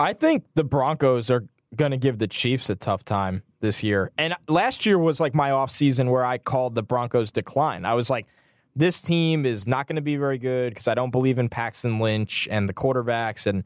I 0.00 0.14
think 0.14 0.46
the 0.56 0.64
Broncos 0.64 1.30
are 1.30 1.44
going 1.76 1.92
to 1.92 1.96
give 1.96 2.18
the 2.18 2.26
Chiefs 2.26 2.70
a 2.70 2.74
tough 2.74 3.04
time 3.04 3.44
this 3.60 3.84
year. 3.84 4.10
And 4.18 4.34
last 4.48 4.84
year 4.84 4.98
was 4.98 5.20
like 5.20 5.32
my 5.32 5.52
off 5.52 5.70
season 5.70 6.10
where 6.10 6.24
I 6.24 6.38
called 6.38 6.74
the 6.74 6.82
Broncos 6.82 7.30
decline. 7.30 7.84
I 7.84 7.94
was 7.94 8.10
like, 8.10 8.26
this 8.76 9.02
team 9.02 9.46
is 9.46 9.66
not 9.66 9.86
going 9.86 9.96
to 9.96 10.02
be 10.02 10.16
very 10.16 10.38
good 10.38 10.70
because 10.70 10.88
I 10.88 10.94
don't 10.94 11.10
believe 11.10 11.38
in 11.38 11.48
Paxton 11.48 11.98
Lynch 12.00 12.48
and 12.50 12.68
the 12.68 12.74
quarterbacks. 12.74 13.46
And 13.46 13.64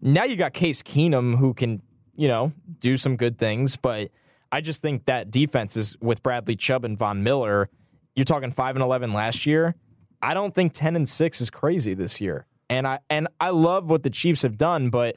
now 0.00 0.24
you 0.24 0.36
got 0.36 0.52
Case 0.52 0.82
Keenum 0.82 1.36
who 1.36 1.54
can, 1.54 1.82
you 2.14 2.28
know, 2.28 2.52
do 2.78 2.96
some 2.96 3.16
good 3.16 3.38
things. 3.38 3.76
But 3.76 4.10
I 4.52 4.60
just 4.60 4.82
think 4.82 5.06
that 5.06 5.30
defense 5.30 5.76
is 5.76 5.96
with 6.00 6.22
Bradley 6.22 6.56
Chubb 6.56 6.84
and 6.84 6.98
Von 6.98 7.22
Miller. 7.22 7.70
You're 8.14 8.24
talking 8.24 8.50
five 8.50 8.76
and 8.76 8.84
eleven 8.84 9.12
last 9.12 9.46
year. 9.46 9.74
I 10.20 10.34
don't 10.34 10.54
think 10.54 10.74
ten 10.74 10.96
and 10.96 11.08
six 11.08 11.40
is 11.40 11.50
crazy 11.50 11.94
this 11.94 12.20
year. 12.20 12.46
And 12.68 12.86
I 12.86 12.98
and 13.08 13.28
I 13.40 13.50
love 13.50 13.88
what 13.88 14.02
the 14.02 14.10
Chiefs 14.10 14.42
have 14.42 14.58
done, 14.58 14.90
but 14.90 15.16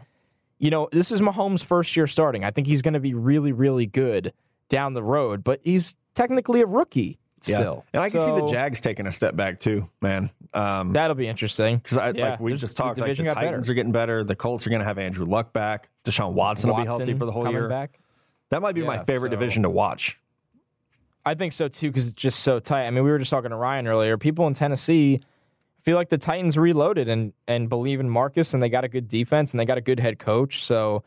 you 0.60 0.70
know 0.70 0.88
this 0.92 1.12
is 1.12 1.20
Mahomes' 1.20 1.64
first 1.64 1.96
year 1.98 2.08
starting. 2.08 2.46
I 2.46 2.52
think 2.52 2.68
he's 2.68 2.82
going 2.82 2.94
to 2.94 3.00
be 3.00 3.14
really, 3.14 3.52
really 3.52 3.86
good 3.86 4.32
down 4.70 4.94
the 4.94 5.04
road, 5.04 5.44
but 5.44 5.60
he's 5.64 5.98
technically 6.16 6.62
a 6.62 6.66
rookie 6.66 7.20
still. 7.44 7.86
And 7.94 8.02
I 8.02 8.10
can 8.10 8.22
see 8.22 8.32
the 8.32 8.48
Jags 8.48 8.82
taking 8.82 9.08
a 9.08 9.12
step 9.12 9.36
back 9.36 9.60
too, 9.60 9.90
man. 10.02 10.30
Um, 10.54 10.94
That'll 10.94 11.16
be 11.16 11.28
interesting. 11.28 11.78
because 11.78 11.98
I 11.98 12.12
Yeah, 12.12 12.32
like 12.32 12.40
we 12.40 12.54
just 12.54 12.78
the 12.78 12.84
talked, 12.84 13.00
like 13.00 13.16
the 13.18 13.24
got 13.24 13.36
better. 13.36 13.48
Titans 13.48 13.70
are 13.70 13.74
getting 13.74 13.92
better. 13.92 14.24
The 14.24 14.36
Colts 14.36 14.66
are 14.66 14.70
going 14.70 14.80
to 14.82 14.86
have 14.86 14.98
Andrew 14.98 15.26
Luck 15.26 15.54
back. 15.54 15.90
Deshaun 16.04 16.34
Watson, 16.34 16.70
will 16.70 16.78
be 16.78 16.86
healthy 16.86 17.14
for 17.14 17.26
the 17.26 17.32
whole 17.32 17.50
year. 17.50 17.68
Back. 17.68 18.00
That 18.50 18.62
might 18.62 18.76
be 18.76 18.84
my 18.84 19.04
favorite 19.04 19.30
so- 19.30 19.38
division 19.38 19.64
to 19.64 19.70
watch. 19.70 20.20
I 21.26 21.36
think 21.36 21.54
so 21.54 21.68
too 21.70 21.88
because 21.90 22.08
it's 22.08 22.16
just 22.16 22.40
so 22.42 22.60
tight. 22.60 22.86
I 22.86 22.90
mean, 22.90 23.04
we 23.04 23.10
were 23.10 23.18
just 23.18 23.32
talking 23.32 23.52
to 23.52 23.56
Ryan 23.56 23.88
earlier. 23.88 24.18
People 24.18 24.46
in 24.48 24.54
Tennessee 24.54 25.22
feel 25.82 25.96
like 25.96 26.10
the 26.10 26.18
Titans 26.18 26.58
reloaded 26.58 27.08
and 27.08 27.34
and 27.48 27.70
believe 27.70 28.00
in 28.00 28.10
Marcus, 28.10 28.54
and 28.54 28.62
they 28.62 28.70
got 28.70 28.84
a 28.84 28.90
good 28.90 29.08
defense 29.08 29.54
and 29.54 29.60
they 29.60 29.66
got 29.66 29.78
a 29.78 29.82
good 29.82 30.00
head 30.00 30.20
coach. 30.20 30.64
So, 30.66 31.04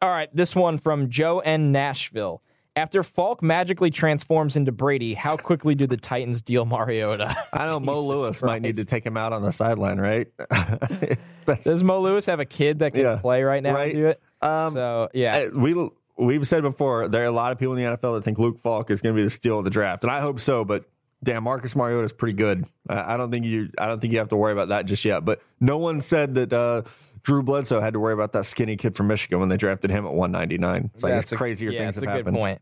all 0.00 0.08
right, 0.08 0.28
this 0.34 0.54
one 0.54 0.78
from 0.78 1.10
Joe 1.10 1.40
N. 1.40 1.72
Nashville. 1.72 2.42
After 2.76 3.02
Falk 3.02 3.42
magically 3.42 3.90
transforms 3.90 4.54
into 4.56 4.70
Brady, 4.70 5.14
how 5.14 5.38
quickly 5.38 5.74
do 5.74 5.86
the 5.86 5.96
Titans 5.96 6.42
deal 6.42 6.66
Mariota? 6.66 7.34
I 7.52 7.64
know 7.66 7.80
Mo 7.80 7.94
Jesus 7.94 8.08
Lewis 8.08 8.42
might 8.42 8.60
need 8.60 8.76
to 8.76 8.84
take 8.84 9.04
him 9.04 9.16
out 9.16 9.32
on 9.32 9.40
the 9.40 9.50
sideline, 9.50 9.98
right? 9.98 10.28
Does 11.64 11.82
Mo 11.82 12.00
Lewis 12.00 12.26
have 12.26 12.38
a 12.40 12.44
kid 12.44 12.80
that 12.80 12.92
can 12.92 13.02
Yeah. 13.02 13.16
play 13.16 13.42
right 13.42 13.62
now 13.62 13.74
Right. 13.74 13.94
and 13.94 13.96
do 14.02 14.06
it? 14.08 14.20
um, 14.42 14.70
so 14.70 15.08
yeah, 15.14 15.46
Uh, 15.54 15.58
we 15.58 15.88
we've 16.18 16.46
said 16.46 16.62
before 16.62 17.08
there 17.08 17.22
are 17.22 17.26
a 17.26 17.30
lot 17.32 17.52
of 17.52 17.58
people 17.58 17.74
in 17.74 17.82
the 17.82 17.96
NFL 17.96 18.14
that 18.14 18.24
think 18.24 18.38
Luke 18.38 18.58
Falk 18.58 18.90
is 18.90 19.00
going 19.00 19.14
to 19.14 19.18
be 19.18 19.24
the 19.24 19.30
steal 19.30 19.58
of 19.58 19.64
the 19.64 19.70
draft, 19.70 20.04
and 20.04 20.10
I 20.12 20.20
hope 20.20 20.38
so. 20.40 20.62
But 20.64 20.84
damn, 21.24 21.44
Marcus 21.44 21.74
Mariota 21.74 22.04
is 22.04 22.12
pretty 22.12 22.34
good. 22.34 22.66
Uh, 22.88 23.02
I 23.06 23.16
don't 23.16 23.30
think 23.30 23.46
you 23.46 23.70
I 23.78 23.86
don't 23.86 24.00
think 24.00 24.12
you 24.12 24.18
have 24.18 24.28
to 24.28 24.36
worry 24.36 24.52
about 24.52 24.68
that 24.68 24.84
just 24.84 25.02
yet. 25.04 25.24
But 25.24 25.40
no 25.60 25.78
one 25.78 26.02
said 26.02 26.34
that 26.34 26.52
uh, 26.52 26.82
Drew 27.26 27.42
Bledsoe 27.42 27.80
had 27.80 27.94
to 27.94 27.98
worry 28.00 28.12
about 28.12 28.32
that 28.34 28.46
skinny 28.46 28.76
kid 28.76 28.94
from 28.96 29.08
Michigan 29.08 29.40
when 29.40 29.48
they 29.48 29.56
drafted 29.56 29.90
him 29.90 30.06
at 30.06 30.12
199. 30.12 30.90
It's 30.94 31.02
like 31.02 31.12
it's 31.14 31.32
a- 31.32 31.36
crazier 31.36 31.70
yeah, 31.70 31.80
things 31.80 31.96
it's 31.98 32.04
have 32.04 32.14
a 32.14 32.16
happened. 32.18 32.36
good 32.36 32.40
point. 32.40 32.60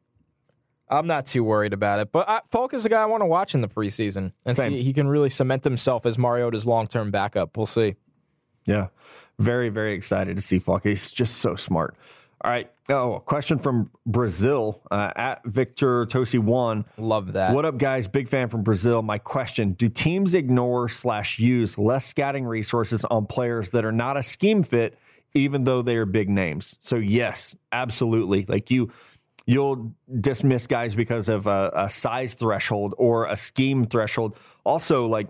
I'm 0.88 1.06
not 1.06 1.26
too 1.26 1.44
worried 1.44 1.74
about 1.74 2.00
it, 2.00 2.10
but 2.10 2.26
uh, 2.26 2.40
Falk 2.50 2.72
is 2.72 2.82
the 2.84 2.88
guy 2.88 3.02
I 3.02 3.06
want 3.06 3.20
to 3.20 3.26
watch 3.26 3.54
in 3.54 3.60
the 3.60 3.68
preseason 3.68 4.32
and 4.46 4.56
Same. 4.56 4.72
see 4.72 4.82
he 4.82 4.94
can 4.94 5.06
really 5.06 5.28
cement 5.28 5.64
himself 5.64 6.06
as 6.06 6.18
Mariota's 6.18 6.64
long 6.64 6.86
term 6.86 7.10
backup. 7.10 7.56
We'll 7.58 7.66
see. 7.66 7.96
Yeah. 8.64 8.86
Very, 9.38 9.68
very 9.68 9.92
excited 9.92 10.36
to 10.36 10.42
see 10.42 10.58
Falk. 10.58 10.84
He's 10.84 11.12
just 11.12 11.36
so 11.38 11.56
smart. 11.56 11.94
All 12.44 12.50
right. 12.50 12.70
Oh, 12.90 13.14
a 13.14 13.20
question 13.20 13.58
from 13.58 13.90
Brazil 14.04 14.82
uh, 14.90 15.10
at 15.16 15.42
Victor 15.46 16.04
Tosi 16.04 16.38
one. 16.38 16.84
Love 16.98 17.32
that. 17.32 17.54
What 17.54 17.64
up, 17.64 17.78
guys? 17.78 18.06
Big 18.06 18.28
fan 18.28 18.50
from 18.50 18.62
Brazil. 18.62 19.00
My 19.00 19.16
question: 19.16 19.72
Do 19.72 19.88
teams 19.88 20.34
ignore 20.34 20.90
slash 20.90 21.38
use 21.38 21.78
less 21.78 22.04
scouting 22.04 22.44
resources 22.44 23.06
on 23.06 23.24
players 23.24 23.70
that 23.70 23.86
are 23.86 23.92
not 23.92 24.18
a 24.18 24.22
scheme 24.22 24.62
fit, 24.62 24.98
even 25.32 25.64
though 25.64 25.80
they 25.80 25.96
are 25.96 26.04
big 26.04 26.28
names? 26.28 26.76
So 26.80 26.96
yes, 26.96 27.56
absolutely. 27.72 28.44
Like 28.44 28.70
you, 28.70 28.92
you'll 29.46 29.94
dismiss 30.20 30.66
guys 30.66 30.94
because 30.94 31.30
of 31.30 31.46
a, 31.46 31.72
a 31.74 31.88
size 31.88 32.34
threshold 32.34 32.94
or 32.98 33.24
a 33.24 33.38
scheme 33.38 33.86
threshold. 33.86 34.36
Also, 34.64 35.06
like 35.06 35.28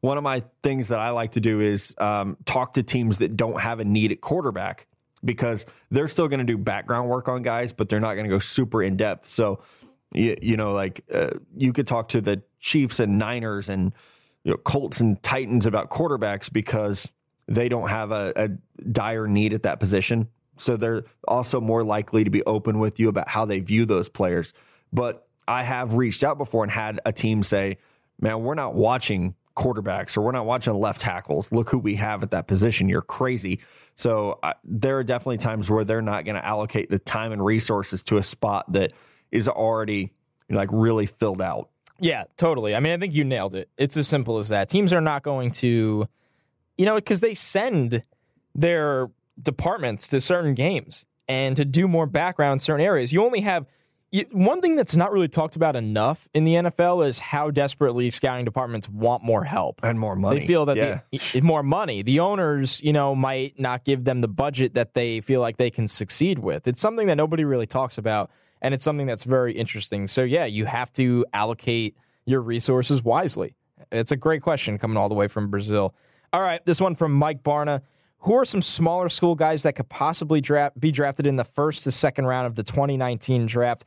one 0.00 0.18
of 0.18 0.24
my 0.24 0.42
things 0.64 0.88
that 0.88 0.98
I 0.98 1.10
like 1.10 1.32
to 1.32 1.40
do 1.40 1.60
is 1.60 1.94
um, 1.98 2.36
talk 2.44 2.72
to 2.72 2.82
teams 2.82 3.18
that 3.18 3.36
don't 3.36 3.60
have 3.60 3.78
a 3.78 3.84
need 3.84 4.10
at 4.10 4.20
quarterback 4.20 4.88
because 5.26 5.66
they're 5.90 6.08
still 6.08 6.28
going 6.28 6.40
to 6.40 6.46
do 6.46 6.56
background 6.56 7.08
work 7.08 7.28
on 7.28 7.42
guys, 7.42 7.72
but 7.72 7.88
they're 7.88 8.00
not 8.00 8.14
going 8.14 8.24
to 8.24 8.30
go 8.30 8.38
super 8.38 8.82
in 8.82 8.96
depth. 8.96 9.28
So, 9.28 9.60
you, 10.12 10.36
you 10.40 10.56
know, 10.56 10.72
like 10.72 11.02
uh, 11.12 11.30
you 11.56 11.72
could 11.72 11.86
talk 11.86 12.08
to 12.10 12.20
the 12.20 12.42
Chiefs 12.60 13.00
and 13.00 13.18
Niners 13.18 13.68
and 13.68 13.92
you 14.44 14.52
know, 14.52 14.56
Colts 14.58 15.00
and 15.00 15.20
Titans 15.22 15.66
about 15.66 15.90
quarterbacks 15.90 16.52
because 16.52 17.12
they 17.48 17.68
don't 17.68 17.88
have 17.88 18.12
a, 18.12 18.32
a 18.36 18.48
dire 18.90 19.26
need 19.26 19.52
at 19.52 19.64
that 19.64 19.80
position. 19.80 20.28
So 20.56 20.76
they're 20.76 21.04
also 21.26 21.60
more 21.60 21.84
likely 21.84 22.24
to 22.24 22.30
be 22.30 22.42
open 22.44 22.78
with 22.78 22.98
you 22.98 23.08
about 23.08 23.28
how 23.28 23.44
they 23.44 23.60
view 23.60 23.84
those 23.84 24.08
players. 24.08 24.54
But 24.92 25.26
I 25.46 25.62
have 25.62 25.94
reached 25.94 26.24
out 26.24 26.38
before 26.38 26.64
and 26.64 26.72
had 26.72 27.00
a 27.04 27.12
team 27.12 27.42
say, 27.42 27.78
man, 28.20 28.42
we're 28.42 28.54
not 28.54 28.74
watching 28.74 29.34
quarterbacks 29.56 30.16
or 30.16 30.20
we're 30.20 30.32
not 30.32 30.46
watching 30.46 30.74
left 30.74 31.00
tackles. 31.00 31.50
Look 31.50 31.70
who 31.70 31.78
we 31.78 31.96
have 31.96 32.22
at 32.22 32.30
that 32.30 32.46
position. 32.46 32.88
You're 32.88 33.02
crazy. 33.02 33.60
So 33.96 34.38
uh, 34.42 34.52
there 34.64 34.98
are 34.98 35.04
definitely 35.04 35.38
times 35.38 35.70
where 35.70 35.84
they're 35.84 36.02
not 36.02 36.24
going 36.24 36.36
to 36.36 36.44
allocate 36.44 36.90
the 36.90 36.98
time 36.98 37.32
and 37.32 37.44
resources 37.44 38.04
to 38.04 38.18
a 38.18 38.22
spot 38.22 38.70
that 38.72 38.92
is 39.32 39.48
already 39.48 40.12
you 40.48 40.54
know, 40.54 40.58
like 40.58 40.68
really 40.72 41.06
filled 41.06 41.42
out. 41.42 41.70
Yeah, 41.98 42.24
totally. 42.36 42.76
I 42.76 42.80
mean, 42.80 42.92
I 42.92 42.98
think 42.98 43.14
you 43.14 43.24
nailed 43.24 43.54
it. 43.54 43.70
It's 43.78 43.96
as 43.96 44.06
simple 44.06 44.38
as 44.38 44.50
that. 44.50 44.68
Teams 44.68 44.92
are 44.92 45.00
not 45.00 45.22
going 45.22 45.50
to, 45.52 46.06
you 46.76 46.84
know, 46.84 46.94
because 46.96 47.20
they 47.20 47.34
send 47.34 48.02
their 48.54 49.10
departments 49.42 50.08
to 50.08 50.20
certain 50.20 50.54
games 50.54 51.06
and 51.26 51.56
to 51.56 51.64
do 51.64 51.88
more 51.88 52.06
background 52.06 52.52
in 52.54 52.58
certain 52.58 52.84
areas. 52.84 53.12
You 53.12 53.24
only 53.24 53.40
have 53.40 53.66
one 54.30 54.60
thing 54.60 54.76
that's 54.76 54.94
not 54.94 55.12
really 55.12 55.28
talked 55.28 55.56
about 55.56 55.76
enough 55.76 56.28
in 56.32 56.44
the 56.44 56.54
NFL 56.54 57.06
is 57.06 57.18
how 57.18 57.50
desperately 57.50 58.10
scouting 58.10 58.44
departments 58.44 58.88
want 58.88 59.22
more 59.22 59.44
help. 59.44 59.80
And 59.82 59.98
more 59.98 60.14
money. 60.14 60.40
They 60.40 60.46
feel 60.46 60.66
that 60.66 60.76
yeah. 60.76 61.00
they, 61.32 61.40
more 61.40 61.62
money. 61.62 62.02
The 62.02 62.20
owners, 62.20 62.82
you 62.82 62.92
know, 62.92 63.14
might 63.14 63.58
not 63.58 63.84
give 63.84 64.04
them 64.04 64.20
the 64.20 64.28
budget 64.28 64.74
that 64.74 64.94
they 64.94 65.20
feel 65.20 65.40
like 65.40 65.56
they 65.56 65.70
can 65.70 65.88
succeed 65.88 66.38
with. 66.38 66.68
It's 66.68 66.80
something 66.80 67.08
that 67.08 67.16
nobody 67.16 67.44
really 67.44 67.66
talks 67.66 67.98
about, 67.98 68.30
and 68.62 68.72
it's 68.72 68.84
something 68.84 69.06
that's 69.06 69.24
very 69.24 69.52
interesting. 69.52 70.06
So 70.08 70.22
yeah, 70.22 70.46
you 70.46 70.66
have 70.66 70.92
to 70.92 71.26
allocate 71.32 71.96
your 72.26 72.40
resources 72.40 73.02
wisely. 73.02 73.54
It's 73.92 74.12
a 74.12 74.16
great 74.16 74.42
question 74.42 74.78
coming 74.78 74.96
all 74.96 75.08
the 75.08 75.14
way 75.14 75.28
from 75.28 75.50
Brazil. 75.50 75.94
All 76.32 76.40
right, 76.40 76.64
this 76.64 76.80
one 76.80 76.94
from 76.94 77.12
Mike 77.12 77.42
Barna. 77.42 77.82
Who 78.20 78.34
are 78.34 78.44
some 78.44 78.62
smaller 78.62 79.08
school 79.08 79.34
guys 79.34 79.62
that 79.64 79.74
could 79.74 79.88
possibly 79.88 80.40
draft 80.40 80.80
be 80.80 80.90
drafted 80.90 81.26
in 81.26 81.36
the 81.36 81.44
first 81.44 81.84
to 81.84 81.92
second 81.92 82.26
round 82.26 82.46
of 82.46 82.56
the 82.56 82.62
2019 82.62 83.46
draft? 83.46 83.84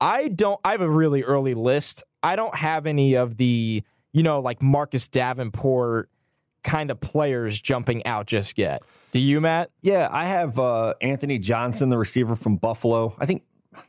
I 0.00 0.28
don't. 0.28 0.60
I 0.64 0.72
have 0.72 0.80
a 0.80 0.90
really 0.90 1.22
early 1.22 1.54
list. 1.54 2.04
I 2.22 2.36
don't 2.36 2.54
have 2.54 2.86
any 2.86 3.14
of 3.14 3.36
the, 3.36 3.82
you 4.12 4.22
know, 4.22 4.40
like 4.40 4.62
Marcus 4.62 5.08
Davenport 5.08 6.08
kind 6.64 6.90
of 6.90 7.00
players 7.00 7.60
jumping 7.60 8.04
out 8.06 8.26
just 8.26 8.58
yet. 8.58 8.82
Do 9.12 9.20
you, 9.20 9.40
Matt? 9.40 9.70
Yeah, 9.80 10.08
I 10.10 10.26
have 10.26 10.58
uh, 10.58 10.94
Anthony 11.00 11.38
Johnson, 11.38 11.88
the 11.88 11.98
receiver 11.98 12.36
from 12.36 12.56
Buffalo. 12.56 13.14
I 13.18 13.26
think, 13.26 13.42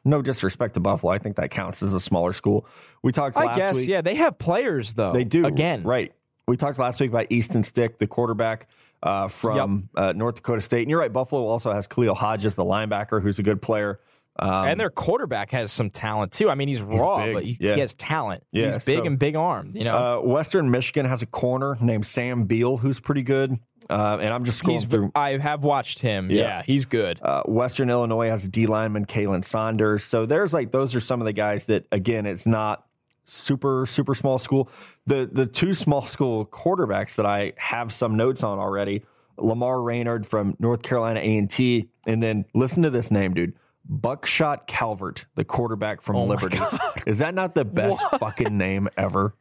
no 0.05 0.21
disrespect 0.21 0.75
to 0.75 0.79
Buffalo, 0.79 1.11
I 1.11 1.17
think 1.17 1.35
that 1.37 1.51
counts 1.51 1.83
as 1.83 1.93
a 1.93 1.99
smaller 1.99 2.31
school. 2.31 2.67
We 3.03 3.11
talked 3.11 3.37
I 3.37 3.55
guess. 3.55 3.75
week. 3.75 3.89
Yeah, 3.89 4.01
they 4.01 4.15
have 4.15 4.37
players 4.37 4.93
though. 4.93 5.11
They 5.11 5.23
do. 5.23 5.45
again. 5.45 5.83
Right. 5.83 6.13
We 6.47 6.57
talked 6.57 6.79
last 6.79 6.99
week 6.99 7.09
about 7.11 7.27
Easton 7.29 7.63
Stick, 7.63 7.99
the 7.99 8.07
quarterback 8.07 8.67
uh, 9.03 9.27
from 9.27 9.89
uh, 9.95 10.13
North 10.13 10.35
Dakota 10.35 10.61
State. 10.61 10.81
And 10.81 10.89
you're 10.89 10.99
right, 10.99 11.13
Buffalo 11.13 11.45
also 11.45 11.71
has 11.71 11.85
Khalil 11.85 12.15
Hodges, 12.15 12.55
the 12.55 12.65
linebacker, 12.65 13.21
who's 13.21 13.39
a 13.39 13.43
good 13.43 13.61
player. 13.61 13.99
Um, 14.39 14.67
and 14.67 14.79
their 14.79 14.89
quarterback 14.89 15.51
has 15.51 15.71
some 15.71 15.89
talent 15.89 16.31
too. 16.31 16.49
I 16.49 16.55
mean, 16.55 16.67
he's 16.67 16.81
raw, 16.81 17.25
big, 17.25 17.33
but 17.33 17.43
he, 17.43 17.57
yeah. 17.59 17.73
he 17.75 17.79
has 17.81 17.93
talent. 17.93 18.43
Yeah, 18.51 18.73
he's 18.73 18.85
big 18.85 18.99
so- 18.99 19.05
and 19.05 19.19
big 19.19 19.35
armed. 19.35 19.75
You 19.75 19.83
know, 19.83 20.19
uh, 20.19 20.21
Western 20.21 20.71
Michigan 20.71 21.05
has 21.05 21.21
a 21.21 21.25
corner 21.25 21.75
named 21.81 22.05
Sam 22.05 22.45
Beal, 22.45 22.77
who's 22.77 22.99
pretty 22.99 23.23
good. 23.23 23.57
Uh, 23.89 24.19
and 24.21 24.31
I'm 24.31 24.43
just 24.45 24.63
scrolling 24.63 24.71
he's. 24.81 24.85
through. 24.85 25.11
I 25.15 25.31
have 25.37 25.63
watched 25.63 25.99
him. 26.01 26.29
Yeah, 26.29 26.41
Yeah. 26.41 26.61
he's 26.63 26.85
good. 26.85 27.19
Uh, 27.23 27.41
Western 27.47 27.89
Illinois 27.89 28.29
has 28.29 28.45
a 28.45 28.47
D 28.47 28.67
lineman, 28.67 29.05
Khalen 29.07 29.43
Saunders. 29.43 30.03
So 30.03 30.25
there's 30.27 30.53
like 30.53 30.71
those 30.71 30.93
are 30.95 30.99
some 30.99 31.21
of 31.21 31.25
the 31.25 31.33
guys 31.33 31.65
that 31.65 31.85
again, 31.91 32.25
it's 32.27 32.45
not 32.45 32.85
super 33.25 33.85
super 33.87 34.13
small 34.13 34.37
school. 34.37 34.69
The 35.07 35.27
the 35.31 35.45
two 35.47 35.73
small 35.73 36.01
school 36.03 36.45
quarterbacks 36.45 37.15
that 37.15 37.25
I 37.25 37.53
have 37.57 37.91
some 37.91 38.15
notes 38.15 38.43
on 38.43 38.59
already. 38.59 39.03
Lamar 39.37 39.81
Raynard 39.81 40.27
from 40.27 40.55
North 40.59 40.81
Carolina 40.83 41.21
A 41.21 41.37
and 41.37 41.49
T, 41.49 41.89
and 42.05 42.21
then 42.21 42.45
listen 42.53 42.83
to 42.83 42.89
this 42.89 43.09
name, 43.09 43.33
dude. 43.33 43.53
Buckshot 43.91 44.67
Calvert, 44.67 45.25
the 45.35 45.43
quarterback 45.43 45.99
from 46.01 46.15
oh 46.15 46.25
Liberty. 46.25 46.59
Is 47.07 47.17
that 47.17 47.33
not 47.33 47.55
the 47.55 47.65
best 47.65 47.99
fucking 48.19 48.55
name 48.57 48.87
ever? 48.95 49.33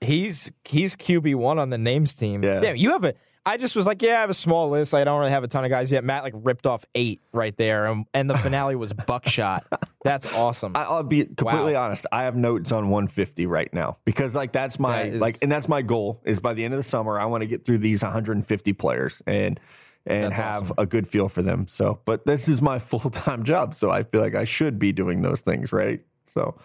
He's 0.00 0.50
he's 0.64 0.96
QB 0.96 1.34
one 1.34 1.58
on 1.58 1.68
the 1.68 1.76
names 1.76 2.14
team. 2.14 2.42
Yeah. 2.42 2.60
Damn, 2.60 2.76
you 2.76 2.92
have 2.92 3.04
a. 3.04 3.12
I 3.44 3.58
just 3.58 3.76
was 3.76 3.86
like, 3.86 4.00
yeah, 4.00 4.16
I 4.16 4.20
have 4.22 4.30
a 4.30 4.34
small 4.34 4.70
list. 4.70 4.94
I 4.94 5.04
don't 5.04 5.18
really 5.20 5.30
have 5.30 5.44
a 5.44 5.48
ton 5.48 5.64
of 5.64 5.70
guys 5.70 5.92
yet. 5.92 6.02
Matt 6.02 6.24
like 6.24 6.32
ripped 6.34 6.66
off 6.66 6.86
eight 6.94 7.20
right 7.32 7.54
there, 7.58 7.84
and, 7.86 8.06
and 8.14 8.28
the 8.30 8.38
finale 8.38 8.74
was 8.74 8.94
buckshot. 8.94 9.66
That's 10.02 10.32
awesome. 10.34 10.72
I- 10.76 10.84
I'll 10.84 11.02
be 11.02 11.26
completely 11.26 11.74
Wow. 11.74 11.84
honest. 11.84 12.06
I 12.10 12.22
have 12.22 12.34
notes 12.36 12.72
on 12.72 12.88
150 12.88 13.44
right 13.46 13.72
now 13.74 13.98
because 14.06 14.34
like 14.34 14.52
that's 14.52 14.78
my 14.78 15.02
That 15.04 15.14
is- 15.14 15.20
like 15.20 15.36
and 15.42 15.52
that's 15.52 15.68
my 15.68 15.82
goal 15.82 16.22
is 16.24 16.40
by 16.40 16.54
the 16.54 16.64
end 16.64 16.72
of 16.72 16.78
the 16.78 16.84
summer 16.84 17.18
I 17.20 17.26
want 17.26 17.42
to 17.42 17.46
get 17.46 17.64
through 17.66 17.78
these 17.78 18.02
150 18.04 18.72
players 18.72 19.20
and 19.26 19.58
and 20.06 20.24
That's 20.24 20.36
have 20.36 20.62
awesome. 20.62 20.74
a 20.78 20.86
good 20.86 21.06
feel 21.08 21.28
for 21.28 21.42
them. 21.42 21.66
So, 21.68 22.00
but 22.04 22.24
this 22.26 22.48
is 22.48 22.62
my 22.62 22.78
full-time 22.90 23.44
job, 23.44 23.74
so 23.74 23.90
I 23.90 24.02
feel 24.04 24.20
like 24.20 24.34
I 24.34 24.44
should 24.44 24.78
be 24.78 24.92
doing 24.92 25.22
those 25.22 25.40
things, 25.40 25.72
right? 25.72 26.00
So, 26.24 26.58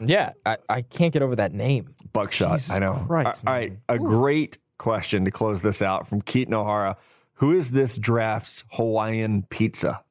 yeah, 0.00 0.32
I, 0.44 0.56
I 0.68 0.82
can't 0.82 1.12
get 1.12 1.22
over 1.22 1.36
that 1.36 1.52
name. 1.52 1.94
buckshot, 2.12 2.58
Jesus 2.58 2.70
I 2.74 2.78
know. 2.78 3.04
Christ, 3.06 3.44
all 3.46 3.52
right, 3.52 3.72
a 3.88 3.98
great 3.98 4.58
question 4.78 5.24
to 5.24 5.30
close 5.30 5.62
this 5.62 5.82
out 5.82 6.08
from 6.08 6.20
Keaton 6.20 6.54
O'Hara. 6.54 6.96
Who 7.34 7.52
is 7.56 7.70
this 7.70 7.98
draft's 7.98 8.64
Hawaiian 8.72 9.42
pizza? 9.44 10.02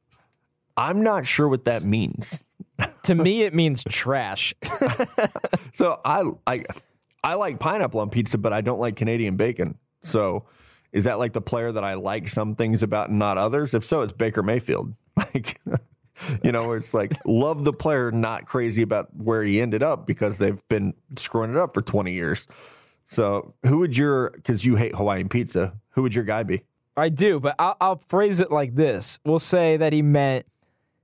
I'm 0.77 1.01
not 1.01 1.25
sure 1.25 1.47
what 1.47 1.65
that 1.65 1.83
means. 1.83 2.43
to 3.03 3.15
me, 3.15 3.43
it 3.43 3.53
means 3.53 3.83
trash. 3.89 4.53
So 5.73 5.99
I 6.05 6.23
I 6.47 6.63
I 7.21 7.33
like 7.33 7.59
pineapple 7.59 7.99
on 7.99 8.09
pizza, 8.09 8.38
but 8.38 8.53
I 8.53 8.61
don't 8.61 8.79
like 8.79 8.95
Canadian 8.95 9.36
bacon. 9.36 9.77
So 10.03 10.45
is 10.96 11.04
that 11.04 11.20
like 11.20 11.34
the 11.34 11.41
player 11.41 11.74
that 11.74 11.84
I 11.84 11.96
like 11.96 12.30
some 12.30 12.56
things 12.56 12.82
about 12.82 13.10
and 13.10 13.20
not 13.20 13.38
others? 13.38 13.74
If 13.74 13.84
so, 13.84 14.02
it's 14.02 14.14
Baker 14.14 14.41
Mayfield. 14.41 14.96
Like 15.34 15.62
you 16.43 16.52
know, 16.52 16.68
where 16.68 16.78
it's 16.78 16.93
like 16.93 17.12
love 17.26 17.66
the 17.66 17.74
player, 17.74 18.12
not 18.12 18.46
crazy 18.46 18.82
about 18.82 19.14
where 19.16 19.43
he 19.43 19.60
ended 19.60 19.84
up 19.84 20.08
because 20.08 20.38
they've 20.38 20.62
been 20.70 20.93
screwing 21.18 21.52
it 21.52 21.58
up 21.58 21.74
for 21.74 21.82
20 21.82 22.14
years. 22.14 22.48
So 23.04 23.54
who 23.66 23.80
would 23.80 23.98
your 23.98 24.32
because 24.32 24.66
you 24.66 24.76
hate 24.76 24.96
Hawaiian 24.96 25.28
pizza, 25.28 25.74
who 25.89 26.02
would 26.04 26.16
your 26.16 26.24
guy 26.24 26.43
be? 26.43 26.64
I 26.98 27.10
do, 27.10 27.39
but 27.39 27.56
I'll, 27.60 27.78
I'll 27.82 27.96
phrase 27.98 28.39
it 28.39 28.52
like 28.52 28.76
this: 28.76 29.20
We'll 29.26 29.39
say 29.39 29.78
that 29.78 29.91
he 29.91 30.02
meant 30.02 30.46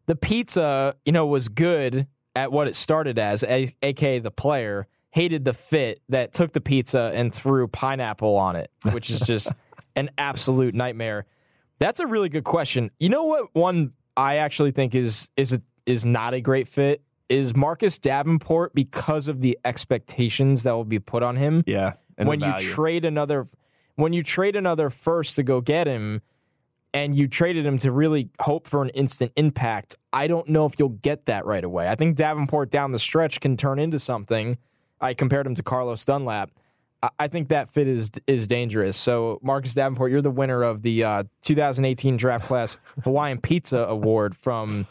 the 0.05 0.15
pizza, 0.15 0.95
you 1.05 1.11
know, 1.11 1.25
was 1.25 1.49
good 1.49 2.07
at 2.35 2.51
what 2.51 2.67
it 2.67 2.75
started 2.75 3.19
as, 3.19 3.43
a, 3.43 3.67
aka 3.81 4.19
the 4.19 4.31
player 4.31 4.87
hated 5.11 5.43
the 5.43 5.53
fit 5.53 6.01
that 6.09 6.33
took 6.33 6.53
the 6.53 6.61
pizza 6.61 7.11
and 7.13 7.33
threw 7.33 7.67
pineapple 7.67 8.37
on 8.37 8.55
it, 8.55 8.71
which 8.91 9.09
is 9.09 9.19
just 9.19 9.53
an 9.95 10.09
absolute 10.17 10.75
nightmare. 10.75 11.25
That's 11.79 11.99
a 11.99 12.07
really 12.07 12.29
good 12.29 12.43
question. 12.43 12.91
You 12.99 13.09
know 13.09 13.25
what? 13.25 13.49
One 13.53 13.93
I 14.15 14.37
actually 14.37 14.71
think 14.71 14.95
is 14.95 15.29
is 15.37 15.53
a, 15.53 15.61
is 15.85 16.05
not 16.05 16.33
a 16.33 16.41
great 16.41 16.67
fit 16.67 17.01
is 17.29 17.55
Marcus 17.55 17.97
Davenport 17.97 18.75
because 18.75 19.29
of 19.29 19.39
the 19.39 19.57
expectations 19.63 20.63
that 20.63 20.73
will 20.73 20.83
be 20.83 20.99
put 20.99 21.23
on 21.23 21.37
him 21.37 21.63
Yeah. 21.65 21.93
When 22.17 22.41
you 22.41 22.53
trade 22.59 23.05
another 23.05 23.47
when 23.95 24.13
you 24.13 24.21
trade 24.21 24.55
another 24.55 24.89
first 24.89 25.37
to 25.37 25.43
go 25.43 25.61
get 25.61 25.87
him 25.87 26.21
and 26.93 27.15
you 27.15 27.27
traded 27.27 27.65
him 27.65 27.77
to 27.79 27.91
really 27.91 28.29
hope 28.41 28.67
for 28.67 28.81
an 28.81 28.89
instant 28.89 29.31
impact, 29.35 29.95
I 30.11 30.27
don't 30.27 30.47
know 30.49 30.65
if 30.65 30.75
you'll 30.77 30.89
get 30.89 31.25
that 31.27 31.45
right 31.45 31.63
away. 31.63 31.87
I 31.87 31.95
think 31.95 32.17
Davenport 32.17 32.69
down 32.69 32.91
the 32.91 32.99
stretch 32.99 33.39
can 33.39 33.55
turn 33.57 33.79
into 33.79 33.97
something. 33.97 34.57
I 34.99 35.13
compared 35.13 35.47
him 35.47 35.55
to 35.55 35.63
Carlos 35.63 36.03
Dunlap. 36.05 36.51
I- 37.19 37.27
think 37.27 37.49
that 37.49 37.69
fit 37.69 37.87
is 37.87 38.11
is 38.27 38.47
dangerous. 38.47 38.97
So 38.97 39.39
Marcus 39.41 39.73
Davenport, 39.73 40.11
you're 40.11 40.21
the 40.21 40.29
winner 40.31 40.61
of 40.63 40.81
the 40.83 41.03
uh, 41.03 41.23
2018 41.43 42.17
draft 42.17 42.45
class 42.47 42.77
Hawaiian 43.03 43.39
Pizza 43.41 43.79
Award 43.89 44.35
from 44.35 44.85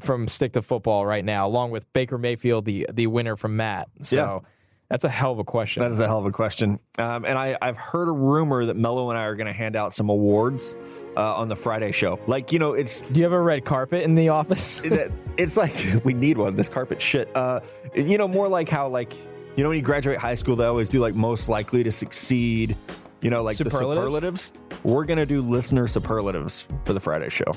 from 0.00 0.28
Stick 0.28 0.52
to 0.52 0.62
Football 0.62 1.06
right 1.06 1.24
now, 1.24 1.46
along 1.46 1.70
with 1.70 1.90
Baker 1.92 2.18
Mayfield, 2.18 2.64
the 2.66 2.86
the 2.92 3.06
winner 3.06 3.36
from 3.36 3.56
Matt. 3.56 3.88
So 4.00 4.16
Yeah. 4.42 4.48
that's 4.90 5.04
a 5.04 5.08
hell 5.08 5.32
of 5.32 5.38
a 5.38 5.44
question. 5.44 5.82
That 5.82 5.92
is 5.92 6.00
a 6.00 6.06
hell 6.06 6.18
of 6.18 6.26
a 6.26 6.32
question. 6.32 6.78
Um, 6.98 7.24
and 7.24 7.38
I, 7.38 7.56
I've 7.62 7.78
heard 7.78 8.08
a 8.08 8.12
rumor 8.12 8.66
that 8.66 8.76
Mello 8.76 9.08
and 9.10 9.18
I 9.18 9.22
are 9.24 9.34
going 9.34 9.46
to 9.46 9.52
hand 9.54 9.74
out 9.76 9.94
some 9.94 10.10
awards 10.10 10.76
uh, 11.16 11.34
on 11.36 11.48
the 11.48 11.56
Friday 11.56 11.92
show. 11.92 12.20
Like, 12.26 12.52
you 12.52 12.58
know, 12.58 12.74
it's 12.74 13.00
Do 13.00 13.20
you 13.20 13.24
have 13.24 13.32
a 13.32 13.40
red 13.40 13.64
carpet 13.64 14.02
in 14.04 14.14
the 14.14 14.28
office? 14.28 14.80
it- 14.84 15.12
it's 15.38 15.56
like 15.56 15.74
we 16.04 16.12
need 16.12 16.36
one. 16.36 16.56
This 16.56 16.68
carpet 16.68 17.00
shit. 17.00 17.34
Uh, 17.34 17.60
you 17.94 18.18
know, 18.18 18.28
more 18.28 18.48
like 18.48 18.68
how 18.68 18.88
like 18.88 19.14
you 19.56 19.62
know 19.62 19.68
when 19.70 19.78
you 19.78 19.84
graduate 19.84 20.18
high 20.18 20.34
school, 20.34 20.56
they 20.56 20.64
always 20.66 20.88
do 20.88 21.00
like 21.00 21.14
most 21.14 21.48
likely 21.48 21.82
to 21.84 21.90
succeed. 21.92 22.76
You 23.22 23.30
know, 23.30 23.42
like 23.42 23.56
Superlatives? 23.56 24.52
the 24.52 24.56
superlatives. 24.58 24.84
We're 24.84 25.04
gonna 25.04 25.26
do 25.26 25.40
listener 25.42 25.86
superlatives 25.86 26.68
for 26.84 26.92
the 26.92 27.00
Friday 27.00 27.30
show. 27.30 27.52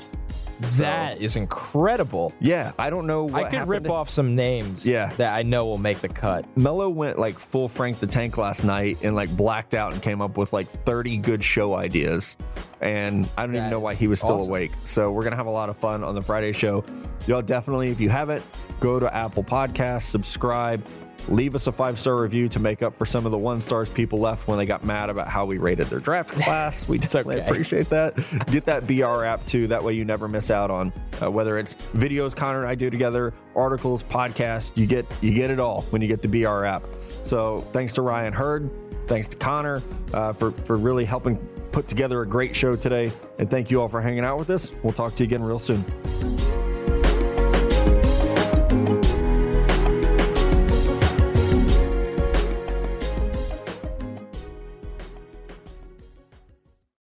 that 0.72 1.18
is 1.20 1.36
incredible. 1.36 2.32
Yeah, 2.40 2.72
I 2.78 2.90
don't 2.90 3.06
know. 3.06 3.24
What 3.24 3.44
I 3.44 3.50
could 3.50 3.68
rip 3.68 3.84
to- 3.84 3.92
off 3.92 4.10
some 4.10 4.34
names 4.34 4.86
Yeah. 4.86 5.12
that 5.16 5.34
I 5.34 5.42
know 5.42 5.64
will 5.64 5.78
make 5.78 6.00
the 6.00 6.08
cut. 6.08 6.44
Mello 6.56 6.88
went 6.90 7.18
like 7.18 7.38
full 7.38 7.66
Frank 7.68 7.98
the 8.00 8.06
Tank 8.06 8.36
last 8.36 8.62
night 8.64 8.98
and 9.02 9.14
like 9.14 9.34
blacked 9.34 9.74
out 9.74 9.92
and 9.94 10.02
came 10.02 10.20
up 10.20 10.36
with 10.36 10.52
like 10.52 10.68
30 10.68 11.16
good 11.18 11.42
show 11.42 11.74
ideas. 11.74 12.36
And 12.82 13.26
I 13.38 13.46
don't 13.46 13.56
even 13.56 13.70
know 13.70 13.80
why 13.80 13.94
he 13.94 14.06
was 14.08 14.20
still 14.20 14.36
awesome. 14.38 14.50
awake. 14.50 14.72
So 14.84 15.10
we're 15.12 15.22
going 15.22 15.32
to 15.32 15.36
have 15.38 15.46
a 15.46 15.50
lot 15.50 15.68
of 15.70 15.76
fun 15.78 16.04
on 16.04 16.14
the 16.14 16.22
Friday 16.22 16.52
show. 16.52 16.84
Y'all 17.26 17.42
definitely, 17.42 17.90
if 17.90 18.00
you 18.00 18.08
haven't, 18.10 18.44
go 18.80 18.98
to 19.00 19.14
Apple 19.14 19.44
Podcasts, 19.44 20.02
subscribe, 20.02 20.82
leave 21.28 21.54
us 21.54 21.66
a 21.66 21.72
five 21.72 21.98
star 21.98 22.16
review 22.16 22.48
to 22.48 22.58
make 22.58 22.82
up 22.82 22.96
for 22.96 23.06
some 23.06 23.26
of 23.26 23.32
the 23.32 23.38
one 23.38 23.60
stars 23.60 23.88
people 23.88 24.18
left 24.18 24.48
when 24.48 24.58
they 24.58 24.66
got 24.66 24.84
mad 24.84 25.10
about 25.10 25.28
how 25.28 25.44
we 25.44 25.58
rated 25.58 25.88
their 25.88 26.00
draft 26.00 26.30
class. 26.30 26.88
We 26.88 26.98
definitely 27.10 27.40
okay. 27.40 27.50
appreciate 27.50 27.90
that. 27.90 28.16
Get 28.50 28.66
that 28.66 28.86
BR 28.86 29.24
app 29.24 29.44
too. 29.46 29.66
That 29.66 29.82
way 29.82 29.94
you 29.94 30.04
never 30.04 30.28
miss 30.28 30.50
out 30.50 30.70
on 30.70 30.92
uh, 31.22 31.30
whether 31.30 31.58
it's 31.58 31.76
videos 31.94 32.34
Connor 32.34 32.60
and 32.60 32.68
I 32.68 32.74
do 32.74 32.90
together, 32.90 33.34
articles, 33.54 34.02
podcasts. 34.02 34.76
You 34.76 34.86
get 34.86 35.06
you 35.20 35.32
get 35.32 35.50
it 35.50 35.60
all 35.60 35.82
when 35.90 36.02
you 36.02 36.08
get 36.08 36.22
the 36.22 36.28
BR 36.28 36.64
app. 36.64 36.86
So 37.22 37.60
thanks 37.72 37.92
to 37.94 38.02
Ryan 38.02 38.32
Hurd, 38.32 38.70
thanks 39.06 39.28
to 39.28 39.36
Connor 39.36 39.82
uh, 40.12 40.32
for 40.32 40.52
for 40.52 40.76
really 40.76 41.04
helping 41.04 41.36
put 41.72 41.86
together 41.86 42.22
a 42.22 42.26
great 42.26 42.54
show 42.54 42.76
today, 42.76 43.12
and 43.38 43.48
thank 43.48 43.70
you 43.70 43.80
all 43.80 43.88
for 43.88 44.00
hanging 44.00 44.24
out 44.24 44.38
with 44.38 44.50
us. 44.50 44.74
We'll 44.82 44.92
talk 44.92 45.14
to 45.16 45.24
you 45.24 45.28
again 45.28 45.42
real 45.42 45.58
soon. 45.58 45.84